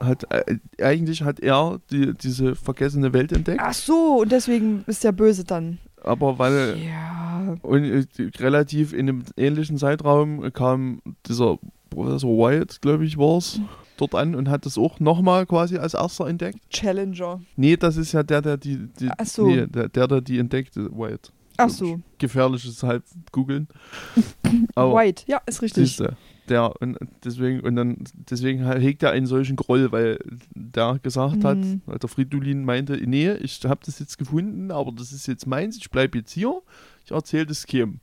hat 0.00 0.24
äh, 0.30 0.58
eigentlich 0.82 1.22
hat 1.22 1.40
er 1.40 1.80
die, 1.90 2.14
diese 2.14 2.54
vergessene 2.54 3.12
Welt 3.12 3.32
entdeckt, 3.32 3.60
Ach 3.62 3.72
so, 3.74 4.20
und 4.22 4.32
deswegen 4.32 4.84
ist 4.86 5.02
der 5.04 5.12
böse 5.12 5.44
dann. 5.44 5.78
aber 6.02 6.38
weil 6.38 6.76
Ja. 6.86 7.56
und 7.62 7.84
äh, 7.84 8.04
relativ 8.38 8.92
in 8.92 9.08
einem 9.08 9.24
ähnlichen 9.36 9.78
Zeitraum 9.78 10.52
kam 10.52 11.00
dieser 11.26 11.58
Professor 11.90 12.30
White, 12.36 12.76
glaube 12.80 13.04
ich, 13.06 13.16
war 13.16 13.38
es, 13.38 13.60
dort 13.96 14.14
an 14.14 14.34
und 14.34 14.50
hat 14.50 14.66
das 14.66 14.76
auch 14.76 15.00
nochmal 15.00 15.46
quasi 15.46 15.78
als 15.78 15.94
erster 15.94 16.26
entdeckt. 16.26 16.58
Challenger. 16.68 17.40
Nee, 17.56 17.76
das 17.78 17.96
ist 17.96 18.12
ja 18.12 18.22
der, 18.22 18.42
der 18.42 18.56
die, 18.58 18.88
die 19.00 19.08
Ach 19.16 19.24
so. 19.24 19.46
nee, 19.46 19.66
der, 19.66 19.88
der, 19.88 20.06
der 20.06 20.20
die 20.20 20.38
entdeckte, 20.38 20.90
White. 20.92 21.30
Ach 21.56 21.70
so. 21.70 22.00
Gefährliches 22.18 22.82
halb 22.82 23.02
googeln. 23.32 23.68
White. 24.76 25.22
Ja, 25.26 25.40
ist 25.46 25.62
richtig. 25.62 25.86
siehste, 25.86 26.16
der 26.50 26.80
und 26.80 26.96
deswegen 27.24 27.60
und 27.60 27.76
dann 27.76 27.96
deswegen 28.14 28.64
hegt 28.78 29.02
er 29.02 29.10
einen 29.10 29.26
solchen 29.26 29.56
Groll, 29.56 29.92
weil 29.92 30.18
der 30.54 30.98
gesagt 31.02 31.44
hat, 31.44 31.58
Mhm. 31.58 31.82
weil 31.86 31.98
der 31.98 32.08
Fridolin 32.08 32.64
meinte, 32.64 32.94
nee, 33.06 33.32
ich 33.32 33.60
habe 33.64 33.80
das 33.84 33.98
jetzt 33.98 34.18
gefunden, 34.18 34.70
aber 34.70 34.92
das 34.92 35.12
ist 35.12 35.26
jetzt 35.26 35.46
meins, 35.46 35.76
ich 35.76 35.90
bleibe 35.90 36.18
jetzt 36.18 36.32
hier, 36.32 36.60
ich 37.04 37.10
erzähle 37.10 37.46
das 37.46 37.66
Kim. 37.66 38.00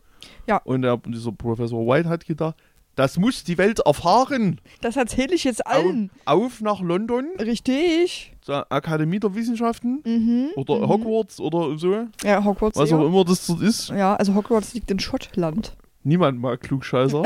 Ja. 0.48 0.58
Und 0.64 0.84
der, 0.84 0.98
dieser 0.98 1.32
Professor 1.32 1.86
White 1.86 2.08
hat 2.10 2.26
gedacht, 2.26 2.56
das 2.96 3.18
muss 3.18 3.44
die 3.44 3.58
Welt 3.58 3.80
erfahren. 3.80 4.62
Das 4.82 4.98
erzähle 4.98 5.34
ich 5.34 5.44
jetzt 5.46 5.66
allen. 5.66 6.12
Auf 6.26 6.62
nach 6.62 6.80
London, 6.80 7.26
Richtig. 7.40 8.34
zur 8.42 8.72
Akademie 8.72 9.20
der 9.20 9.34
Wissenschaften 9.34 10.02
Mhm. 10.06 10.50
oder 10.56 10.78
mhm. 10.78 10.88
Hogwarts 10.90 11.40
oder 11.40 11.76
so, 11.80 12.06
Ja, 12.24 12.44
Hogwarts. 12.44 12.78
was 12.78 12.92
eher. 12.92 13.00
auch 13.00 13.08
immer 13.08 13.26
das 13.26 13.48
dort 13.48 13.62
ist. 13.64 13.90
Ja, 13.90 14.16
also 14.16 14.36
Hogwarts 14.36 14.76
liegt 14.76 14.92
in 14.92 15.00
Schottland, 15.00 15.76
Niemand 16.04 16.39
mag 16.39 16.62
Klugscheißer. 16.62 17.24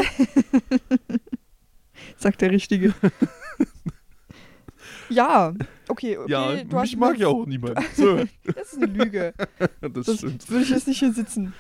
sagt 2.18 2.42
der 2.42 2.52
Richtige. 2.52 2.94
ja, 5.10 5.54
okay, 5.88 6.18
okay. 6.18 6.32
ja, 6.32 6.64
du 6.64 6.80
mich 6.80 6.98
mag 6.98 7.18
ja 7.18 7.28
auch 7.28 7.46
niemand. 7.46 7.78
So, 7.96 8.18
Das 8.46 8.74
ist 8.74 8.82
eine 8.82 8.92
Lüge. 8.92 9.34
das, 9.82 10.06
Das 10.06 10.18
stimmt. 10.18 10.50
würde 10.50 10.64
ich 10.64 10.70
jetzt 10.70 10.88
nicht 10.88 11.00
hier 11.00 11.14
sitzen. 11.14 11.54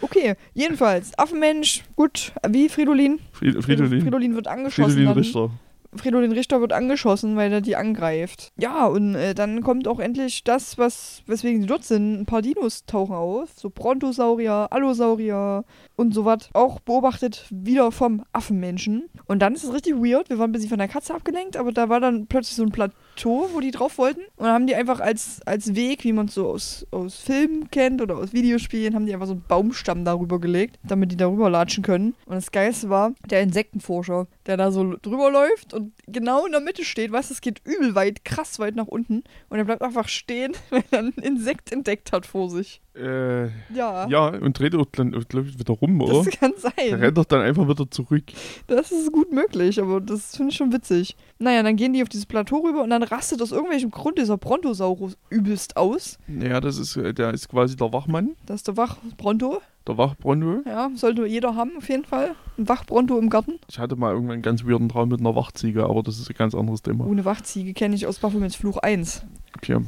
Okay, 0.00 0.36
jedenfalls, 0.54 1.16
Affenmensch, 1.18 1.82
gut, 1.96 2.32
wie 2.48 2.68
Fridolin? 2.68 3.18
Fridolin. 3.32 4.00
Fridolin 4.00 4.34
wird 4.34 4.46
angeschossen. 4.46 4.92
Fridolin 4.92 5.32
dann. 5.32 5.50
Richter. 5.92 6.02
Fridolin 6.02 6.32
Richter 6.32 6.60
wird 6.60 6.72
angeschossen, 6.72 7.36
weil 7.36 7.52
er 7.52 7.60
die 7.60 7.76
angreift. 7.76 8.52
Ja, 8.58 8.86
und 8.86 9.14
äh, 9.14 9.34
dann 9.34 9.62
kommt 9.62 9.88
auch 9.88 9.98
endlich 9.98 10.44
das, 10.44 10.78
was, 10.78 11.22
weswegen 11.26 11.60
sie 11.60 11.66
dort 11.66 11.84
sind. 11.84 12.20
Ein 12.20 12.26
paar 12.26 12.42
Dinos 12.42 12.84
tauchen 12.86 13.14
auf. 13.14 13.50
So 13.56 13.70
Brontosaurier, 13.70 14.68
Allosaurier 14.70 15.64
und 15.96 16.14
so 16.14 16.24
was. 16.24 16.50
Auch 16.52 16.80
beobachtet 16.80 17.46
wieder 17.50 17.92
vom 17.92 18.24
Affenmenschen. 18.32 19.08
Und 19.26 19.40
dann 19.40 19.54
ist 19.54 19.64
es 19.64 19.72
richtig 19.72 19.94
weird. 19.96 20.30
Wir 20.30 20.38
waren 20.38 20.50
ein 20.50 20.52
bisschen 20.52 20.70
von 20.70 20.78
der 20.78 20.88
Katze 20.88 21.14
abgelenkt, 21.14 21.56
aber 21.56 21.72
da 21.72 21.88
war 21.88 22.00
dann 22.00 22.26
plötzlich 22.26 22.56
so 22.56 22.62
ein 22.62 22.70
Plateau, 22.70 22.94
wo 23.26 23.60
die 23.60 23.70
drauf 23.70 23.98
wollten. 23.98 24.20
Und 24.36 24.44
dann 24.44 24.52
haben 24.52 24.66
die 24.66 24.74
einfach 24.74 25.00
als, 25.00 25.40
als 25.46 25.74
Weg, 25.74 26.04
wie 26.04 26.12
man 26.12 26.26
es 26.26 26.34
so 26.34 26.48
aus, 26.48 26.86
aus 26.90 27.16
Filmen 27.16 27.70
kennt 27.70 28.00
oder 28.00 28.16
aus 28.16 28.32
Videospielen, 28.32 28.94
haben 28.94 29.06
die 29.06 29.14
einfach 29.14 29.26
so 29.26 29.32
einen 29.32 29.44
Baumstamm 29.46 30.04
darüber 30.04 30.40
gelegt, 30.40 30.78
damit 30.82 31.12
die 31.12 31.16
darüber 31.16 31.50
latschen 31.50 31.82
können. 31.82 32.14
Und 32.26 32.34
das 32.34 32.52
Geilste 32.52 32.88
war 32.88 33.14
der 33.30 33.42
Insektenforscher, 33.42 34.26
der 34.46 34.56
da 34.56 34.70
so 34.70 34.96
drüber 35.02 35.30
läuft 35.30 35.74
und 35.74 35.92
genau 36.06 36.46
in 36.46 36.52
der 36.52 36.60
Mitte 36.60 36.84
steht. 36.84 37.12
Weißt 37.12 37.30
du, 37.30 37.34
es 37.34 37.40
geht 37.40 37.60
übel 37.64 37.94
weit, 37.94 38.24
krass 38.24 38.58
weit 38.58 38.76
nach 38.76 38.88
unten. 38.88 39.24
Und 39.48 39.58
er 39.58 39.64
bleibt 39.64 39.82
einfach 39.82 40.08
stehen, 40.08 40.52
weil 40.70 40.84
er 40.90 41.00
ein 41.00 41.12
Insekt 41.12 41.72
entdeckt 41.72 42.12
hat 42.12 42.26
vor 42.26 42.50
sich. 42.50 42.80
Äh, 42.98 43.46
Ja, 43.74 44.08
ja, 44.08 44.26
und 44.28 44.58
dreht 44.58 44.74
auch 44.74 44.86
dann, 44.92 45.12
glaube 45.28 45.48
ich, 45.48 45.58
wieder 45.58 45.74
rum, 45.74 46.00
oder? 46.00 46.24
das 46.24 46.30
kann 46.38 46.52
Der 46.62 46.70
sein. 46.90 47.00
rennt 47.00 47.16
doch 47.18 47.24
dann 47.24 47.42
einfach 47.42 47.68
wieder 47.68 47.90
zurück. 47.90 48.24
Das 48.66 48.90
ist 48.92 49.12
gut 49.12 49.32
möglich, 49.32 49.80
aber 49.80 50.00
das 50.00 50.36
finde 50.36 50.50
ich 50.50 50.56
schon 50.56 50.72
witzig. 50.72 51.16
Naja, 51.38 51.62
dann 51.62 51.76
gehen 51.76 51.92
die 51.92 52.02
auf 52.02 52.08
dieses 52.08 52.26
Plateau 52.26 52.58
rüber 52.58 52.82
und 52.82 52.90
dann 52.90 53.02
rastet 53.02 53.40
aus 53.42 53.52
irgendwelchem 53.52 53.90
Grund 53.90 54.18
dieser 54.18 54.36
Brontosaurus 54.36 55.16
übelst 55.30 55.76
aus. 55.76 56.18
Ja, 56.26 56.60
das 56.60 56.78
ist, 56.78 56.96
äh, 56.96 57.14
der 57.14 57.32
ist 57.32 57.48
quasi 57.48 57.76
der 57.76 57.92
Wachmann, 57.92 58.36
Das 58.46 58.56
ist 58.56 58.68
der 58.68 58.76
Wach-Bronto. 58.76 59.60
der 59.86 59.96
Wachbronto. 59.98 60.62
Ja, 60.66 60.90
sollte 60.94 61.24
jeder 61.26 61.54
haben 61.54 61.72
auf 61.78 61.88
jeden 61.88 62.04
Fall. 62.04 62.34
Ein 62.58 62.68
Wach-Bronto 62.68 63.18
im 63.18 63.30
Garten. 63.30 63.52
Ich 63.70 63.78
hatte 63.78 63.94
mal 63.96 64.12
irgendwann 64.12 64.34
einen 64.34 64.42
ganz 64.42 64.64
weirden 64.64 64.88
Traum 64.88 65.08
mit 65.10 65.20
einer 65.20 65.36
Wachziege, 65.36 65.84
aber 65.84 66.02
das 66.02 66.18
ist 66.18 66.28
ein 66.28 66.36
ganz 66.36 66.54
anderes 66.54 66.82
Thema. 66.82 67.06
Ohne 67.06 67.24
Wachziege 67.24 67.72
kenne 67.72 67.94
ich 67.94 68.06
aus 68.06 68.18
Baphomets 68.18 68.56
Fluch 68.56 68.78
1. 68.78 69.22
Okay. 69.56 69.78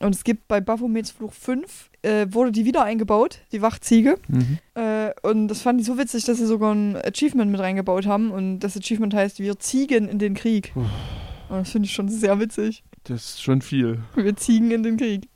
Und 0.00 0.14
es 0.14 0.22
gibt 0.24 0.46
bei 0.48 0.60
Baphomets 0.60 1.10
Fluch 1.10 1.32
5, 1.32 1.90
äh, 2.02 2.26
wurde 2.30 2.52
die 2.52 2.64
wieder 2.64 2.84
eingebaut, 2.84 3.40
die 3.52 3.62
Wachziege. 3.62 4.16
Mhm. 4.28 4.58
Äh, 4.74 5.10
und 5.22 5.48
das 5.48 5.62
fand 5.62 5.80
ich 5.80 5.86
so 5.86 5.98
witzig, 5.98 6.24
dass 6.24 6.38
sie 6.38 6.46
sogar 6.46 6.72
ein 6.74 6.96
Achievement 6.96 7.50
mit 7.50 7.60
reingebaut 7.60 8.06
haben. 8.06 8.30
Und 8.30 8.60
das 8.60 8.76
Achievement 8.76 9.12
heißt, 9.14 9.40
wir 9.40 9.58
ziegen 9.58 10.08
in 10.08 10.18
den 10.20 10.34
Krieg. 10.34 10.72
Uff. 10.76 10.84
Und 11.48 11.58
das 11.58 11.70
finde 11.70 11.86
ich 11.86 11.92
schon 11.94 12.08
sehr 12.08 12.38
witzig. 12.38 12.84
Das 13.04 13.24
ist 13.24 13.42
schon 13.42 13.62
viel. 13.62 14.00
Wir 14.14 14.36
ziegen 14.36 14.70
in 14.70 14.82
den 14.82 14.96
Krieg. 14.98 15.28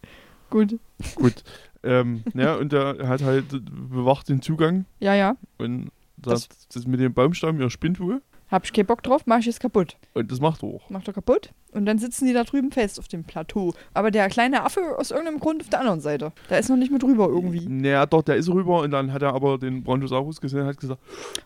Gut. 0.51 0.79
Gut. 1.16 1.42
ähm, 1.83 2.22
ja, 2.35 2.55
und 2.55 2.72
der 2.72 3.09
hat 3.09 3.22
halt 3.22 3.46
bewacht 3.90 4.29
den 4.29 4.42
Zugang 4.42 4.85
Ja, 5.01 5.14
ja. 5.14 5.37
und 5.59 5.90
Das- 6.18 6.46
das, 6.48 6.68
das 6.68 6.87
mit 6.87 7.01
dem 7.01 7.14
Baumstamm, 7.14 7.61
ihr 7.61 7.70
spinnt 7.70 7.98
wohl. 7.98 8.22
Hab 8.53 8.67
ich 8.67 8.73
keinen 8.75 8.85
Bock 8.87 9.03
drauf, 9.03 9.23
mach 9.25 9.38
ich 9.38 9.47
es 9.47 9.59
kaputt. 9.59 9.97
Und 10.12 10.31
das 10.31 10.38
macht 10.38 10.62
er 10.62 10.69
auch. 10.69 10.91
Macht 10.91 11.09
er 11.09 11.15
kaputt. 11.15 11.51
Und 11.73 11.87
dann 11.87 11.99
sitzen 11.99 12.27
die 12.27 12.35
da 12.35 12.45
drüben 12.45 12.71
fest 12.71 12.99
auf 12.99 13.09
dem 13.09 13.25
Plateau. 13.25 13.73
Aber 13.95 14.11
der 14.11 14.29
kleine 14.29 14.62
Affe 14.62 14.83
aus 14.99 15.11
irgendeinem 15.11 15.41
Grund 15.41 15.62
auf 15.62 15.71
der 15.71 15.81
anderen 15.81 16.03
Seite. 16.03 16.33
Da 16.51 16.59
ist 16.59 16.69
noch 16.69 16.77
nicht 16.77 16.93
mit 16.93 17.03
rüber 17.03 17.29
irgendwie. 17.29 17.67
Naja, 17.67 18.05
doch, 18.05 18.21
der 18.21 18.37
ist 18.37 18.51
rüber 18.51 18.83
und 18.83 18.91
dann 18.91 19.11
hat 19.11 19.23
er 19.23 19.33
aber 19.33 19.57
den 19.57 19.83
Brontosaurus 19.83 20.38
gesehen 20.38 20.61
und 20.61 20.67
hat 20.67 20.79
gesagt, 20.79 21.01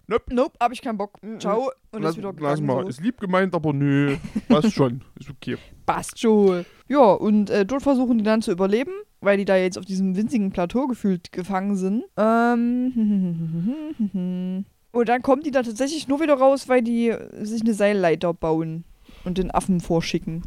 Nope, 0.09 0.59
hab 0.61 0.73
ich 0.73 0.83
keinen 0.83 0.99
Bock. 0.99 1.12
Ciao. 1.38 1.71
Und 1.92 2.03
lass, 2.03 2.12
ist 2.12 2.19
wieder 2.19 2.33
lass 2.40 2.59
gegangen. 2.59 2.66
mal, 2.66 2.83
So. 2.83 2.88
ist 2.88 3.01
lieb 3.01 3.21
gemeint, 3.21 3.55
aber 3.55 3.73
nö, 3.73 4.16
passt 4.49 4.73
schon, 4.73 5.03
ist 5.21 5.31
okay. 5.31 5.57
Passt 5.87 6.19
schon. 6.19 6.64
Ja, 6.88 7.12
und 7.12 7.51
äh, 7.51 7.64
dort 7.64 7.85
versuchen 7.85 8.19
die 8.19 8.25
dann 8.25 8.42
zu 8.42 8.51
überleben, 8.51 8.90
weil 9.21 9.37
die 9.38 9.45
da 9.45 9.55
jetzt 9.57 9.79
auf 9.79 9.85
diesem 9.85 10.16
winzigen 10.16 10.51
Plateau 10.51 10.88
gefühlt 10.88 11.31
gefangen 11.31 11.77
sind. 11.77 12.03
Ähm. 12.16 14.64
Und 14.96 15.09
dann 15.09 15.22
kommen 15.22 15.42
die 15.42 15.50
da 15.50 15.62
tatsächlich 15.62 16.09
nur 16.09 16.20
wieder 16.20 16.35
raus, 16.35 16.68
weil 16.68 16.82
die 16.82 17.14
sich 17.42 17.61
eine 17.62 17.74
Seilleiter 17.74 18.32
bauen 18.35 18.85
und 19.24 19.38
den 19.38 19.50
Affen 19.50 19.80
vorschicken. 19.80 20.42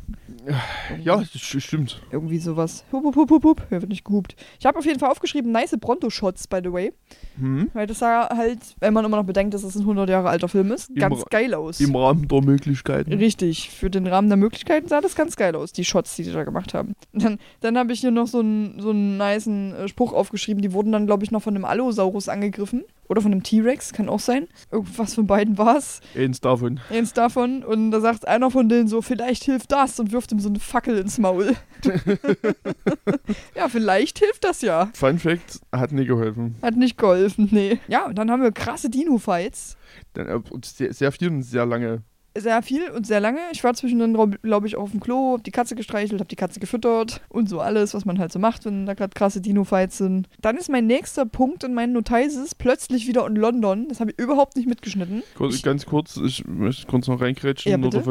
Ja, 1.04 1.18
das 1.18 1.30
st- 1.34 1.60
stimmt. 1.60 2.02
Irgendwie 2.12 2.38
sowas. 2.40 2.86
Hup, 2.92 3.04
hup, 3.04 3.16
hup, 3.16 3.30
hup, 3.30 3.44
hup. 3.44 3.62
Hier 3.70 3.82
wird 3.82 3.90
nicht 3.90 4.06
gehupt. 4.06 4.36
Ich 4.60 4.66
habe 4.66 4.80
auf 4.80 4.86
jeden 4.86 5.00
Fall 5.00 5.12
aufgeschrieben, 5.12 5.52
nice 5.52 5.76
Bronto-Shots, 5.80 6.48
by 6.48 6.60
the 6.64 6.72
way. 6.72 6.94
Hm? 7.38 7.70
Weil 7.74 7.88
das 7.88 8.00
sah 8.00 8.30
halt, 8.36 8.60
wenn 8.80 8.94
man 8.94 9.04
immer 9.06 9.18
noch 9.18 9.26
bedenkt, 9.26 9.54
dass 9.54 9.64
es 9.64 9.76
ein 9.76 9.82
100 9.82 10.10
Jahre 10.10 10.30
alter 10.30 10.48
Film 10.48 10.72
ist, 10.72 10.90
Im 10.90 10.96
ganz 10.96 11.26
geil 11.30 11.54
aus. 11.54 11.80
Im 11.82 11.96
Rahmen 11.96 12.28
der 12.28 12.42
Möglichkeiten. 12.42 13.12
Richtig, 13.14 13.70
für 13.70 13.90
den 13.90 14.08
Rahmen 14.08 14.30
der 14.30 14.38
Möglichkeiten 14.38 14.88
sah 14.88 15.02
das 15.02 15.16
ganz 15.16 15.36
geil 15.36 15.56
aus, 15.56 15.74
die 15.74 15.84
Shots, 15.86 16.16
die 16.16 16.24
die 16.24 16.32
da 16.32 16.44
gemacht 16.44 16.74
haben. 16.74 16.94
Dann, 17.14 17.38
dann 17.60 17.78
habe 17.78 17.92
ich 17.92 18.00
hier 18.00 18.12
noch 18.12 18.28
so 18.28 18.40
einen 18.40 18.80
so 18.80 18.92
einen 18.92 19.18
nicen 19.18 19.74
äh, 19.76 19.88
Spruch 19.90 20.14
aufgeschrieben, 20.14 20.62
die 20.62 20.72
wurden 20.74 20.92
dann, 20.92 21.06
glaube 21.06 21.24
ich, 21.26 21.32
noch 21.32 21.42
von 21.44 21.56
einem 21.56 21.66
Allosaurus 21.66 22.30
angegriffen. 22.30 22.84
Oder 23.10 23.22
von 23.22 23.32
einem 23.32 23.42
T-Rex, 23.42 23.92
kann 23.92 24.08
auch 24.08 24.20
sein. 24.20 24.48
Irgendwas 24.72 25.16
von 25.16 25.26
beiden 25.26 25.58
war 25.58 25.78
es. 25.78 26.00
Eins 26.16 26.42
davon. 26.42 26.80
Eins 26.92 27.12
davon. 27.12 27.64
Und 27.64 27.90
da 27.90 28.02
sagt 28.02 28.28
einer 28.28 28.52
von 28.52 28.70
denen 28.70 28.88
so, 28.88 29.02
vielleicht 29.02 29.46
hilft 29.46 29.72
das 29.72 30.00
und 30.00 30.12
wirft 30.12 30.32
ihm 30.32 30.40
so 30.40 30.48
eine 30.48 30.60
Fackel 30.60 31.00
ins 31.00 31.18
Maul. 31.18 31.56
ja, 33.56 33.68
vielleicht 33.68 34.20
hilft 34.20 34.44
das 34.44 34.62
ja. 34.62 34.92
Fun 34.94 35.18
Fact, 35.18 35.60
hat 35.72 35.92
nie 35.92 36.06
geholfen. 36.06 36.56
Hat 36.62 36.76
nicht 36.76 37.00
geholfen, 37.00 37.50
nee. 37.52 37.80
Ja, 37.88 38.06
und 38.06 38.16
dann 38.16 38.30
haben 38.30 38.44
wir 38.44 38.52
krasse 38.52 38.92
Dino-Fights. 38.92 39.76
Dann, 40.14 40.28
äh, 40.28 40.40
und 40.52 40.66
sehr, 40.66 40.94
sehr 40.94 41.12
viel 41.12 41.30
und 41.30 41.42
sehr 41.42 41.66
lange. 41.66 42.04
Sehr 42.42 42.62
viel 42.62 42.90
und 42.90 43.06
sehr 43.06 43.20
lange. 43.20 43.40
Ich 43.52 43.64
war 43.64 43.74
zwischendrin, 43.74 44.14
glaube 44.42 44.68
ich, 44.68 44.76
auch 44.76 44.84
auf 44.84 44.92
dem 44.92 45.00
Klo, 45.00 45.34
hab 45.34 45.44
die 45.44 45.52
Katze 45.52 45.76
gestreichelt, 45.76 46.20
hab 46.22 46.30
die 46.30 46.36
Katze 46.36 46.60
gefüttert 46.60 47.22
und 47.30 47.50
so 47.50 47.60
alles, 47.60 47.94
was 47.94 48.06
man 48.06 48.20
halt 48.20 48.32
so 48.32 48.40
macht, 48.40 48.66
wenn 48.66 48.86
da 48.86 48.94
gerade 48.94 49.14
krasse 49.14 49.42
Dino-Fights 49.42 49.98
sind. 49.98 50.28
Dann 50.42 50.58
ist 50.58 50.70
mein 50.70 50.88
nächster 50.88 51.26
Punkt 51.26 51.64
in 51.64 51.74
meinen 51.74 51.94
Notices 51.94 52.56
plötzlich 52.56 53.08
wieder 53.08 53.26
in 53.28 53.36
London. 53.36 53.88
Das 53.88 54.00
habe 54.00 54.12
ich 54.12 54.20
überhaupt 54.20 54.56
nicht 54.56 54.68
mitgeschnitten. 54.68 55.24
Kurz, 55.36 55.62
ganz 55.62 55.86
kurz, 55.86 56.18
ich 56.18 56.46
möchte 56.48 56.88
kurz 56.88 57.08
noch 57.08 57.22
reingrätschen. 57.22 57.72
Ja, 57.72 57.78
nur 57.78 57.90
der, 57.90 58.06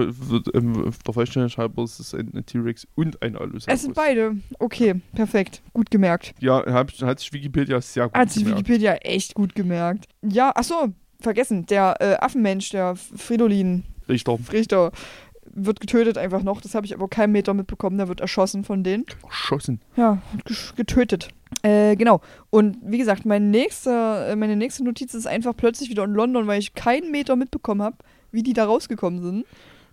ähm, 0.55 0.93
der 1.07 1.15
Vollständigkeit 1.15 1.59
halber, 1.59 1.83
es 1.83 2.01
ist 2.01 2.15
ein, 2.15 2.45
T-Rex 2.47 2.87
und 2.95 3.21
ein 3.23 3.37
Allosaurus. 3.37 3.67
Es 3.67 3.83
sind 3.83 3.95
beide. 3.95 4.37
Okay, 4.59 5.01
perfekt. 5.15 5.63
Gut 5.73 5.91
gemerkt. 5.91 6.35
Ja, 6.41 6.65
hab, 6.67 6.93
hat 7.01 7.21
sich 7.21 7.33
Wikipedia 7.33 7.81
sehr 7.81 8.05
gut 8.05 8.15
Hat 8.15 8.31
sich 8.31 8.45
gemerkt. 8.45 8.61
Wikipedia 8.61 8.95
echt 8.97 9.35
gut 9.35 9.55
gemerkt. 9.55 10.07
Ja, 10.23 10.53
ach 10.55 10.65
so, 10.65 10.93
vergessen. 11.21 11.67
Der 11.67 11.97
äh, 12.01 12.15
Affenmensch, 12.15 12.71
der 12.71 12.97
Fridolin 12.97 13.85
Richter. 14.09 14.39
Richter, 14.53 14.93
wird 15.55 15.81
getötet 15.81 16.19
einfach 16.19 16.43
noch. 16.43 16.61
Das 16.61 16.75
habe 16.75 16.87
ich 16.87 16.95
aber 16.95 17.09
keinen 17.09 17.33
Meter 17.33 17.55
mitbekommen. 17.55 17.99
Der 17.99 18.09
wird 18.09 18.21
erschossen 18.21 18.65
von 18.65 18.85
denen. 18.85 19.05
Erschossen. 19.25 19.81
Ja, 19.97 20.19
getötet. 20.77 21.29
Äh, 21.63 21.97
genau. 21.97 22.21
Und 22.51 22.79
wie 22.83 22.99
gesagt, 22.99 23.25
mein 23.25 23.51
nächster, 23.51 24.29
äh, 24.29 24.37
meine 24.37 24.57
nächste 24.57 24.85
Notiz 24.85 25.15
ist 25.15 25.27
einfach 25.27 25.57
plötzlich 25.57 25.91
wieder 25.91 26.05
in 26.05 26.13
London, 26.13 26.47
weil 26.47 26.59
ich 26.61 26.75
keinen 26.75 27.11
Meter 27.11 27.37
mitbekommen 27.37 27.83
habe, 27.83 27.97
wie 28.31 28.43
die 28.43 28.53
da 28.53 28.67
rausgekommen 28.67 29.23
sind. 29.23 29.47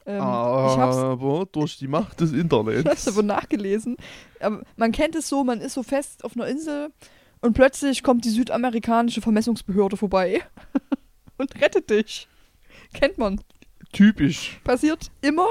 Ähm, 0.05 0.21
aber 0.21 1.47
durch 1.51 1.77
die 1.77 1.87
Macht 1.87 2.21
des 2.21 2.31
ich 2.33 2.37
hab's 2.37 2.43
Internets. 2.43 3.07
aber 3.07 3.23
nachgelesen. 3.23 3.97
Aber 4.39 4.61
man 4.75 4.91
kennt 4.91 5.15
es 5.15 5.27
so, 5.27 5.43
man 5.43 5.61
ist 5.61 5.73
so 5.73 5.81
fest 5.81 6.23
auf 6.23 6.35
einer 6.35 6.47
Insel 6.47 6.89
und 7.41 7.53
plötzlich 7.53 8.03
kommt 8.03 8.25
die 8.25 8.29
südamerikanische 8.29 9.21
Vermessungsbehörde 9.21 9.97
vorbei 9.97 10.41
und 11.37 11.59
rettet 11.59 11.89
dich. 11.89 12.27
Kennt 12.93 13.17
man. 13.17 13.41
Typisch. 13.95 14.59
passiert 14.63 15.11
immer, 15.21 15.47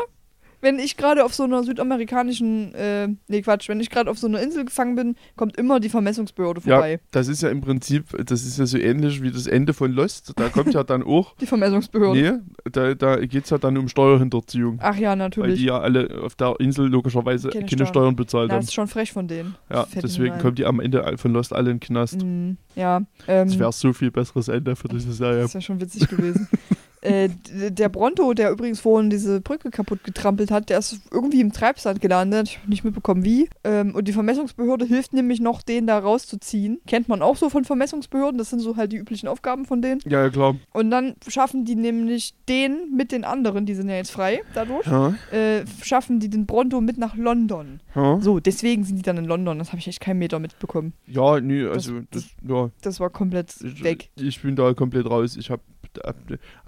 wenn 0.60 0.78
ich 0.78 0.96
gerade 0.96 1.26
auf 1.26 1.34
so 1.34 1.42
einer 1.42 1.62
südamerikanischen, 1.62 2.74
äh, 2.74 3.08
nee 3.28 3.42
Quatsch, 3.42 3.68
wenn 3.68 3.80
ich 3.80 3.90
gerade 3.90 4.10
auf 4.10 4.18
so 4.18 4.26
einer 4.26 4.40
Insel 4.40 4.64
gefangen 4.64 4.94
bin, 4.96 5.14
kommt 5.36 5.58
immer 5.58 5.78
die 5.78 5.90
Vermessungsbehörde 5.90 6.62
Ja, 6.64 6.76
vorbei. 6.76 7.00
das 7.10 7.28
ist 7.28 7.42
ja 7.42 7.50
im 7.50 7.60
Prinzip, 7.60 8.06
das 8.24 8.44
ist 8.46 8.58
ja 8.58 8.64
so 8.64 8.78
ähnlich 8.78 9.20
wie 9.22 9.30
das 9.30 9.46
Ende 9.46 9.74
von 9.74 9.92
Lost. 9.92 10.32
Da 10.36 10.48
kommt 10.48 10.72
ja 10.72 10.82
dann 10.82 11.02
auch, 11.02 11.36
Die 11.36 11.44
Vermessungsbehörde. 11.44 12.18
nee, 12.64 12.70
da, 12.72 12.94
da 12.94 13.16
geht 13.26 13.44
es 13.44 13.50
ja 13.50 13.58
dann 13.58 13.76
um 13.76 13.88
Steuerhinterziehung. 13.88 14.78
Ach 14.80 14.96
ja, 14.96 15.10
Weil 15.10 15.16
natürlich. 15.18 15.58
die 15.60 15.66
ja 15.66 15.78
alle 15.80 16.22
auf 16.22 16.34
der 16.34 16.54
Insel 16.60 16.86
logischerweise 16.88 17.50
Keine 17.50 17.66
keine, 17.66 17.76
Steuern. 17.76 17.88
Steuern 17.88 18.16
bezahlt 18.16 18.50
das 18.50 18.56
haben. 18.56 18.64
ist 18.64 18.72
schon 18.72 18.88
frech 18.88 19.12
von 19.12 19.28
denen. 19.28 19.56
Ja, 19.70 19.86
deswegen 20.02 20.38
kommt 20.38 20.58
die 20.58 20.64
am 20.64 20.80
Ende 20.80 21.18
von 21.18 21.30
Lost 21.34 21.52
alle 21.52 21.72
in 21.72 21.76
den 21.76 21.80
Knast. 21.80 22.22
Mhm, 22.24 22.56
ja, 22.74 23.02
ähm, 23.28 23.48
Das 23.48 23.58
wäre 23.58 23.70
so 23.72 23.92
viel 23.92 24.10
besseres 24.10 24.48
Ende 24.48 24.76
für 24.76 24.88
diese 24.88 25.12
Serie. 25.12 25.42
das 25.42 25.52
wäre 25.52 25.60
schon 25.62 25.78
witzig 25.78 26.08
gewesen. 26.08 26.48
äh, 27.04 27.28
der 27.70 27.88
Bronto, 27.88 28.34
der 28.34 28.50
übrigens 28.50 28.80
vorhin 28.80 29.10
diese 29.10 29.40
Brücke 29.40 29.70
kaputt 29.70 30.02
getrampelt 30.04 30.50
hat, 30.50 30.68
der 30.70 30.78
ist 30.78 31.00
irgendwie 31.10 31.40
im 31.40 31.52
Treibsand 31.52 32.00
gelandet. 32.00 32.48
Ich 32.48 32.58
habe 32.58 32.70
nicht 32.70 32.84
mitbekommen, 32.84 33.24
wie. 33.24 33.48
Ähm, 33.62 33.94
und 33.94 34.08
die 34.08 34.12
Vermessungsbehörde 34.12 34.84
hilft 34.84 35.12
nämlich 35.12 35.40
noch, 35.40 35.62
den 35.62 35.86
da 35.86 35.98
rauszuziehen. 35.98 36.80
Kennt 36.86 37.08
man 37.08 37.22
auch 37.22 37.36
so 37.36 37.50
von 37.50 37.64
Vermessungsbehörden. 37.64 38.38
Das 38.38 38.50
sind 38.50 38.60
so 38.60 38.76
halt 38.76 38.92
die 38.92 38.96
üblichen 38.96 39.28
Aufgaben 39.28 39.64
von 39.64 39.82
denen. 39.82 40.00
Ja, 40.06 40.22
ja, 40.24 40.30
klar. 40.30 40.56
Und 40.72 40.90
dann 40.90 41.14
schaffen 41.28 41.64
die 41.64 41.76
nämlich 41.76 42.34
den 42.48 42.94
mit 42.96 43.12
den 43.12 43.24
anderen, 43.24 43.66
die 43.66 43.74
sind 43.74 43.88
ja 43.88 43.96
jetzt 43.96 44.10
frei 44.10 44.42
dadurch, 44.54 44.86
Ja, 44.86 45.14
äh, 45.32 45.64
schaffen 45.82 46.20
die 46.20 46.28
den 46.30 46.46
Bronto 46.46 46.80
mit 46.80 46.98
nach 46.98 47.16
London. 47.16 47.80
ja. 47.94 48.20
So, 48.20 48.40
deswegen 48.40 48.84
sind 48.84 48.96
die 48.96 49.02
dann 49.02 49.18
in 49.18 49.24
London. 49.26 49.58
Das 49.58 49.68
habe 49.68 49.78
ich 49.78 49.88
echt 49.88 50.00
keinen 50.00 50.18
Meter 50.18 50.38
mitbekommen. 50.38 50.92
ja 51.06 51.40
nee, 51.40 51.64
also, 51.66 52.00
das, 52.10 52.26
ja. 52.46 52.70
Das 52.82 53.00
war 53.00 53.10
komplett 53.10 53.54
Ich, 53.62 53.82
weg. 53.84 54.10
ich 54.16 54.40
bin 54.42 54.56
da 54.56 54.72
komplett 54.74 55.06
raus. 55.08 55.36
Ich 55.36 55.50
habe 55.50 55.62
ab, 56.04 56.16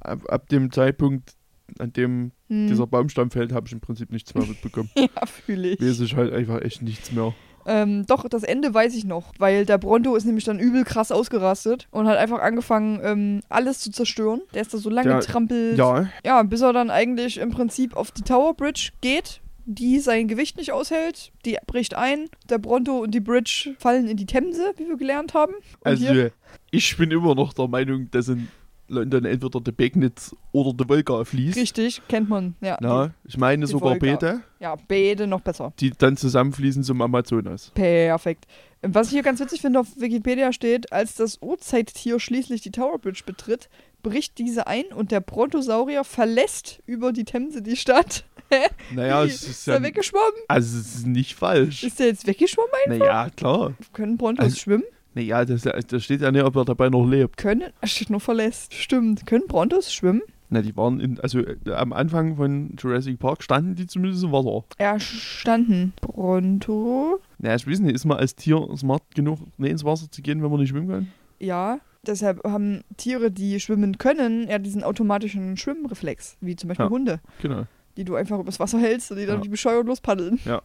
ab, 0.00 0.20
ab 0.28 0.48
dem 0.48 0.70
Zeitpunkt, 0.70 1.34
an 1.78 1.92
dem 1.92 2.32
Hm. 2.48 2.68
dieser 2.68 2.86
Baumstamm 2.86 3.30
fällt, 3.30 3.52
habe 3.52 3.66
ich 3.66 3.72
im 3.72 3.80
Prinzip 3.80 4.12
nichts 4.12 4.34
mehr 4.34 4.46
mitbekommen. 4.46 4.90
ja, 4.96 5.26
fühle 5.26 5.70
ich. 5.70 5.80
Weiß 5.80 6.00
ich 6.00 6.14
halt 6.14 6.32
einfach 6.32 6.60
echt 6.62 6.82
nichts 6.82 7.10
mehr. 7.12 7.34
Ähm, 7.68 8.06
doch, 8.06 8.28
das 8.28 8.44
Ende 8.44 8.72
weiß 8.72 8.94
ich 8.94 9.04
noch, 9.04 9.32
weil 9.38 9.66
der 9.66 9.78
Bronto 9.78 10.14
ist 10.14 10.24
nämlich 10.24 10.44
dann 10.44 10.60
übel 10.60 10.84
krass 10.84 11.10
ausgerastet 11.10 11.88
und 11.90 12.06
hat 12.06 12.16
einfach 12.16 12.40
angefangen, 12.40 13.00
ähm, 13.02 13.40
alles 13.48 13.80
zu 13.80 13.90
zerstören. 13.90 14.40
Der 14.54 14.62
ist 14.62 14.72
da 14.72 14.78
so 14.78 14.88
lange 14.88 15.16
getrampelt. 15.16 15.76
Ja, 15.76 16.08
Ja, 16.24 16.42
bis 16.44 16.60
er 16.60 16.72
dann 16.72 16.90
eigentlich 16.90 17.38
im 17.38 17.50
Prinzip 17.50 17.96
auf 17.96 18.12
die 18.12 18.22
Tower 18.22 18.54
Bridge 18.54 18.90
geht, 19.00 19.40
die 19.64 19.98
sein 19.98 20.28
Gewicht 20.28 20.56
nicht 20.56 20.70
aushält. 20.70 21.32
Die 21.44 21.58
bricht 21.66 21.96
ein. 21.96 22.28
Der 22.48 22.58
Bronto 22.58 22.98
und 23.00 23.10
die 23.12 23.20
Bridge 23.20 23.74
fallen 23.80 24.06
in 24.06 24.16
die 24.16 24.26
Themse, 24.26 24.72
wie 24.76 24.86
wir 24.86 24.96
gelernt 24.96 25.34
haben. 25.34 25.54
Und 25.54 25.86
also 25.86 26.06
hier, 26.06 26.30
ich 26.70 26.96
bin 26.96 27.10
immer 27.10 27.34
noch 27.34 27.52
der 27.52 27.66
Meinung, 27.66 28.08
dass 28.12 28.28
in 28.28 28.46
London 28.88 29.24
entweder 29.24 29.60
der 29.60 29.72
Pegnitz 29.72 30.34
oder 30.52 30.72
der 30.72 30.88
Wolga 30.88 31.24
fließt. 31.24 31.56
richtig, 31.58 32.02
kennt 32.08 32.28
man. 32.28 32.54
Ja, 32.60 32.78
Na, 32.80 33.14
ich 33.24 33.36
meine 33.36 33.66
die 33.66 33.70
sogar 33.72 33.92
Wolga. 33.92 34.16
beide, 34.16 34.42
die, 34.58 34.62
ja 34.64 34.76
beide 34.88 35.26
noch 35.26 35.40
besser. 35.40 35.72
die 35.80 35.90
dann 35.90 36.16
zusammenfließen 36.16 36.82
zum 36.84 37.00
Amazonas. 37.02 37.70
Perfekt. 37.74 38.46
Was 38.82 39.08
ich 39.08 39.14
hier 39.14 39.22
ganz 39.22 39.40
witzig 39.40 39.60
finde, 39.62 39.80
auf 39.80 39.88
Wikipedia 39.98 40.52
steht, 40.52 40.92
als 40.92 41.14
das 41.14 41.38
Urzeittier 41.42 42.20
schließlich 42.20 42.60
die 42.60 42.70
Tower 42.70 42.98
Bridge 42.98 43.22
betritt, 43.26 43.68
bricht 44.02 44.38
diese 44.38 44.66
ein 44.68 44.84
und 44.94 45.10
der 45.10 45.20
Brontosaurier 45.20 46.04
verlässt 46.04 46.80
über 46.86 47.12
die 47.12 47.24
Themse 47.24 47.62
die 47.62 47.76
Stadt. 47.76 48.24
Naja, 48.94 49.24
es 49.24 49.42
ist 49.42 49.48
ist 49.48 49.66
ja. 49.66 49.82
weggeschwommen? 49.82 50.40
Also, 50.46 50.78
es 50.78 50.94
ist 50.94 51.06
nicht 51.08 51.34
falsch. 51.34 51.82
Ist 51.82 51.98
der 51.98 52.06
jetzt 52.06 52.28
weggeschwommen? 52.28 52.70
Naja, 52.86 53.28
klar. 53.34 53.74
Können 53.92 54.16
Brontos 54.16 54.44
Also- 54.44 54.56
schwimmen? 54.58 54.84
Naja, 55.16 55.44
das, 55.46 55.62
da 55.62 55.98
steht 55.98 56.20
ja 56.20 56.30
nicht, 56.30 56.44
ob 56.44 56.54
er 56.56 56.66
dabei 56.66 56.90
noch 56.90 57.06
lebt. 57.06 57.38
Können, 57.38 57.70
es 57.80 57.90
steht 57.92 58.10
nur 58.10 58.20
verlässt. 58.20 58.74
Stimmt. 58.74 59.24
Können 59.26 59.46
Brontos 59.48 59.90
schwimmen? 59.92 60.20
Na, 60.50 60.60
die 60.62 60.76
waren 60.76 61.00
in, 61.00 61.18
also 61.20 61.40
äh, 61.40 61.56
am 61.72 61.92
Anfang 61.94 62.36
von 62.36 62.76
Jurassic 62.78 63.18
Park 63.18 63.42
standen 63.42 63.74
die 63.74 63.86
zumindest 63.86 64.22
im 64.22 64.30
Wasser. 64.32 64.64
Erstanden. 64.78 65.94
Bronto. 66.02 67.18
Na, 67.38 67.54
ich 67.54 67.66
weiß 67.66 67.80
nicht, 67.80 67.94
ist 67.94 68.04
man 68.04 68.18
als 68.18 68.36
Tier 68.36 68.68
smart 68.76 69.02
genug, 69.14 69.38
nicht 69.56 69.70
ins 69.70 69.84
Wasser 69.84 70.10
zu 70.10 70.20
gehen, 70.22 70.42
wenn 70.42 70.50
man 70.50 70.60
nicht 70.60 70.68
schwimmen 70.68 70.88
kann? 70.88 71.08
Ja. 71.40 71.80
Deshalb 72.06 72.44
haben 72.44 72.82
Tiere, 72.96 73.32
die 73.32 73.58
schwimmen 73.58 73.98
können, 73.98 74.46
ja 74.48 74.58
diesen 74.60 74.84
automatischen 74.84 75.56
Schwimmreflex. 75.56 76.36
Wie 76.40 76.54
zum 76.54 76.68
Beispiel 76.68 76.86
Ja. 76.86 76.90
Hunde. 76.90 77.20
Genau. 77.42 77.64
Die 77.96 78.04
du 78.04 78.14
einfach 78.14 78.38
übers 78.38 78.60
Wasser 78.60 78.78
hältst 78.78 79.10
und 79.10 79.16
die 79.18 79.26
dann 79.26 79.38
Ja. 79.38 79.44
wie 79.44 79.48
bescheuert 79.48 79.86
lospaddeln. 79.86 80.38
Super 80.44 80.62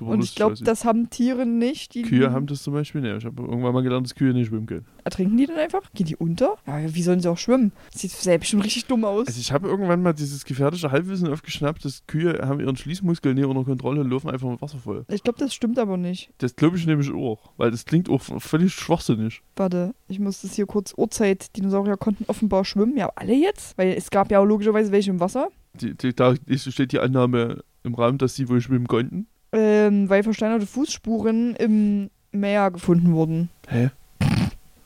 Und 0.00 0.24
ich 0.24 0.34
glaube, 0.34 0.54
das 0.56 0.84
haben 0.84 1.10
Tiere 1.10 1.46
nicht. 1.46 1.94
Die 1.94 2.02
Kühe 2.02 2.32
haben 2.32 2.46
das 2.46 2.62
zum 2.62 2.74
Beispiel 2.74 3.00
nicht. 3.00 3.18
Ich 3.18 3.24
habe 3.24 3.42
irgendwann 3.42 3.72
mal 3.72 3.82
gelernt, 3.82 4.06
dass 4.06 4.14
Kühe 4.14 4.32
nicht 4.32 4.48
schwimmen 4.48 4.66
können. 4.66 4.86
Ertrinken 5.04 5.36
die 5.36 5.46
dann 5.46 5.56
einfach? 5.56 5.82
Gehen 5.94 6.06
die 6.06 6.16
unter? 6.16 6.56
Ja, 6.66 6.94
wie 6.94 7.02
sollen 7.02 7.20
sie 7.20 7.30
auch 7.30 7.38
schwimmen? 7.38 7.72
Das 7.92 8.02
sieht 8.02 8.10
selbst 8.10 8.50
schon 8.50 8.60
richtig 8.60 8.86
dumm 8.86 9.04
aus. 9.04 9.28
Also 9.28 9.38
ich 9.38 9.52
habe 9.52 9.68
irgendwann 9.68 10.02
mal 10.02 10.12
dieses 10.12 10.44
gefährliche 10.44 10.90
Halbwissen 10.90 11.28
aufgeschnappt, 11.28 11.84
dass 11.84 12.06
Kühe 12.06 12.40
haben 12.42 12.60
ihren 12.60 12.76
Schließmuskel 12.76 13.34
nicht 13.34 13.44
unter 13.44 13.64
Kontrolle 13.64 14.00
und 14.00 14.10
laufen 14.10 14.30
einfach 14.30 14.50
mit 14.50 14.60
Wasser 14.60 14.78
voll. 14.78 15.04
Ich 15.08 15.22
glaube, 15.22 15.38
das 15.38 15.54
stimmt 15.54 15.78
aber 15.78 15.96
nicht. 15.96 16.30
Das 16.38 16.56
glaube 16.56 16.76
ich 16.76 16.86
nämlich 16.86 17.12
auch, 17.12 17.52
weil 17.56 17.70
das 17.70 17.84
klingt 17.84 18.08
auch 18.10 18.20
völlig 18.20 18.74
schwachsinnig. 18.74 19.42
Warte, 19.54 19.94
ich 20.08 20.18
muss 20.18 20.42
das 20.42 20.54
hier 20.54 20.66
kurz. 20.66 20.92
Urzeit, 20.96 21.56
Dinosaurier 21.56 21.96
konnten 21.96 22.24
offenbar 22.26 22.64
schwimmen. 22.64 22.96
Ja, 22.96 23.10
alle 23.14 23.34
jetzt? 23.34 23.78
Weil 23.78 23.92
es 23.92 24.10
gab 24.10 24.30
ja 24.30 24.40
auch 24.40 24.44
logischerweise 24.44 24.92
welche 24.92 25.10
im 25.10 25.20
Wasser. 25.20 25.48
Die, 25.74 25.94
die, 25.94 26.14
da 26.14 26.34
steht 26.56 26.92
die 26.92 26.98
Annahme 26.98 27.62
im 27.84 27.94
Raum, 27.94 28.18
dass 28.18 28.34
sie 28.34 28.48
wohl 28.48 28.60
schwimmen 28.60 28.88
konnten. 28.88 29.26
Ähm, 29.56 30.08
weil 30.08 30.22
versteinerte 30.22 30.66
Fußspuren 30.66 31.56
im 31.56 32.10
Meer 32.32 32.70
gefunden 32.70 33.12
wurden. 33.14 33.48
Hä? 33.68 33.90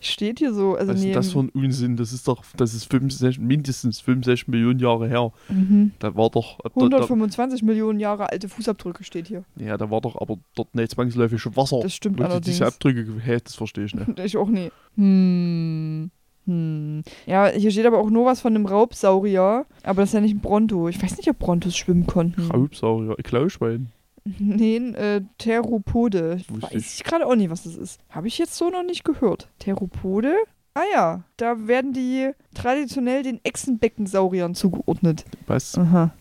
Steht 0.03 0.39
hier 0.39 0.55
so. 0.55 0.77
Also 0.77 0.93
Was 0.93 1.01
ist 1.01 1.05
denn 1.05 1.13
das 1.13 1.33
für 1.33 1.41
ein 1.41 1.51
Unsinn? 1.51 1.97
Das 1.97 2.13
ist 2.13 2.27
doch, 2.27 2.43
das 2.57 2.73
ist 2.73 2.91
65, 2.91 3.39
mindestens 3.39 4.01
65 4.01 4.49
Millionen 4.49 4.79
Jahre 4.79 5.07
her. 5.09 5.31
mhm. 5.51 5.93
Da 5.99 6.15
war 6.17 6.31
doch, 6.31 6.59
da, 6.63 6.71
da, 6.71 6.81
125 6.81 7.63
Millionen 7.63 8.01
Jahre 8.01 8.31
alte 8.31 8.49
Fußabdrücke 8.49 9.05
steht 9.05 9.29
hier. 9.29 9.45
ja, 9.57 9.77
da 9.77 9.91
war 9.91 10.01
doch 10.01 10.19
aber 10.19 10.39
dort 10.55 10.75
nicht 10.75 10.93
zwangsläufig 10.93 11.45
Wasser. 11.55 11.81
Das 11.83 11.95
stimmt 11.95 12.19
Wo 12.19 12.23
die 12.23 12.31
allerdings. 12.31 12.47
diese 12.47 12.67
Abdrücke, 12.67 13.07
hä, 13.23 13.39
das 13.45 13.57
verstehe 13.57 13.85
ich 13.85 13.95
nicht. 13.95 14.19
Ich 14.25 14.37
auch 14.39 14.49
nie. 14.49 14.71
Hm. 14.97 16.11
Hm. 16.47 17.03
Ja, 17.27 17.49
hier 17.49 17.71
steht 17.71 17.85
aber 17.85 17.99
auch 17.99 18.09
nur 18.09 18.25
was 18.25 18.41
von 18.41 18.55
einem 18.55 18.65
Raubsaurier. 18.65 19.67
Aber 19.83 20.03
das 20.03 20.11
ist 20.11 20.15
ja 20.15 20.21
nicht 20.21 20.35
ein 20.37 20.41
Bronto. 20.41 20.89
Ich 20.89 21.03
weiß 21.03 21.19
nicht, 21.19 21.29
ob 21.29 21.39
Brontos 21.39 21.77
schwimmen 21.77 22.07
konnten. 22.07 22.51
Raubsaurier, 22.51 23.17
Klauschwein. 23.23 23.91
Nee, 24.39 24.77
äh, 24.77 25.23
Theropode. 25.39 26.41
Wusste 26.49 26.75
Weiß 26.75 26.95
ich 26.95 27.05
gerade 27.05 27.27
auch 27.27 27.35
nicht, 27.35 27.51
was 27.51 27.65
das 27.65 27.77
ist. 27.77 28.01
Habe 28.11 28.29
ich 28.29 28.39
jetzt 28.39 28.57
so 28.57 28.71
noch 28.71 28.83
nicht 28.83 29.05
gehört. 29.05 29.49
Theropode? 29.59 30.35
Ah 30.75 30.85
ja, 30.93 31.25
da 31.37 31.67
werden 31.67 31.93
die 31.93 32.31
traditionell 32.55 33.23
den 33.23 33.41
Echsenbeckensauriern 33.45 34.55
zugeordnet. 34.55 35.25
Was? 35.47 35.77
Aha. 35.77 36.13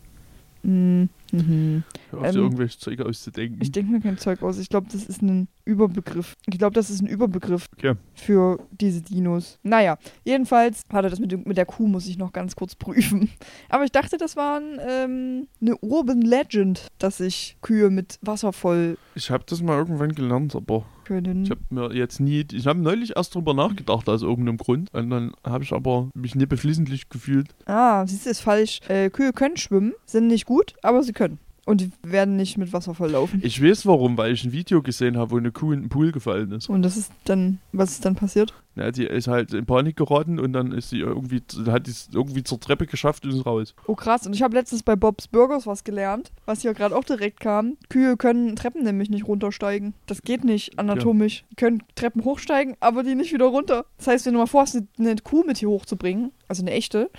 Hm. 0.64 1.08
Mhm. 1.32 1.84
Hör 2.10 2.20
auf, 2.20 2.26
Ähm, 2.26 2.32
dir 2.32 2.40
irgendwelche 2.40 2.78
Zeug 2.78 3.00
auszudenken. 3.00 3.58
Ich 3.62 3.72
denke 3.72 3.92
mir 3.92 4.00
kein 4.00 4.18
Zeug 4.18 4.42
aus. 4.42 4.58
Ich 4.58 4.68
glaube, 4.68 4.86
das 4.92 5.04
ist 5.04 5.22
ein 5.22 5.48
Überbegriff. 5.64 6.34
Ich 6.46 6.58
glaube, 6.58 6.74
das 6.74 6.90
ist 6.90 7.02
ein 7.02 7.06
Überbegriff 7.06 7.66
Okay. 7.76 7.94
für 8.14 8.66
diese 8.72 9.02
Dinos. 9.02 9.58
Naja, 9.62 9.98
jedenfalls, 10.24 10.82
warte, 10.88 11.10
das 11.10 11.20
mit, 11.20 11.46
mit 11.46 11.56
der 11.56 11.66
Kuh 11.66 11.86
muss 11.86 12.06
ich 12.06 12.18
noch 12.18 12.32
ganz 12.32 12.56
kurz 12.56 12.74
prüfen. 12.74 13.30
Aber 13.68 13.84
ich 13.84 13.92
dachte, 13.92 14.16
das 14.16 14.36
war 14.36 14.60
ähm, 14.60 15.46
eine 15.60 15.76
Urban 15.78 16.22
Legend, 16.22 16.86
dass 16.98 17.18
sich 17.18 17.56
Kühe 17.62 17.90
mit 17.90 18.18
Wasser 18.22 18.52
voll 18.52 18.96
Ich 19.14 19.30
habe 19.30 19.44
das 19.46 19.62
mal 19.62 19.76
irgendwann 19.78 20.12
gelernt, 20.14 20.54
aber 20.56 20.84
können. 21.10 21.44
ich 21.44 21.50
habe 21.50 21.60
mir 21.70 21.92
jetzt 21.94 22.20
nie. 22.20 22.46
Ich 22.52 22.66
habe 22.66 22.80
neulich 22.80 23.16
erst 23.16 23.34
drüber 23.34 23.54
nachgedacht, 23.54 24.08
aus 24.08 24.22
irgendeinem 24.22 24.58
Grund. 24.58 24.92
Und 24.92 25.10
dann 25.10 25.32
habe 25.44 25.64
ich 25.64 25.72
aber 25.72 26.08
mich 26.14 26.34
nicht 26.34 26.48
beflissentlich 26.48 27.08
gefühlt. 27.08 27.48
ah, 27.66 28.06
siehst 28.06 28.26
du, 28.26 28.30
ist 28.30 28.40
falsch. 28.40 28.80
Äh, 28.88 29.10
Kühe 29.10 29.32
können 29.32 29.56
schwimmen, 29.56 29.92
sind 30.06 30.28
nicht 30.28 30.46
gut, 30.46 30.74
aber 30.82 31.02
sie 31.02 31.12
können. 31.12 31.38
Und 31.70 31.80
die 31.80 31.90
werden 32.02 32.36
nicht 32.36 32.58
mit 32.58 32.72
Wasser 32.72 32.94
volllaufen. 32.94 33.40
Ich 33.44 33.62
weiß 33.62 33.86
warum, 33.86 34.16
weil 34.18 34.32
ich 34.32 34.44
ein 34.44 34.50
Video 34.52 34.82
gesehen 34.82 35.16
habe, 35.16 35.30
wo 35.30 35.36
eine 35.36 35.52
Kuh 35.52 35.70
in 35.72 35.82
den 35.82 35.88
Pool 35.88 36.10
gefallen 36.10 36.50
ist. 36.50 36.68
Und 36.68 36.82
das 36.82 36.96
ist 36.96 37.12
dann, 37.24 37.58
was 37.72 37.92
ist 37.92 38.04
dann 38.04 38.16
passiert? 38.16 38.52
Ja, 38.74 38.90
die 38.90 39.04
ist 39.06 39.28
halt 39.28 39.52
in 39.54 39.66
Panik 39.66 39.96
geraten 39.96 40.40
und 40.40 40.52
dann 40.52 40.72
ist 40.72 40.90
sie 40.90 40.98
irgendwie, 40.98 41.42
hat 41.66 41.86
die 41.86 41.90
es 41.90 42.08
irgendwie 42.12 42.42
zur 42.42 42.58
Treppe 42.58 42.86
geschafft 42.86 43.24
und 43.24 43.30
ist 43.32 43.46
raus. 43.46 43.74
Oh 43.86 43.94
krass, 43.94 44.26
und 44.26 44.34
ich 44.34 44.42
habe 44.42 44.54
letztens 44.56 44.82
bei 44.82 44.96
Bob's 44.96 45.28
Burgers 45.28 45.66
was 45.66 45.84
gelernt, 45.84 46.32
was 46.46 46.62
hier 46.62 46.72
gerade 46.74 46.96
auch 46.96 47.04
direkt 47.04 47.40
kam. 47.40 47.76
Kühe 47.88 48.16
können 48.16 48.56
Treppen 48.56 48.82
nämlich 48.82 49.10
nicht 49.10 49.26
runtersteigen. 49.28 49.94
Das 50.06 50.22
geht 50.22 50.44
nicht 50.44 50.78
anatomisch. 50.78 51.44
Die 51.50 51.56
können 51.56 51.82
Treppen 51.94 52.24
hochsteigen, 52.24 52.76
aber 52.80 53.02
die 53.04 53.14
nicht 53.14 53.32
wieder 53.32 53.46
runter. 53.46 53.84
Das 53.98 54.06
heißt, 54.08 54.26
wenn 54.26 54.32
du 54.34 54.38
mal 54.40 54.46
vorhast, 54.46 54.76
eine- 54.76 54.86
eine 54.98 55.16
Kuh 55.22 55.44
mit 55.44 55.58
hier 55.58 55.68
hochzubringen, 55.68 56.32
also 56.48 56.62
eine 56.62 56.70
echte, 56.72 57.10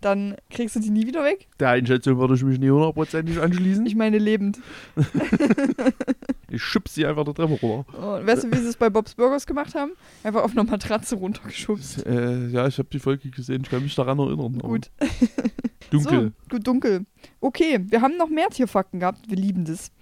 dann 0.00 0.36
kriegst 0.50 0.76
du 0.76 0.80
die 0.80 0.90
nie 0.90 1.06
wieder 1.06 1.24
weg. 1.24 1.48
Der 1.58 1.70
Einschätzung 1.70 2.18
würde 2.18 2.34
ich 2.34 2.42
mich 2.42 2.58
nicht 2.58 2.70
hundertprozentig 2.70 3.40
anschließen. 3.40 3.84
Ich 3.86 3.94
meine 3.96 4.18
lebend. 4.18 4.58
Ich 6.52 6.62
schubse 6.62 6.94
sie 6.94 7.06
einfach 7.06 7.24
der 7.24 7.34
Treppe 7.34 7.60
runter. 7.60 8.16
Und 8.16 8.26
weißt 8.26 8.44
du, 8.44 8.52
wie 8.52 8.56
sie 8.56 8.68
es 8.68 8.76
bei 8.76 8.90
Bob's 8.90 9.14
Burgers 9.14 9.46
gemacht 9.46 9.74
haben? 9.76 9.92
Einfach 10.24 10.42
auf 10.42 10.50
einer 10.50 10.64
Matratze 10.64 11.14
runtergeschubst. 11.14 12.04
Äh, 12.06 12.48
ja, 12.48 12.66
ich 12.66 12.78
habe 12.78 12.88
die 12.92 12.98
Folge 12.98 13.30
gesehen, 13.30 13.62
ich 13.62 13.70
kann 13.70 13.82
mich 13.82 13.94
daran 13.94 14.18
erinnern. 14.18 14.58
Gut. 14.58 14.90
Dunkel. 15.90 16.32
So, 16.50 16.56
gut, 16.56 16.66
dunkel. 16.66 17.06
Okay, 17.40 17.80
wir 17.88 18.00
haben 18.00 18.16
noch 18.16 18.28
mehr 18.28 18.48
Tierfakten 18.48 19.00
gehabt. 19.00 19.30
Wir 19.30 19.36
lieben 19.36 19.64
das. 19.64 19.92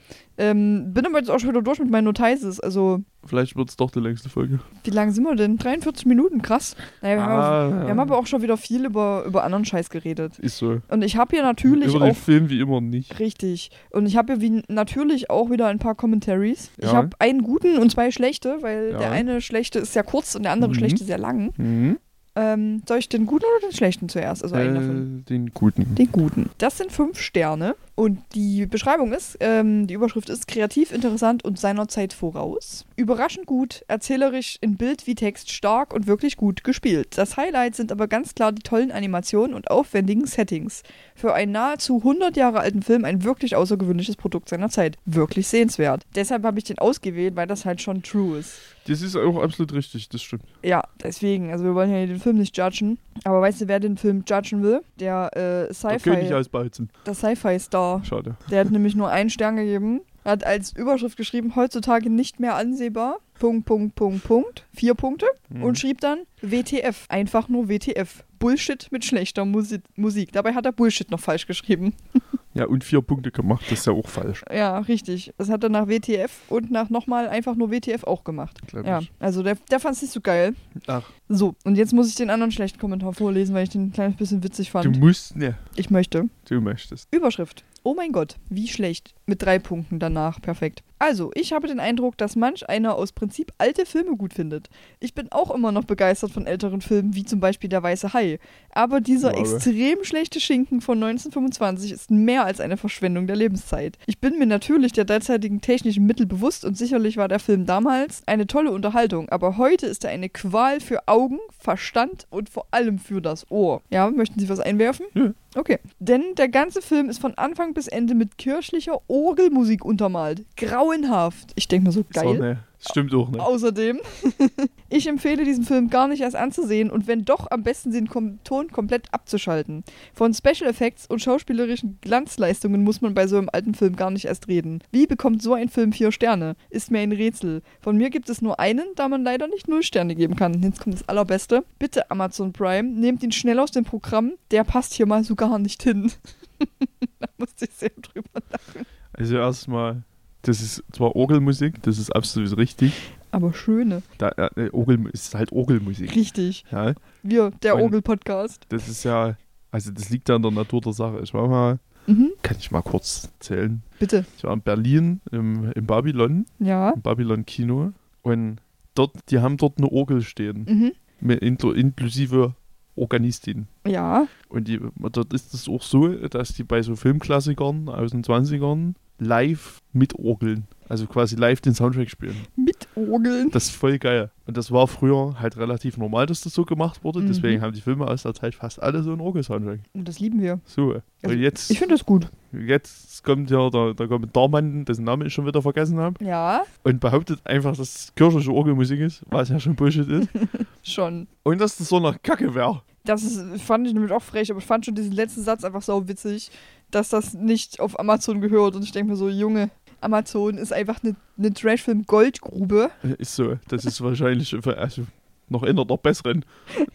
Ähm, 0.41 0.93
bin 0.95 1.05
aber 1.05 1.19
jetzt 1.19 1.31
auch 1.31 1.41
schon 1.41 1.51
wieder 1.51 1.63
durch 1.63 1.81
mit 1.81 1.91
meinen 1.91 2.05
Notices. 2.05 2.61
Also, 2.61 3.01
Vielleicht 3.25 3.57
wird 3.57 3.71
es 3.71 3.77
doch 3.77 3.91
die 3.91 3.99
längste 3.99 4.29
Folge. 4.29 4.61
wie 4.85 4.91
lang 4.91 5.11
sind 5.11 5.25
wir 5.25 5.35
denn? 5.35 5.57
43 5.59 6.07
Minuten, 6.07 6.43
krass. 6.43 6.77
Naja, 7.03 7.17
wir, 7.17 7.23
haben, 7.23 7.33
aber, 7.33 7.43
Ah, 7.77 7.83
wir 7.83 7.89
haben 7.91 7.99
aber 8.01 8.17
auch 8.19 8.27
schon 8.29 8.41
wieder 8.43 8.57
viel 8.57 8.85
über, 8.87 9.25
über 9.27 9.43
anderen 9.43 9.65
Scheiß 9.65 9.91
geredet. 9.91 10.39
Ist 10.39 10.59
so. 10.59 10.81
Und 10.89 11.03
ich 11.03 11.17
habe 11.17 11.35
hier 11.35 11.43
natürlich 11.43 11.89
Über 11.95 12.07
den 12.07 12.13
auch. 12.13 12.17
Film 12.17 12.49
wie 12.51 12.61
immer 12.61 12.81
nicht. 12.81 13.19
Richtig. 13.19 13.71
Und 13.91 14.07
ich 14.07 14.17
habe 14.17 14.35
hier 14.35 14.41
wie, 14.43 14.63
natürlich 14.69 15.29
auch 15.29 15.51
wieder 15.51 15.67
ein 15.67 15.81
paar 15.81 15.97
Commentaries. 15.97 16.71
Ich 16.79 16.85
Ja. 16.85 16.93
habe 16.93 17.11
einen 17.19 17.43
guten 17.43 17.77
und 17.79 17.91
zwei 17.91 18.13
schlechte, 18.13 18.59
weil 18.61 18.93
Ja. 18.93 18.99
der 18.99 19.11
eine 19.11 19.41
schlechte 19.41 19.81
ist 19.81 19.93
sehr 19.93 20.05
kurz 20.05 20.37
und 20.37 20.45
der 20.45 20.53
andere 20.53 20.71
Mhm. 20.71 20.75
schlechte 20.75 21.03
sehr 21.05 21.19
lang. 21.19 21.53
Mhm. 21.57 21.99
Ähm, 22.37 22.83
soll 22.87 22.99
ich 22.99 23.09
den 23.09 23.27
guten 23.27 23.45
oder 23.45 23.67
den 23.69 23.75
schlechten 23.75 24.09
zuerst? 24.09 24.45
Also 24.45 24.55
einen 24.55 24.75
davon. 24.77 25.19
Äh, 25.27 25.29
den 25.29 25.51
guten. 25.53 25.97
Den 25.97 26.13
guten. 26.13 26.51
Das 26.59 26.79
sind 26.79 26.93
fünf 26.93 27.19
Sterne. 27.19 27.75
Und 27.99 28.21
die 28.37 28.65
Beschreibung 28.67 29.13
ist, 29.13 29.39
ähm, 29.41 29.89
die 29.89 29.95
Überschrift 29.95 30.29
ist 30.31 30.47
kreativ, 30.47 30.93
interessant 30.93 31.45
und 31.45 31.59
seiner 31.59 31.89
Zeit 31.89 32.13
voraus. 32.13 32.87
Überraschend 32.95 33.47
gut, 33.47 33.85
erzählerisch 33.89 34.57
in 34.61 34.77
Bild 34.77 35.09
wie 35.09 35.17
Text 35.17 35.51
stark 35.51 35.93
und 35.93 36.07
wirklich 36.07 36.37
gut 36.37 36.63
gespielt. 36.63 37.19
Das 37.19 37.37
Highlight 37.37 37.75
sind 37.75 37.91
aber 37.91 38.07
ganz 38.07 38.37
klar 38.37 38.53
die 38.53 38.63
tollen 38.63 38.93
Animationen 38.93 39.53
und 39.53 39.69
aufwendigen 39.73 40.29
Settings. 40.29 40.85
Für 41.17 41.35
einen 41.35 41.51
nahezu 41.51 41.97
100 41.97 42.37
Jahre 42.37 42.61
alten 42.61 42.83
Film 42.83 43.05
ein 43.05 43.25
wirklich 43.25 43.57
außergewöhnliches 43.57 44.15
Produkt 44.15 44.49
seiner 44.49 44.69
Zeit. 44.71 44.97
Wirklich 45.05 45.49
sehenswert. 45.49 46.05
Deshalb 46.15 46.45
habe 46.45 46.59
ich 46.59 46.65
den 46.67 46.79
ausgewählt, 46.79 47.35
weil 47.35 47.49
das 47.49 47.65
halt 47.65 47.83
schon 47.83 48.05
true 48.05 48.39
ist. 48.39 48.61
Das 48.87 49.03
ist 49.03 49.17
auch 49.17 49.43
absolut 49.43 49.75
richtig, 49.75 50.09
das 50.09 50.23
stimmt. 50.23 50.45
Ja, 50.63 50.83
deswegen, 51.03 51.51
also 51.51 51.65
wir 51.65 51.75
wollen 51.75 51.93
ja 51.93 52.07
den 52.07 52.21
Film 52.21 52.39
nicht 52.39 52.57
judgen. 52.57 52.99
Aber 53.25 53.41
weißt 53.43 53.61
du, 53.61 53.69
wer 53.69 53.81
den 53.81 53.99
Film 53.99 54.25
judgen 54.27 54.63
will? 54.63 54.81
Der 54.99 55.31
äh, 55.35 55.75
Der 55.83 55.99
König 55.99 56.27
Sci-Fi, 56.29 56.35
aus 56.35 56.49
Bautzen. 56.49 56.89
der 57.05 57.15
Sci-Fi-Star. 57.15 57.88
Schade. 58.05 58.37
Der 58.51 58.61
hat 58.61 58.71
nämlich 58.71 58.95
nur 58.95 59.09
einen 59.11 59.31
Stern 59.31 59.57
gegeben. 59.57 60.01
Hat 60.25 60.45
als 60.45 60.73
Überschrift 60.77 61.17
geschrieben, 61.17 61.55
heutzutage 61.57 62.11
nicht 62.11 62.39
mehr 62.41 62.55
ansehbar. 62.57 63.19
Punkt, 63.39 63.65
Punkt, 63.67 63.95
Punkt, 63.95 64.25
Punkt. 64.25 64.67
Vier 64.75 64.95
Punkte. 64.95 65.27
Mhm. 65.49 65.63
Und 65.63 65.79
schrieb 65.79 66.01
dann 66.01 66.19
WTF. 66.43 67.07
Einfach 67.09 67.49
nur 67.49 67.69
WTF. 67.69 68.25
Bullshit 68.39 68.89
mit 68.91 69.05
schlechter 69.05 69.45
Musi 69.45 69.81
Musik. 69.97 70.33
Dabei 70.33 70.55
hat 70.55 70.67
er 70.67 70.73
Bullshit 70.73 71.11
noch 71.11 71.21
falsch 71.21 71.47
geschrieben. 71.47 71.95
Ja, 72.55 72.65
und 72.67 72.83
vier 72.83 73.03
Punkte 73.03 73.31
gemacht, 73.31 73.63
das 73.71 73.81
ist 73.81 73.87
ja 73.87 73.93
auch 73.93 74.09
falsch, 74.09 74.43
Ja, 74.53 74.79
richtig. 74.81 75.33
Das 75.39 75.49
hat 75.49 75.63
er 75.63 75.69
nach 75.69 75.87
WTF 75.87 76.33
und 76.49 76.73
nach 76.73 76.91
nochmal 76.91 77.29
einfach 77.29 77.55
nur 77.55 77.71
WTF 77.71 78.03
auch 78.03 78.25
gemacht. 78.25 78.59
glaube 78.67 78.89
Ja, 78.89 78.99
ich. 78.99 79.13
also 79.21 79.45
der, 79.45 79.57
der 79.71 79.79
fand 79.79 79.95
es 79.95 80.03
nicht 80.03 80.13
so 80.13 80.21
geil. 80.21 80.57
Ach, 80.89 81.09
So, 81.29 81.55
und 81.65 81.77
jetzt 81.77 81.93
muss 81.93 82.09
ich 82.09 82.17
den 82.17 82.31
anderen 82.31 82.51
schlechten 82.51 82.81
Kommentar 82.81 83.13
vorlesen, 83.13 83.55
weil 83.55 83.63
ich 83.65 83.69
den 83.71 83.89
ein 83.89 83.93
kleines 83.93 84.17
bisschen 84.17 84.43
witzig 84.43 84.69
du 84.69 84.73
fand. 84.73 84.99
musst, 84.99 85.37
ne, 85.37 85.55
Ich 85.77 85.91
möchte. 85.91 86.29
du 86.49 86.61
möchtest. 86.61 87.07
Überschrift. 87.15 87.63
Oh 87.85 87.95
mein 87.95 88.13
Gott, 88.13 88.37
wie 88.49 88.69
schlecht. 88.69 89.15
Mit 89.29 89.43
drei 89.43 89.59
Punkten 89.59 89.99
danach. 89.99 90.41
Perfekt. 90.41 90.83
Also, 91.01 91.31
ich 91.35 91.53
habe 91.53 91.69
den 91.69 91.79
Eindruck, 91.79 92.17
dass 92.19 92.35
manch 92.35 92.69
einer 92.69 92.97
aus 92.97 93.13
Prinzip 93.13 93.53
alte 93.59 93.87
Filme 93.87 94.17
gut 94.17 94.35
findet. 94.35 94.69
Ich 94.99 95.15
bin 95.15 95.31
auch 95.31 95.55
immer 95.55 95.71
noch 95.71 95.85
begeistert 95.85 96.33
von 96.33 96.45
älteren 96.47 96.81
Filmen, 96.81 97.15
wie 97.15 97.25
zum 97.25 97.39
Beispiel 97.39 97.71
Der 97.71 97.83
Weiße 97.85 98.15
Hai. 98.15 98.41
Aber 98.73 99.01
dieser 99.01 99.29
aber- 99.31 99.39
extrem 99.39 100.03
schlechte 100.03 100.41
Schinken 100.41 100.81
von 100.81 100.99
1925 100.99 101.93
ist 101.93 102.11
mehr 102.11 102.45
als 102.45 102.59
eine 102.61 102.77
Verschwendung 102.77 103.29
der 103.29 103.37
Lebenszeit. 103.37 103.97
Ich 104.07 104.19
bin 104.19 104.39
mir 104.39 104.47
natürlich 104.47 104.91
der 104.93 105.05
derzeitigen 105.05 105.61
technischen 105.61 106.05
Mittel 106.07 106.27
bewusst 106.27 106.65
und 106.65 106.77
sicherlich 106.77 107.17
war 107.17 107.29
der 107.29 107.39
Film 107.39 107.67
damals 107.67 108.23
eine 108.27 108.47
tolle 108.49 108.73
Unterhaltung, 108.73 109.29
aber 109.29 109.57
heute 109.57 109.87
ist 109.87 110.05
er 110.05 110.11
eine 110.11 110.29
Qual 110.29 110.81
für 110.81 111.07
Augen, 111.07 111.39
Verstand 111.61 112.27
und 112.31 112.49
vor 112.49 112.67
allem 112.73 112.99
für 112.99 113.21
das 113.23 113.49
Ohr. 113.51 113.83
Ja, 113.91 114.11
möchten 114.11 114.41
Sie 114.41 114.49
was 114.49 114.59
einwerfen? 114.61 115.07
Nö. 115.15 115.33
Okay. 115.55 115.79
Denn 115.99 116.23
der 116.37 116.49
ganze 116.49 116.83
Film 116.83 117.09
ist 117.09 117.21
von 117.21 117.35
Anfang 117.35 117.73
bis 117.75 117.89
Ende 117.89 118.15
mit 118.15 118.37
kirchlicher 118.39 119.01
Orgelmusik 119.19 119.85
untermalt. 119.85 120.45
Grauenhaft. 120.57 121.53
Ich 121.57 121.67
denke 121.67 121.89
mir 121.89 121.93
so, 121.93 122.05
So, 122.15 122.21
geil. 122.21 122.39
ne, 122.39 122.59
stimmt 122.79 123.13
auch, 123.13 123.29
ne. 123.31 123.43
Außerdem, 123.43 123.99
ich 124.89 125.09
empfehle 125.09 125.45
diesen 125.45 125.65
Film 125.65 125.91
gar 125.91 126.07
nicht 126.07 126.21
erst 126.23 126.37
anzusehen 126.37 126.89
und 126.89 127.09
wenn 127.09 127.25
doch, 127.25 127.51
am 127.51 127.65
besten 127.65 127.91
den 127.91 128.09
Kom 128.09 128.39
Ton 128.45 128.71
komplett 128.71 129.13
abzuschalten. 129.13 129.83
Von 130.15 130.33
Special 130.35 130.71
Effects 130.71 131.07
und 131.09 131.21
schauspielerischen 131.21 131.99
Glanzleistungen 132.01 132.85
muss 132.85 133.01
man 133.01 133.15
bei 133.15 133.27
so 133.27 133.37
einem 133.37 133.49
alten 133.53 133.75
Film 133.75 133.97
gar 133.97 134.13
nicht 134.13 134.27
erst 134.27 134.47
reden. 134.47 134.85
Wie 134.93 135.07
bekommt 135.09 135.43
so 135.43 135.55
ein 135.55 135.69
Film 135.69 135.93
vier 135.93 136.13
Sterne? 136.13 136.55
Ist 136.71 136.93
mir 136.93 137.01
ein 137.01 137.11
Rätsel. 137.13 137.63
Von 137.81 137.97
mir 137.97 138.11
gibt 138.11 138.31
es 138.31 138.41
nur 138.41 138.61
einen, 138.61 138.87
da 138.95 139.09
man 139.09 139.25
leider 139.25 139.49
nicht 139.49 139.67
null 139.67 139.83
Sterne 139.83 140.15
geben 140.15 140.37
kann. 140.37 140.63
Jetzt 140.63 140.81
kommt 140.81 140.95
das 140.95 141.09
Allerbeste. 141.09 141.65
Bitte 141.81 142.09
Amazon 142.13 142.53
Prime, 142.53 142.89
nehmt 142.89 143.25
ihn 143.25 143.33
schnell 143.33 143.59
aus 143.59 143.73
dem 143.73 143.85
Programm. 143.85 144.35
Der 144.53 144.63
passt 144.63 144.95
hier 144.95 145.07
mal 145.07 145.25
so 145.25 145.35
gar 145.35 145.59
nicht 145.59 145.83
hin. 145.83 146.13
da 147.19 147.27
musste 147.37 147.65
ich 147.65 147.73
sehr 147.75 147.91
drüber 148.01 148.41
lachen. 148.51 148.87
Also 149.19 149.37
erstmal, 149.37 150.03
das 150.43 150.61
ist 150.63 150.85
zwar 150.93 151.17
Orgelmusik, 151.17 151.83
das 151.83 151.99
ist 151.99 152.15
absolut 152.15 152.57
richtig. 152.57 152.93
Aber 153.31 153.53
schöne. 153.53 154.03
Da, 154.19 154.29
äh, 154.57 154.71
Orgel 154.71 155.07
ist 155.13 155.35
halt 155.35 155.53
Orgelmusik. 155.53 156.15
Richtig. 156.15 156.65
Ja, 156.71 156.95
Wir, 157.23 157.51
der 157.63 157.77
Orgel-Podcast. 157.79 158.65
das 158.71 158.89
ist 158.89 159.05
ja, 159.05 159.37
also 159.71 159.91
das 159.91 160.09
liegt 160.11 160.29
ja 160.29 160.37
in 160.37 160.43
der 160.43 160.51
Natur 160.53 160.81
der 160.81 160.93
Sache. 160.93 161.21
Ich 161.23 161.35
war 161.35 161.47
mal, 161.49 161.79
Mhm. 162.07 162.31
kann 162.43 162.57
ich 162.59 162.71
mal 162.71 162.81
kurz 162.81 163.29
erzählen. 163.39 163.83
Bitte. 163.99 164.25
Ich 164.39 164.45
war 164.45 164.55
in 164.55 164.63
Berlin 164.63 165.21
im, 165.31 165.73
im 165.73 165.85
Babylon, 165.87 166.47
Ja. 166.59 166.91
im 166.91 167.03
Babylon 167.03 167.45
Kino 167.45 167.93
und 168.23 168.57
dort, 168.95 169.13
die 169.31 169.41
haben 169.41 169.59
dort 169.59 169.77
eine 169.77 169.93
Orgel 169.93 170.23
stehen, 170.23 170.65
Mhm. 170.67 170.93
mit 171.21 171.43
inklu- 171.43 171.75
inklusive 171.75 172.55
Organistin. 172.97 173.69
Ja. 173.87 174.27
Und 174.49 174.69
die, 174.69 174.81
dort 175.13 175.33
ist 175.35 175.53
es 175.55 175.69
auch 175.69 175.83
so, 175.83 176.09
dass 176.09 176.55
die 176.55 176.65
bei 176.65 176.81
so 176.83 176.97
Filmklassikern 176.97 177.89
aus 177.91 178.11
den 178.13 178.25
20ern 178.25 178.95
live 179.19 179.81
mitorgeln. 179.93 180.67
Also 180.89 181.07
quasi 181.07 181.37
live 181.37 181.61
den 181.61 181.75
Soundtrack 181.75 182.09
spielen. 182.09 182.35
Mit 182.57 182.89
Orgeln. 182.95 183.51
Das 183.51 183.65
ist 183.65 183.77
voll 183.77 183.99
geil. 183.99 184.31
Und 184.47 184.57
das 184.57 184.71
war 184.73 184.89
früher 184.89 185.39
halt 185.39 185.59
relativ 185.59 185.99
normal, 185.99 186.25
dass 186.25 186.41
das 186.41 186.55
so 186.55 186.65
gemacht 186.65 187.05
wurde. 187.05 187.21
Mhm. 187.21 187.27
Deswegen 187.27 187.61
haben 187.61 187.75
die 187.75 187.83
Filme 187.83 188.07
aus 188.07 188.23
der 188.23 188.33
Zeit 188.33 188.55
fast 188.55 188.83
alle 188.83 189.03
so 189.03 189.13
einen 189.13 189.21
Orgel-Soundtrack. 189.21 189.81
Und 189.93 190.09
das 190.09 190.19
lieben 190.19 190.41
wir. 190.41 190.61
So. 190.65 190.95
Also, 191.23 191.35
und 191.37 191.43
jetzt, 191.43 191.71
Ich 191.71 191.79
finde 191.79 191.95
das 191.95 192.07
gut. 192.07 192.31
jetzt 192.53 193.23
kommt 193.23 193.51
ja 193.51 193.69
der, 193.69 193.93
der 193.93 194.09
Kommentar 194.09 194.49
Mann, 194.49 194.87
dessen 194.87 195.05
Namen 195.05 195.27
ich 195.27 195.35
schon 195.35 195.45
wieder 195.47 195.61
vergessen 195.61 195.99
habe, 195.99 196.25
Ja, 196.25 196.63
und 196.85 197.01
behauptet 197.01 197.41
einfach, 197.45 197.77
dass 197.77 197.81
es 197.81 198.15
kirchliche 198.15 198.51
Orgelmusik 198.51 199.01
ist, 199.01 199.23
was 199.29 199.51
ja 199.51 199.61
schon 199.61 199.75
Bullshit 199.75 200.09
ist. 200.09 200.29
schon. 200.83 201.27
und 201.43 201.61
dass 201.61 201.77
das 201.77 201.89
so 201.91 201.97
eine 201.97 202.17
Kacke 202.23 202.55
wäre. 202.55 202.81
Das 203.05 203.23
ist, 203.23 203.63
fand 203.63 203.87
ich 203.87 203.95
nämlich 203.95 204.13
auch 204.13 204.23
frech, 204.23 204.51
aber 204.51 204.59
ich 204.61 204.67
fand 204.67 204.85
schon 204.85 204.95
diesen 204.95 205.13
letzten 205.13 205.43
Satz 205.43 205.65
einfach 205.65 205.81
sau 205.83 206.07
witzig, 206.09 206.51
dass 206.91 207.11
das 207.11 207.35
nicht 207.35 207.81
auf 207.81 207.99
Amazon 207.99 208.41
gehört. 208.41 208.77
Und 208.77 208.83
ich 208.83 208.93
denke 208.93 209.13
mir 209.13 209.17
so, 209.17 209.29
Junge, 209.29 209.71
Amazon 210.01 210.59
ist 210.59 210.73
einfach 210.73 211.03
eine, 211.03 211.17
eine 211.37 211.53
Trashfilm-Goldgrube. 211.53 212.91
Ist 213.19 213.35
so. 213.35 213.59
Das 213.69 213.85
ist 213.85 214.01
wahrscheinlich 214.01 214.55
also 214.55 215.07
noch 215.49 215.63
einer 215.63 215.85
der 215.85 215.97
besseren. 215.97 216.45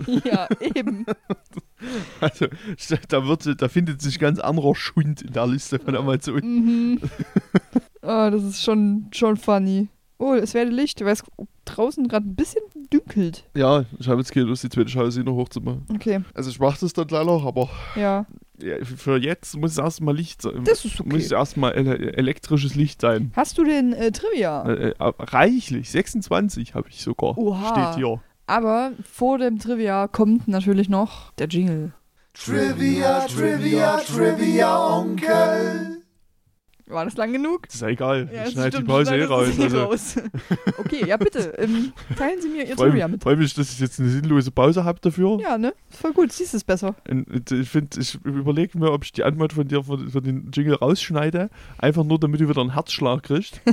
ja, 0.25 0.47
eben. 0.59 1.05
Also, 2.21 2.45
da, 3.09 3.27
wird, 3.27 3.61
da 3.61 3.67
findet 3.67 4.01
sich 4.01 4.17
ganz 4.17 4.39
anderer 4.39 4.73
Schund 4.73 5.21
in 5.21 5.33
der 5.33 5.45
Liste 5.45 5.79
von 5.79 5.97
Amazon. 5.97 6.39
Mhm. 6.39 7.01
Ah, 8.01 8.29
das 8.29 8.41
ist 8.43 8.63
schon, 8.63 9.07
schon 9.11 9.35
funny. 9.35 9.89
Oh, 10.17 10.33
es 10.33 10.53
werde 10.53 10.71
Licht, 10.71 11.01
weil 11.03 11.11
es 11.11 11.23
draußen 11.65 12.07
gerade 12.07 12.25
ein 12.25 12.35
bisschen 12.35 12.61
dünkelt. 12.93 13.43
Ja, 13.55 13.83
ich 13.99 14.07
habe 14.07 14.21
jetzt 14.21 14.31
keine 14.31 14.45
Lust, 14.45 14.63
die 14.63 14.69
zweite 14.69 14.89
Schausi 14.89 15.23
noch 15.23 15.35
hochzumachen. 15.35 15.85
Okay, 15.93 16.21
Also 16.33 16.49
ich 16.49 16.59
mache 16.59 16.79
das 16.79 16.93
dann 16.93 17.09
leider, 17.09 17.43
aber 17.45 17.69
ja. 17.97 18.25
Für 18.83 19.17
jetzt 19.17 19.57
muss 19.57 19.71
es 19.71 19.77
erstmal 19.77 20.15
Licht 20.15 20.41
sein. 20.41 20.63
Das 20.63 20.85
ist 20.85 20.99
okay. 20.99 21.09
Muss 21.09 21.31
erstmal 21.31 21.73
ele 21.73 22.13
elektrisches 22.13 22.75
Licht 22.75 23.01
sein. 23.01 23.31
Hast 23.35 23.57
du 23.57 23.63
den 23.63 23.93
äh, 23.93 24.11
Trivia? 24.11 24.63
Äh, 24.63 24.89
äh, 24.89 24.93
reichlich, 24.99 25.89
26 25.89 26.75
habe 26.75 26.89
ich 26.89 27.01
sogar. 27.01 27.37
Oha. 27.37 27.69
Steht 27.69 27.95
hier. 27.97 28.21
Aber 28.45 28.91
vor 29.09 29.37
dem 29.37 29.59
Trivia 29.59 30.07
kommt 30.07 30.47
natürlich 30.47 30.89
noch 30.89 31.31
der 31.33 31.47
Jingle. 31.47 31.93
Trivia, 32.33 33.25
Trivia, 33.27 33.97
Trivia, 33.97 34.97
Onkel. 34.97 36.02
War 36.93 37.05
das 37.05 37.17
lang 37.17 37.33
genug? 37.33 37.63
Das 37.63 37.75
ist 37.75 37.81
ja 37.81 37.87
egal. 37.87 38.29
Ja, 38.31 38.45
ich 38.45 38.51
schneide 38.51 38.77
die 38.77 38.83
Pause 38.83 39.15
eh 39.15 39.23
raus. 39.23 39.47
Also, 39.59 39.83
raus. 39.83 40.15
okay, 40.77 41.05
ja 41.05 41.17
bitte. 41.17 41.53
Ähm, 41.57 41.91
teilen 42.17 42.39
Sie 42.41 42.49
mir 42.49 42.67
Ihr 42.67 42.75
freue 42.75 42.91
Trivia 42.91 43.07
mit. 43.07 43.23
freu 43.23 43.35
mich, 43.35 43.53
dass 43.53 43.71
ich 43.71 43.79
jetzt 43.79 43.99
eine 43.99 44.09
sinnlose 44.09 44.51
Pause 44.51 44.83
habe 44.83 44.99
dafür. 45.01 45.39
Ja, 45.39 45.57
ne? 45.57 45.73
Voll 45.89 46.13
gut, 46.13 46.31
siehst 46.31 46.53
es 46.53 46.63
besser. 46.63 46.95
Und 47.09 47.51
ich 47.51 47.69
finde, 47.69 47.99
ich 47.99 48.15
überlege 48.23 48.77
mir, 48.77 48.91
ob 48.91 49.03
ich 49.03 49.11
die 49.11 49.23
Antwort 49.23 49.53
von 49.53 49.67
dir 49.67 49.83
für, 49.83 49.97
für 50.09 50.21
den 50.21 50.51
Jingle 50.53 50.75
rausschneide. 50.75 51.49
Einfach 51.77 52.03
nur, 52.03 52.19
damit 52.19 52.39
du 52.41 52.47
wieder 52.47 52.61
einen 52.61 52.73
Herzschlag 52.73 53.23
kriegst. 53.23 53.59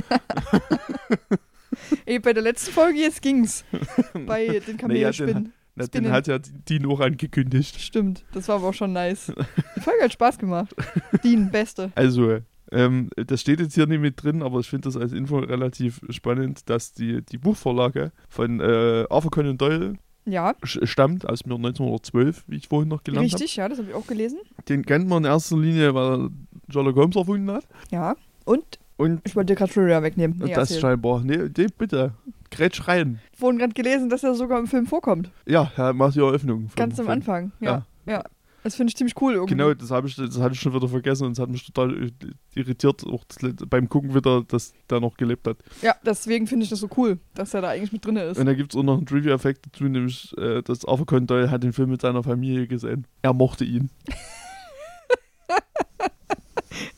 Ey, 2.05 2.19
bei 2.19 2.33
der 2.33 2.43
letzten 2.43 2.71
Folge 2.71 2.99
jetzt 2.99 3.21
ging's. 3.21 3.63
bei 4.25 4.59
den 4.65 4.77
Kamelspinnen. 4.77 5.53
Na, 5.75 5.85
Spinnen. 5.85 6.05
den 6.05 6.13
hat 6.13 6.27
ja 6.27 6.37
Dean 6.39 6.85
auch 6.85 6.99
angekündigt. 6.99 7.79
Stimmt, 7.79 8.25
das 8.33 8.47
war 8.49 8.55
aber 8.57 8.69
auch 8.69 8.73
schon 8.73 8.91
nice. 8.91 9.31
Die 9.75 9.79
Folge 9.79 10.03
hat 10.03 10.11
Spaß 10.11 10.37
gemacht. 10.37 10.75
Dean, 11.23 11.49
Beste. 11.49 11.91
Also, 11.95 12.39
ähm, 12.71 13.09
das 13.15 13.41
steht 13.41 13.59
jetzt 13.59 13.75
hier 13.75 13.87
nicht 13.87 14.01
mit 14.01 14.21
drin, 14.23 14.41
aber 14.41 14.59
ich 14.59 14.69
finde 14.69 14.87
das 14.87 14.97
als 14.97 15.11
Info 15.13 15.39
relativ 15.39 16.01
spannend, 16.09 16.69
dass 16.69 16.93
die, 16.93 17.21
die 17.21 17.37
Buchvorlage 17.37 18.11
von 18.29 18.59
äh, 18.59 19.05
Arthur 19.09 19.31
Conan 19.31 19.57
Doyle 19.57 19.95
Ja, 20.25 20.53
stammt 20.63 21.27
aus 21.27 21.39
dem 21.41 21.51
Jahr 21.51 21.59
1912, 21.59 22.43
wie 22.47 22.55
ich 22.57 22.67
vorhin 22.67 22.89
noch 22.89 23.03
gelernt 23.03 23.31
habe. 23.31 23.41
richtig, 23.41 23.55
ja, 23.57 23.67
das 23.67 23.79
habe 23.79 23.89
ich 23.89 23.95
auch 23.95 24.07
gelesen. 24.07 24.39
Den 24.69 24.85
kennt 24.85 25.07
man 25.07 25.23
in 25.23 25.29
erster 25.31 25.57
Linie, 25.57 25.93
weil 25.93 26.19
er 26.21 26.29
Sherlock 26.71 26.95
Holmes 26.95 27.15
erfunden 27.15 27.51
hat. 27.51 27.65
Ja. 27.91 28.15
Und 28.45 28.79
Und 28.97 29.21
ich 29.25 29.35
wollte 29.35 29.53
dir 29.53 29.57
gerade 29.57 29.73
Trivia 29.73 30.01
wegnehmen. 30.03 30.37
Nee, 30.39 30.49
das 30.53 30.69
erzähl. 30.69 30.79
scheinbar. 30.81 31.21
Nee, 31.23 31.49
nee 31.57 31.67
bitte. 31.77 32.13
Grätsch 32.51 32.87
rein. 32.87 33.19
Vorhin 33.37 33.57
gerade 33.59 33.73
gelesen, 33.73 34.09
dass 34.09 34.23
er 34.23 34.35
sogar 34.35 34.59
im 34.59 34.67
Film 34.67 34.85
vorkommt. 34.85 35.31
Ja, 35.47 35.71
er 35.75 35.93
macht 35.93 36.15
die 36.15 36.19
Eröffnung. 36.19 36.69
Ganz 36.75 36.99
am 36.99 37.05
Film. 37.05 37.09
Anfang. 37.17 37.51
Ja. 37.61 37.85
Ja. 38.05 38.23
Das 38.63 38.75
finde 38.75 38.91
ich 38.91 38.95
ziemlich 38.97 39.19
cool 39.21 39.33
irgendwie. 39.33 39.55
Genau, 39.55 39.73
das 39.73 39.89
habe 39.89 40.07
ich, 40.07 40.15
das 40.15 40.37
hatte 40.39 40.53
ich 40.53 40.59
schon 40.59 40.73
wieder 40.73 40.87
vergessen 40.87 41.25
und 41.25 41.31
es 41.33 41.39
hat 41.39 41.49
mich 41.49 41.65
total 41.65 42.05
äh, 42.05 42.11
irritiert, 42.53 43.03
auch 43.05 43.23
beim 43.67 43.89
Gucken 43.89 44.13
wieder, 44.13 44.43
dass 44.43 44.73
der 44.89 44.99
noch 44.99 45.17
gelebt 45.17 45.47
hat. 45.47 45.57
Ja, 45.81 45.95
deswegen 46.05 46.45
finde 46.45 46.63
ich 46.63 46.69
das 46.69 46.79
so 46.79 46.89
cool, 46.97 47.19
dass 47.33 47.53
er 47.53 47.61
da 47.61 47.69
eigentlich 47.69 47.91
mit 47.91 48.05
drin 48.05 48.17
ist. 48.17 48.37
Und 48.37 48.45
da 48.45 48.53
gibt 48.53 48.73
es 48.73 48.79
auch 48.79 48.83
noch 48.83 48.97
einen 48.97 49.05
Trivia-Effekt 49.05 49.65
dazu, 49.65 49.85
nämlich, 49.85 50.35
äh, 50.37 50.61
dass 50.61 50.85
Arthur 50.85 51.05
Conan 51.05 51.27
Doyle 51.27 51.49
hat 51.49 51.63
den 51.63 51.73
Film 51.73 51.89
mit 51.89 52.01
seiner 52.01 52.23
Familie 52.23 52.67
gesehen. 52.67 53.07
Er 53.21 53.33
mochte 53.33 53.65
ihn. 53.65 53.89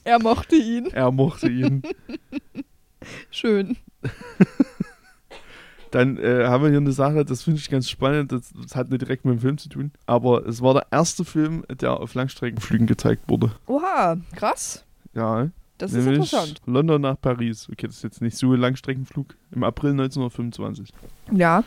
Er 0.03 0.20
mochte 0.20 0.55
ihn. 0.55 0.88
Er 0.88 1.11
mochte 1.11 1.49
ihn. 1.49 1.82
Schön. 3.32 3.78
Dann 5.94 6.18
äh, 6.18 6.46
haben 6.48 6.64
wir 6.64 6.70
hier 6.72 6.80
eine 6.80 6.91
Sache, 6.91 7.24
das 7.24 7.44
finde 7.44 7.60
ich 7.60 7.70
ganz 7.70 7.88
spannend, 7.88 8.32
das, 8.32 8.52
das 8.60 8.76
hat 8.76 8.89
nicht 8.89 9.02
direkt 9.04 9.26
mit 9.26 9.36
dem 9.36 9.39
Film 9.39 9.58
zu 9.60 9.70
tun, 9.70 9.91
aber 10.08 10.44
es 10.48 10.60
war 10.60 10.74
der 10.74 10.88
erste 10.89 11.24
Film, 11.24 11.64
der 11.70 12.00
auf 12.00 12.16
Langstreckenflügen 12.16 12.88
gezeigt 12.88 13.30
wurde. 13.30 13.52
Oha, 13.68 14.18
krass. 14.36 14.84
Ja, 15.14 15.50
Das 15.78 15.94
ist 15.94 16.08
interessant. 16.08 16.62
London 16.66 17.00
nach 17.02 17.22
Paris. 17.22 17.70
Okay, 17.72 17.86
das 17.86 17.98
ist 17.98 18.04
jetzt 18.04 18.22
nicht 18.24 18.36
so 18.36 18.54
ein 18.54 18.60
Langstreckenflug. 18.60 19.36
Im 19.52 19.64
April 19.64 19.91
1925. 19.91 20.89
Ja. 21.32 21.64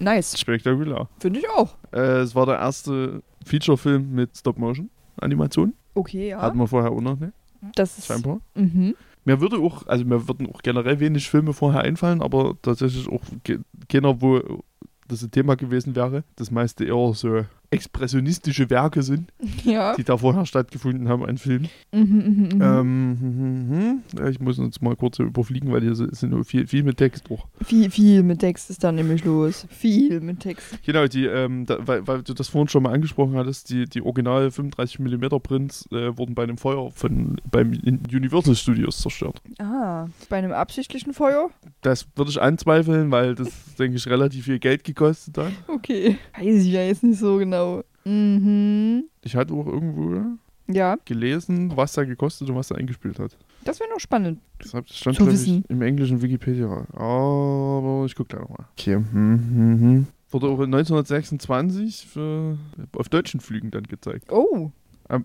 Nice. 0.00 0.36
Spektakulär. 0.38 1.08
Finde 1.20 1.38
ich 1.38 1.48
auch. 1.50 1.76
Äh, 1.92 2.18
es 2.22 2.34
war 2.34 2.46
der 2.46 2.56
erste 2.58 3.22
Feature-Film 3.44 4.10
mit 4.12 4.36
Stop-Motion-Animation. 4.36 5.72
Okay, 5.94 6.30
ja. 6.30 6.42
Hatten 6.42 6.58
wir 6.58 6.66
vorher 6.66 6.90
auch 6.90 7.00
noch 7.00 7.18
nicht, 7.18 7.32
das 7.76 7.96
ist. 7.98 8.06
scheinbar. 8.06 8.40
Mhm. 8.54 8.94
Mir 9.26 9.40
würde 9.40 9.58
auch, 9.58 9.86
also 9.88 10.04
mir 10.04 10.28
würden 10.28 10.48
auch 10.48 10.62
generell 10.62 11.00
wenig 11.00 11.28
Filme 11.28 11.52
vorher 11.52 11.80
einfallen, 11.80 12.22
aber 12.22 12.56
tatsächlich 12.62 13.08
auch 13.08 13.22
keiner, 13.88 14.22
wo 14.22 14.62
das 15.08 15.22
ein 15.22 15.32
Thema 15.32 15.56
gewesen 15.56 15.96
wäre. 15.96 16.22
Das 16.36 16.52
meiste 16.52 16.84
eher 16.84 17.12
so 17.12 17.44
expressionistische 17.70 18.70
Werke 18.70 19.02
sind, 19.02 19.32
Ja. 19.64 19.94
die 19.96 20.04
da 20.04 20.16
vorher 20.16 20.46
stattgefunden 20.46 21.08
haben 21.08 21.24
an 21.24 21.38
Filmen. 21.38 21.68
Mhm, 21.92 22.00
mhm, 22.00 22.48
mhm. 22.54 22.62
Ähm, 22.62 23.16
hm, 23.20 23.38
hm, 23.38 23.68
hm. 23.70 24.02
Ja, 24.18 24.28
ich 24.28 24.40
muss 24.40 24.58
uns 24.58 24.80
mal 24.80 24.96
kurz 24.96 25.18
überfliegen, 25.18 25.72
weil 25.72 25.82
hier 25.82 25.94
sind 25.94 26.30
nur 26.30 26.44
viel, 26.44 26.66
viel 26.66 26.82
mit 26.82 26.96
Text 26.98 27.28
durch. 27.28 27.42
Viel, 27.64 27.90
viel 27.90 28.22
mit 28.22 28.40
Text 28.40 28.70
ist 28.70 28.84
da 28.84 28.92
nämlich 28.92 29.24
los. 29.24 29.66
Viel 29.70 30.20
mit 30.20 30.40
Text. 30.40 30.78
Genau, 30.84 31.06
die, 31.06 31.26
ähm, 31.26 31.66
da, 31.66 31.78
weil, 31.86 32.06
weil 32.06 32.22
du 32.22 32.34
das 32.34 32.48
vorhin 32.48 32.68
schon 32.68 32.82
mal 32.82 32.92
angesprochen 32.92 33.34
hattest, 33.36 33.70
die, 33.70 33.86
die 33.86 34.02
original 34.02 34.50
35 34.50 34.98
mm 34.98 35.26
Prints 35.42 35.86
äh, 35.92 36.16
wurden 36.16 36.34
bei 36.34 36.42
einem 36.44 36.58
Feuer 36.58 36.90
von 36.92 37.40
beim 37.50 37.70
Universal 38.12 38.54
Studios 38.54 38.98
zerstört. 39.00 39.40
Ah, 39.58 40.06
bei 40.28 40.36
einem 40.36 40.52
absichtlichen 40.52 41.12
Feuer? 41.14 41.50
Das 41.82 42.06
würde 42.16 42.30
ich 42.30 42.40
anzweifeln, 42.40 43.10
weil 43.10 43.34
das, 43.34 43.48
denke 43.78 43.96
ich, 43.96 44.06
relativ 44.06 44.44
viel 44.44 44.58
Geld 44.58 44.84
gekostet 44.84 45.38
hat. 45.38 45.52
Okay. 45.68 46.18
Weiß 46.38 46.64
ich 46.64 46.72
ja 46.72 46.82
jetzt 46.82 47.02
nicht 47.02 47.18
so 47.18 47.38
genau. 47.38 47.55
Mhm. 48.04 49.04
Ich 49.22 49.34
hatte 49.36 49.52
auch 49.54 49.66
irgendwo 49.66 50.38
Ja, 50.72 50.96
gelesen, 51.04 51.76
was 51.76 51.92
da 51.94 52.04
gekostet 52.04 52.48
und 52.48 52.56
was 52.56 52.70
er 52.70 52.78
eingespielt 52.78 53.18
hat. 53.18 53.36
das 53.64 53.80
wäre 53.80 53.90
noch 53.90 54.00
spannend. 54.00 54.40
Das 54.58 54.68
stand, 54.70 54.88
Zu 54.88 55.10
glaube 55.24 55.32
ich, 55.32 55.40
wissen. 55.40 55.64
im 55.68 55.82
englischen 55.82 56.22
Wikipedia. 56.22 56.86
Aber 56.94 58.04
ich 58.06 58.14
gucke 58.14 58.28
gleich 58.36 58.42
nochmal. 58.42 58.66
Okay. 58.78 58.94
Hm, 58.94 59.04
hm, 59.12 59.80
hm. 59.80 60.06
Wurde 60.30 60.46
auch 60.48 60.58
1926 60.60 62.06
für, 62.06 62.58
auf 62.96 63.08
deutschen 63.08 63.40
Flügen 63.40 63.70
dann 63.70 63.84
gezeigt. 63.84 64.30
Oh. 64.32 64.70
Am 65.08 65.22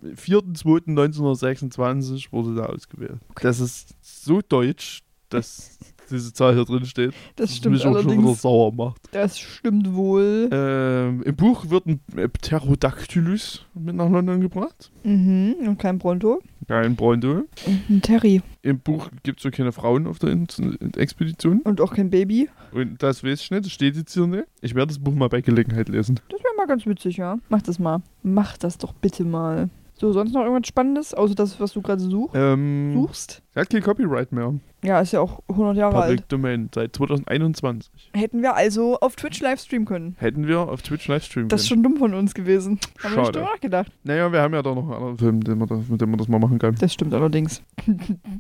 4.2.1926 1.02 2.32
wurde 2.32 2.56
da 2.56 2.66
ausgewählt. 2.68 3.20
Das 3.42 3.60
ist 3.60 3.96
so 4.02 4.42
deutsch, 4.48 5.02
dass 5.30 5.80
diese 6.12 6.34
Zahl 6.34 6.54
hier 6.54 6.66
drin 6.66 6.86
steht. 6.86 7.14
Das 7.36 7.56
stimmt 7.56 7.76
mich 7.76 7.86
auch 7.86 8.00
schon 8.02 8.22
wieder 8.22 8.34
sauer 8.36 8.74
macht. 8.74 9.02
Das 9.12 9.40
stimmt 9.40 9.94
wohl. 9.94 10.50
Ähm, 10.52 11.24
Im 11.24 11.36
Buch 11.36 11.70
wird 11.70 11.86
ein 11.88 12.00
äh, 12.16 12.28
Pterodactylus 12.28 13.66
mit 13.74 13.96
nach 13.96 14.10
London 14.10 14.42
gebracht. 14.42 14.92
Mhm. 15.04 15.56
Und 15.66 15.80
kein 15.80 16.00
Pronto. 16.00 16.42
Kein 16.68 16.96
Bronto. 16.96 17.44
Und 17.66 17.90
ein 17.90 18.02
Terry. 18.02 18.42
Im 18.62 18.80
Buch 18.80 19.10
gibt 19.24 19.40
es 19.40 19.44
so 19.44 19.52
keine 19.52 19.72
Frauen 19.72 20.08
auf 20.08 20.20
der 20.20 20.32
In 20.32 20.48
Expedition. 20.96 21.62
Und 21.62 21.82
auch 21.82 21.94
kein 21.94 22.10
Baby. 22.10 22.50
Und 22.72 23.02
das 23.02 23.24
weiß 23.24 23.42
ich 23.42 23.52
nicht, 23.52 23.66
das 23.66 23.72
steht 23.72 23.96
jetzt 23.96 24.14
hier 24.14 24.28
nicht. 24.28 24.46
Ich 24.62 24.76
werde 24.76 24.88
das 24.88 25.00
Buch 25.00 25.14
mal 25.14 25.30
bei 25.30 25.42
Gelegenheit 25.42 25.90
lesen. 25.90 26.20
Das 26.30 26.40
wäre 26.40 26.54
mal 26.58 26.68
ganz 26.68 26.86
witzig, 26.86 27.18
ja. 27.18 27.38
Mach 27.50 27.62
das 27.62 27.80
mal. 27.80 28.02
Mach 28.24 28.58
das 28.58 28.78
doch 28.78 28.94
bitte 28.94 29.24
mal. 29.24 29.70
So, 29.96 30.12
sonst 30.14 30.34
noch 30.34 30.42
irgendwas 30.44 30.68
Spannendes, 30.68 31.14
außer 31.14 31.36
das, 31.36 31.60
was 31.60 31.74
du 31.74 31.82
gerade 31.84 32.02
such 32.02 32.32
Ähm, 32.34 32.94
suchst? 32.96 33.44
Er 33.54 33.62
hat 33.62 33.70
kein 33.70 33.82
Copyright 33.82 34.32
mehr. 34.32 34.54
Ja, 34.84 35.00
ist 35.00 35.14
ja 35.14 35.20
auch 35.20 35.44
100 35.50 35.78
Jahre 35.78 35.96
alt. 36.02 36.06
Public 36.10 36.30
Domain 36.30 36.70
seit 36.74 36.96
2021. 36.96 37.92
Hätten 38.14 38.42
wir 38.42 38.56
also 38.56 38.98
auf 39.00 39.16
Twitch 39.16 39.40
livestreamen 39.40 39.86
können. 39.86 40.16
Hätten 40.18 40.48
wir 40.48 40.60
auf 40.62 40.82
Twitch 40.82 41.08
Livestream 41.08 41.50
Das 41.50 41.62
ist 41.64 41.70
können. 41.70 41.84
schon 41.84 41.92
dumm 41.92 42.00
von 42.00 42.14
uns 42.16 42.34
gewesen. 42.34 42.80
Haben 43.04 43.04
wir 43.04 43.10
nicht 43.10 43.26
Schade. 43.28 43.32
drüber 43.40 43.46
nachgedacht. 43.52 43.92
Naja, 44.04 44.32
wir 44.32 44.42
haben 44.42 44.54
ja 44.56 44.64
da 44.64 44.74
noch 44.74 44.84
einen 44.86 44.94
anderen 44.94 45.18
Film, 45.20 45.44
den 45.44 45.60
wir 45.60 45.68
da, 45.68 45.76
mit 45.88 46.02
dem 46.02 46.10
wir 46.10 46.18
das 46.18 46.28
mal 46.28 46.40
machen 46.40 46.58
können. 46.58 46.78
Das 46.80 46.94
stimmt 46.94 47.14
allerdings. 47.14 47.62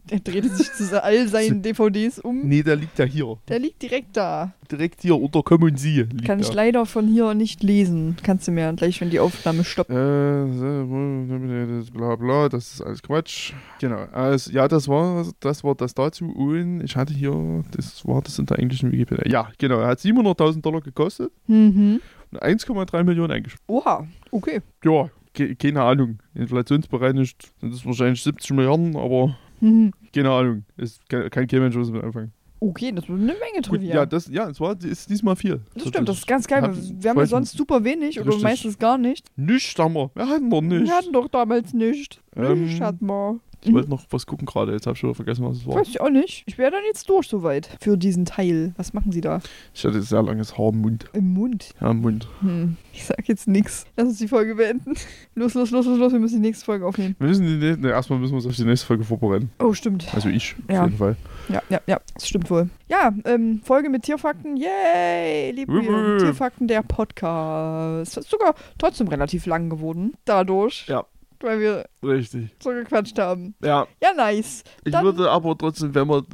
Der 0.09 0.19
drehte 0.19 0.49
sich 0.49 0.71
zu 0.73 1.03
all 1.03 1.27
seinen 1.27 1.61
DVDs 1.61 2.17
um. 2.17 2.47
Nee, 2.47 2.63
der 2.63 2.75
liegt 2.75 2.97
ja 2.97 3.05
hier. 3.05 3.37
Der 3.47 3.59
liegt 3.59 3.81
direkt 3.83 4.17
da. 4.17 4.53
Direkt 4.71 5.01
hier 5.01 5.21
unter 5.21 5.43
Common 5.43 5.75
Sie. 5.75 6.07
Kann 6.25 6.39
ich 6.39 6.47
der. 6.47 6.55
leider 6.55 6.85
von 6.87 7.05
hier 7.07 7.33
nicht 7.35 7.61
lesen. 7.61 8.15
Kannst 8.23 8.47
du 8.47 8.51
mir 8.51 8.73
gleich, 8.73 8.99
wenn 9.01 9.09
die 9.11 9.19
Aufnahme 9.19 9.63
stoppt. 9.63 9.91
Äh, 9.91 10.53
so, 10.53 11.91
bla 11.93 12.15
bla, 12.15 12.49
das 12.49 12.73
ist 12.75 12.81
alles 12.81 13.03
Quatsch. 13.03 13.53
Genau. 13.79 14.05
Also, 14.11 14.51
ja, 14.51 14.67
das 14.67 14.87
war, 14.87 15.00
das 15.39 15.63
war 15.63 15.75
das 15.75 15.93
dazu. 15.93 16.25
Und 16.31 16.81
ich 16.83 16.95
hatte 16.95 17.13
hier, 17.13 17.63
das 17.71 18.05
war 18.07 18.21
das 18.21 18.37
in 18.39 18.45
der 18.45 18.59
englischen 18.59 18.91
Wikipedia. 18.91 19.27
Ja, 19.31 19.49
genau. 19.57 19.79
Er 19.79 19.87
hat 19.87 19.99
700.000 19.99 20.61
Dollar 20.61 20.81
gekostet 20.81 21.31
Mhm. 21.47 21.99
und 22.31 22.41
1,3 22.41 23.03
Millionen 23.03 23.31
eingespielt. 23.31 23.61
Oha, 23.67 24.07
okay. 24.31 24.61
Ja, 24.83 25.09
ke 25.33 25.55
keine 25.55 25.81
Ahnung. 25.83 26.19
Inflationsbereinigt 26.35 27.51
sind 27.59 27.73
das 27.73 27.85
wahrscheinlich 27.85 28.21
70 28.21 28.51
Milliarden, 28.51 28.95
aber 28.95 29.35
Mhm. 29.59 29.91
keine 30.13 30.31
Ahnung. 30.31 30.63
Es 30.77 30.99
kann, 31.09 31.29
kann 31.29 31.47
kein 31.47 31.59
Mensch 31.61 31.75
was 31.75 31.89
mit 31.91 32.03
anfangen. 32.03 32.31
Okay, 32.63 32.91
das 32.91 33.05
ist 33.05 33.09
eine 33.09 33.17
Menge 33.25 33.61
Trivia. 33.63 33.95
ja, 33.95 34.05
das, 34.05 34.27
ja, 34.27 34.47
es 34.47 34.59
war, 34.59 34.75
ist 34.83 35.09
diesmal 35.09 35.35
viel. 35.35 35.61
das 35.73 35.87
stimmt, 35.87 36.07
das 36.07 36.17
ist 36.19 36.27
ganz 36.27 36.45
geil. 36.45 36.61
Wir 36.99 37.09
haben 37.09 37.17
ja 37.17 37.25
sonst 37.25 37.57
super 37.57 37.83
wenig 37.83 38.19
oder 38.19 38.37
meistens 38.37 38.77
gar 38.77 38.99
nicht. 38.99 39.27
Nicht, 39.35 39.79
haben 39.79 39.93
wir. 39.95 40.11
Wir 40.13 40.27
hatten 40.29 40.47
noch 40.49 40.61
nicht. 40.61 40.85
Wir 40.85 40.93
hatten 40.95 41.11
doch 41.11 41.27
damals 41.27 41.73
nicht. 41.73 42.21
Ähm, 42.35 42.65
Nicht 42.65 42.79
hatten 42.79 43.07
wir. 43.07 43.39
Ich 43.63 43.73
wollte 43.73 43.89
noch 43.89 44.03
was 44.09 44.25
gucken 44.25 44.45
gerade, 44.45 44.71
jetzt 44.71 44.87
habe 44.87 44.95
ich 44.97 45.03
wieder 45.03 45.13
vergessen, 45.13 45.45
was 45.45 45.57
es 45.57 45.67
war. 45.67 45.75
Weiß 45.75 45.87
ich 45.87 46.01
auch 46.01 46.09
nicht. 46.09 46.43
Ich 46.47 46.57
wäre 46.57 46.71
dann 46.71 46.81
jetzt 46.85 47.07
durch 47.09 47.27
soweit 47.27 47.69
für 47.79 47.97
diesen 47.97 48.25
Teil. 48.25 48.73
Was 48.77 48.93
machen 48.93 49.11
Sie 49.11 49.21
da? 49.21 49.39
Ich 49.73 49.83
hatte 49.85 50.01
sehr 50.01 50.23
langes 50.23 50.57
Haar 50.57 50.69
im 50.69 50.81
Mund. 50.81 51.05
Im 51.13 51.33
Mund. 51.33 51.69
Ja, 51.79 51.91
im 51.91 52.01
Mund. 52.01 52.27
Hm. 52.41 52.77
Ich 52.93 53.05
sag 53.05 53.27
jetzt 53.27 53.47
nix. 53.47 53.85
Lass 53.97 54.07
uns 54.07 54.17
die 54.17 54.27
Folge 54.27 54.55
beenden. 54.55 54.95
Los, 55.35 55.53
los, 55.53 55.71
los, 55.71 55.85
los, 55.85 55.97
los. 55.97 56.11
Wir 56.11 56.19
müssen 56.19 56.41
die 56.41 56.47
nächste 56.47 56.65
Folge 56.65 56.85
aufnehmen. 56.85 57.15
Wir 57.19 57.27
müssen 57.29 57.45
die, 57.45 57.77
ne, 57.77 57.89
erstmal 57.89 58.19
müssen 58.19 58.33
wir 58.33 58.37
uns 58.37 58.45
auf 58.47 58.55
die 58.55 58.65
nächste 58.65 58.85
Folge 58.85 59.03
vorbereiten. 59.05 59.49
Oh, 59.59 59.73
stimmt. 59.73 60.13
Also 60.13 60.27
ich, 60.29 60.55
Ja. 60.69 60.81
auf 60.81 60.85
jeden 60.87 60.97
Fall. 60.97 61.15
Ja, 61.47 61.61
ja, 61.69 61.79
ja. 61.87 61.99
Das 62.15 62.27
stimmt 62.27 62.49
wohl. 62.49 62.69
Ja, 62.89 63.13
ähm, 63.25 63.61
Folge 63.63 63.89
mit 63.89 64.03
Tierfakten. 64.03 64.57
Yay! 64.57 65.51
Lieben 65.51 65.73
Wup, 65.73 65.83
wir. 65.87 66.17
Tierfakten, 66.17 66.67
der 66.67 66.81
Podcast. 66.83 68.17
Ist 68.17 68.29
sogar 68.29 68.55
trotzdem 68.77 69.07
relativ 69.07 69.45
lang 69.45 69.69
geworden. 69.69 70.13
Dadurch. 70.25 70.85
Ja. 70.87 71.05
Weil 71.41 71.59
wir 71.59 71.85
Richtig. 72.03 72.49
so 72.61 72.69
gequatscht 72.71 73.17
haben. 73.19 73.55
Ja, 73.63 73.87
Ja, 74.01 74.13
nice. 74.15 74.63
ich 74.83 74.91
Dann- 74.91 75.03
würde 75.03 75.29
aber 75.29 75.57
trotzdem, 75.57 75.93
wenn 75.95 76.07
man 76.07 76.25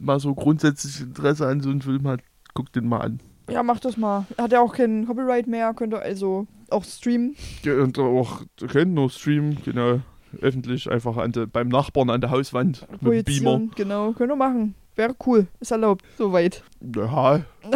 mal 0.00 0.20
so 0.20 0.34
grundsätzlich 0.34 1.00
Interesse 1.00 1.46
an 1.46 1.60
so 1.60 1.70
einem 1.70 1.80
Film 1.80 2.06
hat, 2.08 2.20
guckt 2.54 2.74
den 2.76 2.88
mal 2.88 2.98
an. 3.00 3.20
Ja, 3.50 3.62
mach 3.62 3.80
das 3.80 3.96
mal. 3.96 4.26
Hat 4.38 4.52
ja 4.52 4.60
auch 4.60 4.72
kein 4.74 5.06
Copyright 5.06 5.46
mehr. 5.46 5.74
Könnt 5.74 5.92
ihr 5.94 6.00
also 6.00 6.46
auch 6.70 6.84
streamen. 6.84 7.34
Ja, 7.64 7.74
Und 7.82 7.98
auch, 7.98 8.42
könnt 8.68 8.94
nur 8.94 9.10
streamen, 9.10 9.58
genau, 9.64 10.00
öffentlich, 10.40 10.90
einfach 10.90 11.16
an 11.18 11.32
de, 11.32 11.46
beim 11.46 11.68
Nachbarn 11.68 12.08
an 12.08 12.20
der 12.20 12.30
Hauswand 12.30 12.86
mit 12.90 12.90
dem 12.90 12.98
Beamer. 13.00 13.10
Projizieren. 13.10 13.70
Genau. 13.76 14.12
Könnt 14.12 14.32
ihr 14.32 14.36
machen. 14.36 14.74
Wäre 14.94 15.14
cool. 15.26 15.46
Ist 15.60 15.70
erlaubt. 15.70 16.04
Soweit. 16.18 16.62
Ja, 16.94 17.40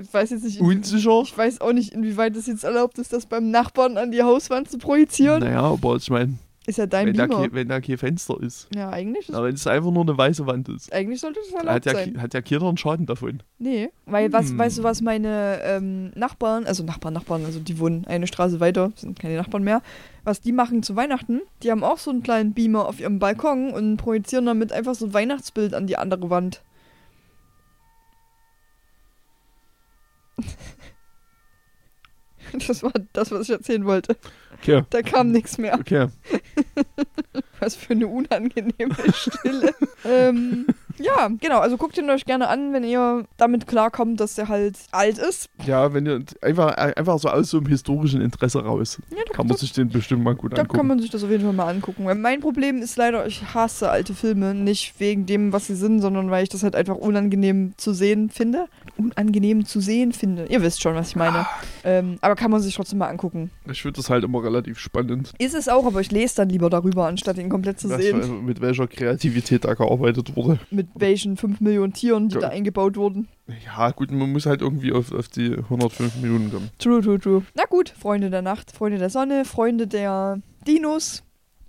Ich 0.00 0.12
weiß 0.14 0.30
jetzt 0.30 0.44
nicht. 0.44 0.60
unsicher. 0.60 1.22
Ich 1.24 1.36
weiß 1.36 1.60
auch 1.60 1.72
nicht, 1.72 1.92
inwieweit 1.92 2.36
es 2.36 2.46
jetzt 2.46 2.64
erlaubt 2.64 2.98
ist, 2.98 3.12
das 3.12 3.26
beim 3.26 3.50
Nachbarn 3.50 3.96
an 3.96 4.10
die 4.12 4.22
Hauswand 4.22 4.70
zu 4.70 4.78
projizieren. 4.78 5.40
Naja, 5.42 5.62
aber 5.62 5.96
ich 5.96 6.08
meine, 6.10 6.38
Ist 6.68 6.76
ja 6.76 6.84
dein 6.86 7.06
wenn, 7.06 7.14
da 7.14 7.26
Beamer. 7.26 7.42
kein- 7.44 7.54
wenn 7.54 7.68
da 7.68 7.80
kein 7.80 7.96
Fenster 7.96 8.38
ist. 8.42 8.68
Ja, 8.74 8.90
eigentlich, 8.90 9.30
ist, 9.30 9.34
Aber 9.34 9.46
wenn 9.46 9.54
es 9.54 9.66
einfach 9.66 9.90
nur 9.90 10.02
eine 10.02 10.18
weiße 10.18 10.46
Wand 10.46 10.68
ist. 10.68 10.92
eigentlich 10.92 11.18
sollte 11.18 11.40
das 11.40 11.58
Hat 11.58 11.66
erlaubt 11.66 11.86
ja, 11.86 11.92
sein. 11.94 12.20
hat 12.20 12.34
ja 12.34 12.42
keiner 12.42 12.68
einen 12.68 12.76
Schaden 12.76 13.06
davon. 13.06 13.42
Nee, 13.58 13.88
weil 14.04 14.30
was, 14.34 14.50
Hm. 14.50 14.58
weißt 14.58 14.76
du, 14.78 14.82
was 14.82 15.00
meine 15.00 15.60
ähm, 15.62 16.10
Nachbarn, 16.14 16.66
also 16.66 16.84
Nachbarn, 16.84 17.14
Nachbarn, 17.14 17.46
also 17.46 17.58
die 17.58 17.78
wohnen 17.78 18.04
eine 18.06 18.26
Straße 18.26 18.60
weiter, 18.60 18.92
sind 18.96 19.18
keine 19.18 19.36
Nachbarn 19.38 19.64
mehr, 19.64 19.80
was 20.24 20.42
die 20.42 20.52
machen 20.52 20.82
zu 20.82 20.94
Weihnachten, 20.94 21.40
die 21.62 21.70
haben 21.70 21.82
auch 21.82 21.96
so 21.96 22.10
einen 22.10 22.22
kleinen 22.22 22.52
Beamer 22.52 22.86
auf 22.86 23.00
ihrem 23.00 23.18
Balkon 23.18 23.70
und 23.70 23.96
projizieren 23.96 24.44
damit 24.44 24.70
einfach 24.70 24.94
so 24.94 25.06
ein 25.06 25.14
Weihnachtsbild 25.14 25.72
an 25.72 25.86
die 25.86 25.96
andere 25.96 26.28
Wand. 26.28 26.62
Das 32.66 32.82
war 32.82 32.92
das, 33.12 33.30
was 33.30 33.42
ich 33.42 33.50
erzählen 33.50 33.84
wollte. 33.84 34.16
Okay, 34.60 34.82
Da 34.90 35.02
kam 35.02 35.30
nichts 35.32 35.58
mehr. 35.58 35.74
okay. 35.78 36.08
Was 37.60 37.76
für 37.76 37.92
eine 37.92 38.06
unangenehme 38.06 38.96
Stille. 39.12 39.74
ähm, 40.04 40.66
ja, 40.98 41.28
genau. 41.40 41.58
Also 41.60 41.76
guckt 41.76 41.96
ihn 41.98 42.08
euch 42.10 42.24
gerne 42.24 42.48
an, 42.48 42.72
wenn 42.72 42.84
ihr 42.84 43.24
damit 43.36 43.66
klarkommt, 43.66 44.20
dass 44.20 44.34
der 44.34 44.48
halt 44.48 44.76
alt 44.92 45.18
ist. 45.18 45.48
Ja, 45.66 45.92
wenn 45.94 46.06
ihr 46.06 46.20
einfach, 46.42 46.76
einfach 46.76 47.18
so 47.18 47.28
aus 47.28 47.50
so 47.50 47.58
einem 47.58 47.66
historischen 47.66 48.20
Interesse 48.20 48.62
raus, 48.64 48.98
Ja, 49.10 49.16
da 49.26 49.32
kann 49.34 49.46
man 49.46 49.56
sich 49.56 49.72
den 49.72 49.88
bestimmt 49.88 50.22
mal 50.24 50.34
gut 50.34 50.52
Da 50.56 50.62
angucken. 50.62 50.76
kann 50.78 50.86
man 50.86 50.98
sich 51.00 51.10
das 51.10 51.24
auf 51.24 51.30
jeden 51.30 51.44
Fall 51.44 51.52
mal 51.52 51.68
angucken. 51.68 52.04
Weil 52.04 52.14
mein 52.16 52.40
Problem 52.40 52.78
ist 52.82 52.96
leider, 52.96 53.26
ich 53.26 53.42
hasse 53.54 53.90
alte 53.90 54.14
Filme. 54.14 54.54
Nicht 54.54 54.94
wegen 54.98 55.26
dem, 55.26 55.52
was 55.52 55.66
sie 55.66 55.74
sind, 55.76 56.00
sondern 56.00 56.30
weil 56.30 56.42
ich 56.42 56.48
das 56.48 56.62
halt 56.62 56.74
einfach 56.76 56.96
unangenehm 56.96 57.74
zu 57.76 57.92
sehen 57.92 58.30
finde. 58.30 58.66
Unangenehm 58.96 59.64
zu 59.64 59.80
sehen 59.80 60.12
finde. 60.12 60.46
Ihr 60.46 60.62
wisst 60.62 60.82
schon, 60.82 60.94
was 60.94 61.10
ich 61.10 61.16
meine. 61.16 61.46
Ähm, 61.84 62.18
aber 62.20 62.34
kann 62.34 62.50
man 62.50 62.60
sich 62.60 62.74
trotzdem 62.74 62.98
mal 62.98 63.08
angucken. 63.08 63.50
ich 63.70 63.80
finde 63.82 63.96
das 63.96 64.10
halt 64.10 64.24
immer 64.24 64.42
relativ 64.42 64.78
spannend, 64.78 65.32
Ist 65.38 65.54
es 65.54 65.68
auch, 65.68 65.86
aber 65.86 66.00
ich 66.00 66.10
lese 66.10 66.36
dann 66.36 66.48
lieber 66.48 66.68
darüber, 66.70 67.06
anstatt 67.06 67.38
ihn 67.38 67.48
komplett 67.48 67.78
zu 67.80 67.88
was, 67.88 68.00
sehen. 68.02 68.44
mit 68.44 68.60
welcher 68.60 68.86
Kreativität 68.86 69.64
da 69.64 69.74
gearbeitet 69.74 70.34
wurde. 70.36 70.58
Mit 70.70 70.87
welchen 70.94 71.36
5 71.36 71.60
Millionen 71.60 71.92
Tieren, 71.92 72.28
die 72.28 72.34
Ja. 72.36 72.40
da 72.42 72.48
eingebaut 72.48 72.96
wurden. 72.96 73.28
Ja, 73.64 73.90
gut, 73.90 74.10
man 74.10 74.30
muss 74.32 74.46
halt 74.46 74.60
irgendwie 74.62 74.92
auf, 74.92 75.12
auf 75.12 75.28
die 75.28 75.56
105 75.56 76.16
Minuten 76.22 76.50
kommen. 76.50 76.70
True, 76.78 77.00
true, 77.00 77.18
true. 77.18 77.42
Na 77.54 77.64
gut, 77.64 77.88
Freunde 77.90 78.30
der 78.30 78.42
Nacht, 78.42 78.70
Freunde 78.72 78.98
der 78.98 79.10
Sonne, 79.10 79.44
Freunde 79.44 79.86
der 79.86 80.40
Dinos, 80.66 81.22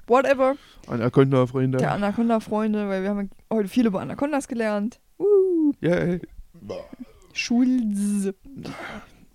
whatever. 0.07 0.55
Anaconda, 0.87 1.45
Freunde. 1.47 1.77
Der 1.77 1.93
Anaconda-Freunde, 1.93 2.89
weil 2.89 3.03
wir 3.03 3.09
haben 3.11 3.29
heute 3.51 3.69
viel 3.69 3.85
über 3.87 4.01
Anacondas 4.01 4.47
gelernt. 4.47 4.99
Uh. 5.19 5.71
Yay. 5.81 6.19
Schulz. 7.33 8.33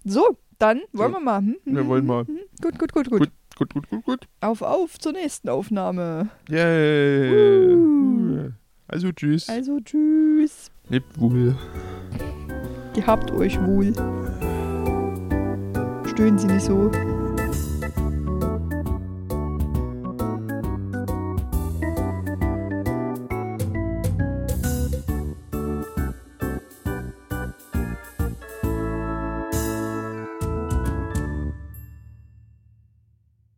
So, 0.05 0.37
dann 0.59 0.81
wollen 0.93 1.13
So, 1.13 1.19
wir 1.19 1.25
mal. 1.25 1.39
Hm? 1.41 1.57
Wir 1.65 1.87
wollen 1.87 2.07
mal. 2.07 2.25
Gut, 2.61 2.79
gut, 2.79 2.93
gut, 2.93 3.11
gut, 3.11 3.19
Gut. 3.21 3.31
Gut, 3.57 3.73
gut, 3.73 3.89
gut, 3.89 4.05
gut. 4.05 4.29
Auf, 4.41 4.63
auf 4.63 4.99
zur 4.99 5.13
nächsten 5.13 5.49
Aufnahme. 5.49 6.29
Yay. 6.49 7.73
Uh. 7.73 8.51
Also 8.95 9.11
tschüss. 9.11 9.49
Also, 9.49 9.81
tschüss. 9.81 10.71
Lebt 10.89 11.19
wohl. 11.19 11.57
Gehabt 12.95 13.33
euch 13.33 13.61
wohl. 13.61 13.93
Stöhnen 16.07 16.39
Sie 16.39 16.47
nicht 16.47 16.65
so. 16.65 16.93